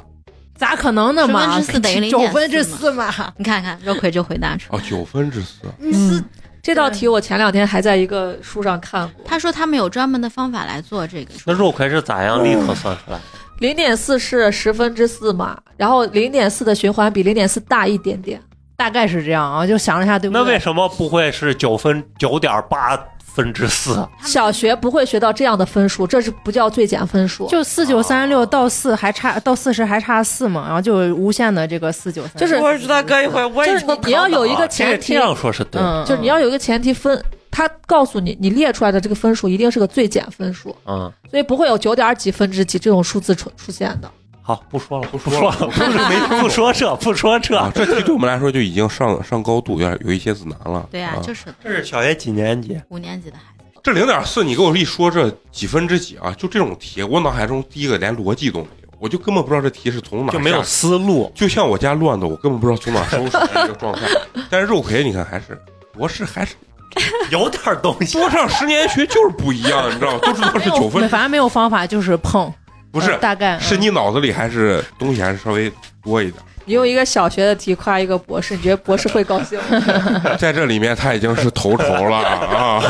[0.57, 1.43] 咋可能呢嘛？
[1.43, 3.33] 十分之四等于 九0.4分之四嘛？
[3.37, 4.79] 你看看，肉葵就回答出来。
[4.79, 6.25] 哦，九分之四，嗯，
[6.63, 9.25] 这道题我前两天还在一个书上看过。
[9.25, 13.19] 他说他们有专门的方法来做这个那肉葵是咋样立刻算出来？
[13.61, 18.41] 零点四是十分之四嘛，然后零点四的循环比零点四大一点点。
[18.77, 20.43] 大概是这样啊，就想了一下，对不对？
[20.43, 22.97] 那为什么不会是九分九点八
[23.35, 24.09] 分之四？
[24.23, 27.47] 小学不会学到这样的分数，这是不叫最简分数。
[27.49, 44.11] 就四九三六到四还差到四十还差四嘛，然后就无限的这个四九三，就是我知道哥一会儿我就是你你要有一个前提这，样说是对，嗯，就是你要有一个前提分，他告诉你你列出来的这个分数一定是个最简分数，嗯，所以不会有九点几分之几这种数字出出现的。
[44.51, 50.89] 好，不说了，不说了说了，不是没不说这，不说这，啊，这题对我们来说就已经上上高度，有点有一些子难了。
[50.91, 52.81] 对呀、就是的这是小学几年级？
[52.89, 53.81] 五年级的孩子。
[53.85, 56.35] 这零点四，你给我一说这几分之几啊？
[56.37, 61.31] 就这种题，我脑海中第一个连逻辑都没有，我就根本不知道这题是从哪就没有下思路。
[61.35, 64.03] 就像我家乱的，我根本不知道从哪收拾的这个状态。
[64.51, 65.57] 但是肉葵，你看还是
[65.93, 66.57] 博士还是
[67.31, 68.19] 有点东西。
[68.19, 70.19] 多上十年学就是不一样，你知道吗？
[70.23, 72.53] 都知道是九分，反正没有方法，就是碰，
[72.91, 75.71] 不是呃大概是嗯你脑子里还是东西还是稍微
[76.03, 76.43] 多一点。
[76.67, 80.37] 你用一个小学的题夸一个博士，你觉得博士会高兴吗？
[80.39, 82.83] 在这里面他已经是头筹了啊，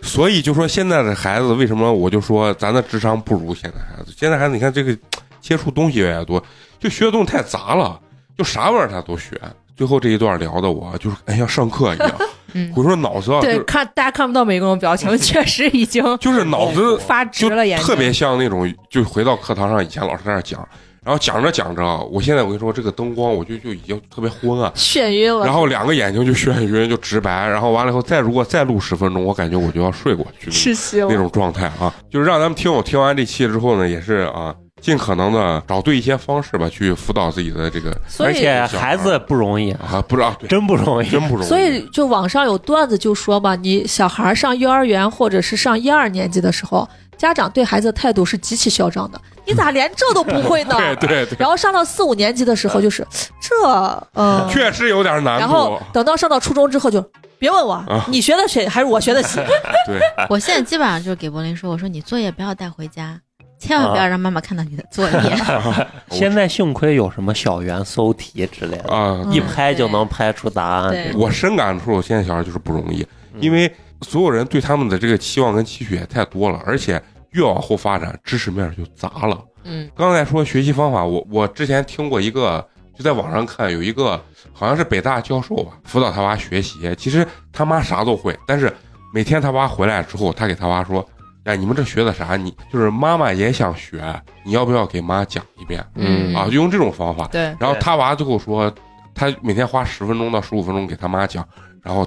[0.00, 4.12] 所以就说现在的孩子为什么我就说咱的智商不如现在孩子？
[4.16, 4.96] 现在孩子你看这个
[5.40, 6.42] 接触东西越来越多，
[6.80, 8.00] 就学的东西太杂了，
[8.36, 9.38] 就啥玩意儿他都学。
[9.76, 12.10] 最后这一段聊的我就是哎像上课一样，
[12.54, 12.72] 嗯。
[12.74, 20.66] 我说脑子啊，就是对看大家看不到每个人表情，确实已经 就是脑子 发直了眼，特别像那种，就回到课堂上以前老师在那讲，
[21.04, 25.44] 然后讲着讲着，我现在我跟你说这个灯光，我就就已经特别昏暗，眩晕了。
[25.44, 31.06] 然后两个眼睛就眩晕，就直白，然后完了以后再如果再录十分钟，我感觉我就要睡过去窒息了。
[31.10, 41.08] 那种状态啊，就是让咱们听友听完这期之后呢，也是啊，尽可能的找对一些方式吧，去辅导自己的这个所以而且孩子不容易，啊，不是啊，真不容易。
[41.08, 50.76] 真不容易，所以就网上有段子就说嘛，你小孩上幼儿园或者是上一二年级的时候，家长对孩子的态度是极其嚣张的，你咋连这都不会呢？
[51.00, 53.04] 对对对，然后上到四五年级的时候，就是
[53.40, 57.02] 这嗯，确实有点难然后，等到上到初中之后就，
[57.38, 58.04] 别问我，啊。
[58.08, 59.36] 你学的谁还是我学的习？
[59.88, 59.98] 对，
[60.28, 63.18] 我现在基本上就是给柏林说，我说你作业不要带回家，
[63.58, 65.36] 千万不要让妈妈看到你的作业。
[66.10, 70.90] 现在幸亏有什么小猿搜题之类的，啊，嗯一拍就能拍出答案。
[70.90, 73.70] 对我深感触，现在小孩就是不容易，嗯因为
[74.02, 77.00] 所有人对他们的这个期望跟期许也太多了，而且
[77.30, 79.38] 越往后发展，知识面就杂了。
[79.64, 82.64] 嗯，刚才说学习方法，我我之前听过一个，
[82.96, 84.20] 就在网上看有一个
[84.52, 88.72] 好像是北大教授吧，辅导他娃学习，其实他妈啥都会，但是
[89.12, 91.04] 每天他娃回来之后，他给他娃说
[91.46, 92.36] ：“哎，你们这学的啥？
[92.36, 94.02] 你就是妈妈也想学，
[94.44, 97.26] 你要不要给妈讲一遍？”嗯啊，就用这种方法。
[97.28, 98.70] 对，然后他娃最后说，
[99.14, 101.46] 他每天花十分钟到十五分钟给他妈讲，
[101.82, 102.06] 然后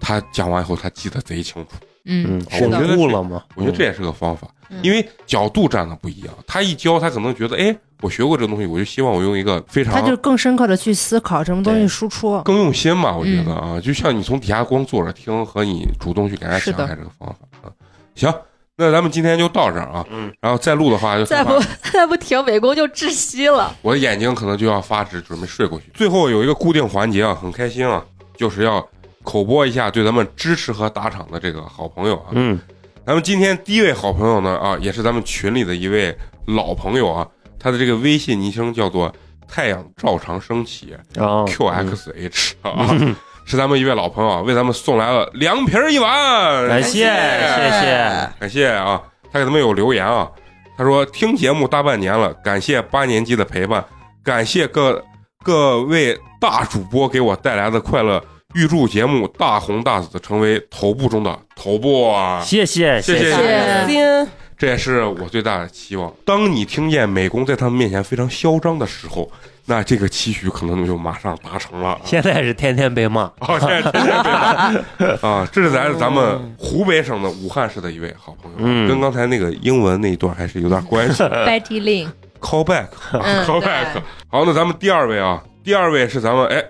[0.00, 1.70] 他讲完以后，他记得贼清楚。
[2.04, 3.42] 嗯嗯，，是的我觉得悟了吗？
[3.54, 6.34] 我觉得这也是个方法，嗯因为角度站的不一样。
[6.46, 13.14] 他一教，他可能觉得，哎，我学过这个东西，我就希望我用一个非常他就更深刻的去思考什么东西输出，更用心嘛。
[13.14, 17.70] 我觉得嗯啊，就像你从底下光坐着听和你主动去给人家是的讲，还是个方法啊。
[18.14, 18.32] 行，
[18.80, 21.52] 那咱们今天就到这儿啊，嗯，然后再录的话就再不
[21.92, 23.76] 再不停，美工就窒息了。
[23.82, 25.90] 我的眼睛可能就要发直，准备睡过去。
[25.92, 28.02] 最后有一个固定环节啊，很开心啊，
[28.34, 28.82] 就是要
[29.22, 32.28] 口播一下对咱们支持和打赏的这个好朋友啊。
[32.30, 32.58] 嗯，
[33.06, 36.16] 咱们今天第一位好朋友呢啊，也是咱们群里的一位
[36.46, 37.28] 老朋友啊，
[37.58, 39.14] 他的这个微信昵称叫做
[39.46, 49.02] “太阳照常升起哦 QXH” 啊，是咱们一位老朋友啊，为咱们送来了凉皮儿一碗，感谢谢谢，感谢啊！
[49.32, 50.28] 他给咱们有留言啊，
[50.76, 53.84] 他说听节目大半年了，感谢八年级的陪伴，
[54.22, 55.02] 感谢各
[55.42, 58.22] 各位大主播给我带来的快乐，
[58.54, 62.40] 预祝节目大红大紫，成为头部中的头部啊！
[62.44, 66.12] 谢谢谢谢谢谢这也是我最大的期望。
[66.24, 69.30] 当你听见美工在他们面前非常嚣张的时候，
[69.66, 71.98] 那这个期许可能就马上达成了。
[72.04, 75.48] 现在是天天被骂，哦，现在天天被骂 啊！
[75.52, 81.22] 这是来自咱们湖北省的武汉市的一位好朋友，嗯跟刚才那个英文那一段还是有点关系。
[81.46, 83.86] Betty Lin，call back，嗯 call back。
[84.28, 86.62] 好，那咱们第二位啊，第二位是咱们哎，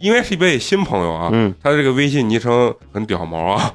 [0.00, 3.72] 应该是一位新朋友啊，嗯，他的这个微信昵称很屌毛啊，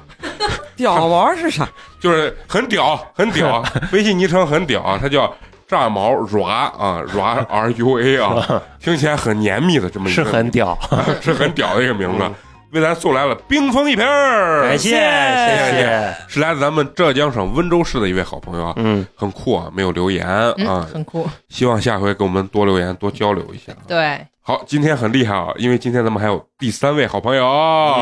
[0.76, 1.68] 屌毛是啥？
[2.00, 5.32] 就是很屌，很屌，微信昵称很屌啊，他叫
[5.74, 10.78] 炸毛 ra 啊，ra r u a 啊， 听起来很黏密的这么一个是很屌，
[11.20, 12.24] 是很屌的一个名字，
[12.70, 20.24] 为咱送来了冰封一瓶儿，感谢谢谢，是来自咱们浙江省温州市的一位好朋友啊，嗯，很酷啊，没有留言
[20.58, 21.26] 嗯，啊，很酷。
[21.48, 23.72] 希望下回给我们多留言，多交流一下。
[23.88, 27.44] 对，好，今天很厉害啊，因为今天咱们还有第三位好朋友，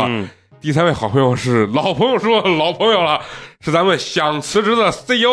[0.09, 0.29] 嗯，
[0.61, 3.19] 第三位好朋友是老朋友说老朋友了，
[3.65, 5.31] 是咱们想辞职的 CEO，CEO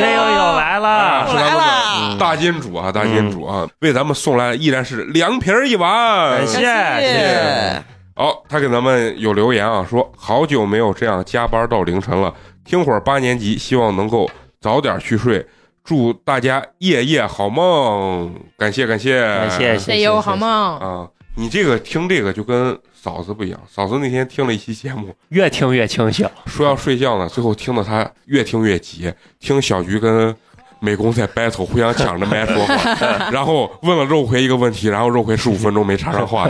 [0.00, 6.64] 又来啊，了，是咱们的大金主啊，大金主啊，为咱们送来的依然是凉皮儿一碗，感谢谢。
[6.64, 7.84] 谢，
[8.16, 12.32] 好，他给咱们有留言啊，说好久没有这样加班到凌晨了，
[12.64, 15.46] 听会儿八年级，希望能够早点去睡，
[15.84, 19.20] 祝大家夜夜好梦，感谢感谢。
[19.20, 20.48] 感谢谢谢，加油，好梦。
[20.78, 21.06] 啊！
[21.34, 30.34] 你这个听这个就跟嫂子不一样，嫂子那天听了一期节目，越听越清醒，说要睡觉呢，最后听到他越听越急，听小菊跟
[30.78, 32.74] 美工在 battle，互相抢着麦说话，
[33.32, 36.48] 然后问了肉葵一个问题，然后肉葵十五分钟没插上话，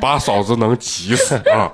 [0.00, 1.70] 把嫂子能急死啊！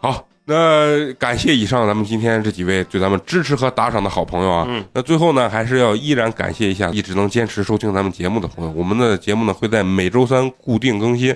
[0.00, 0.26] 好。
[0.48, 8.70] 那感谢以上咱们今天这几位对咱们支持和打赏的好朋友啊，嗯那最后呢，还是要依然感谢一下一直能坚持收听咱们节目的朋友。
[8.70, 11.34] 我们的节目呢会在每周三固定更新，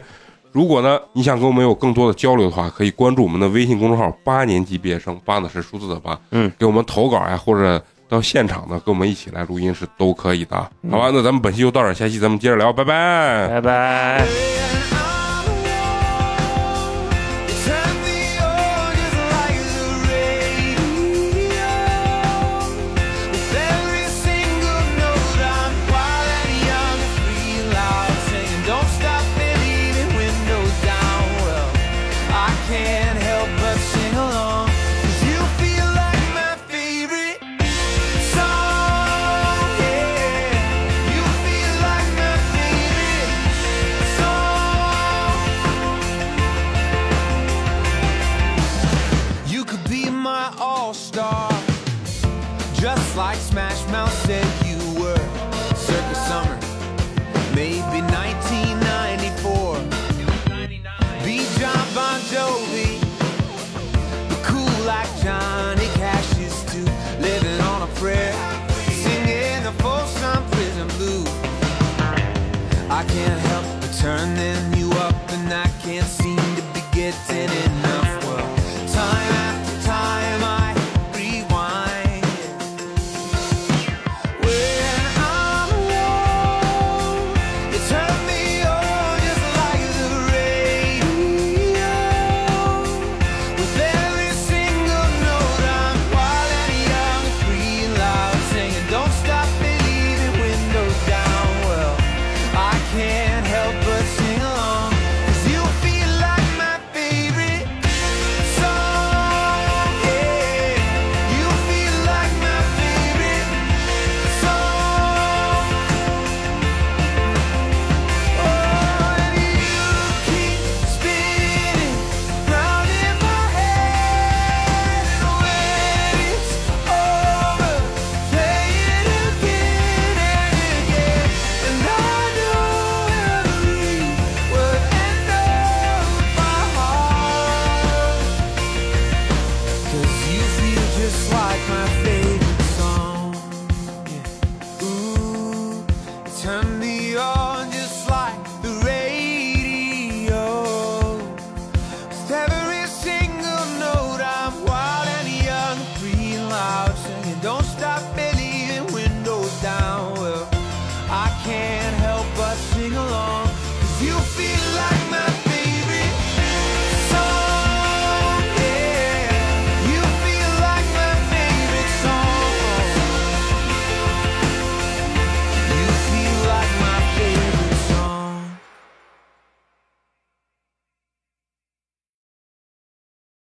[0.52, 10.56] 如果呢你想跟我们有更多的交流的话，可以关注我们的微信公众号“八年级毕业生”，八呢是数字的八，嗯，给我们投稿呀，或者到现场呢跟我们一起来录音是都可以的。
[10.90, 13.48] 好吧，那咱们本期就到这儿，下期咱们接着聊，拜拜。
[13.48, 14.99] 拜拜。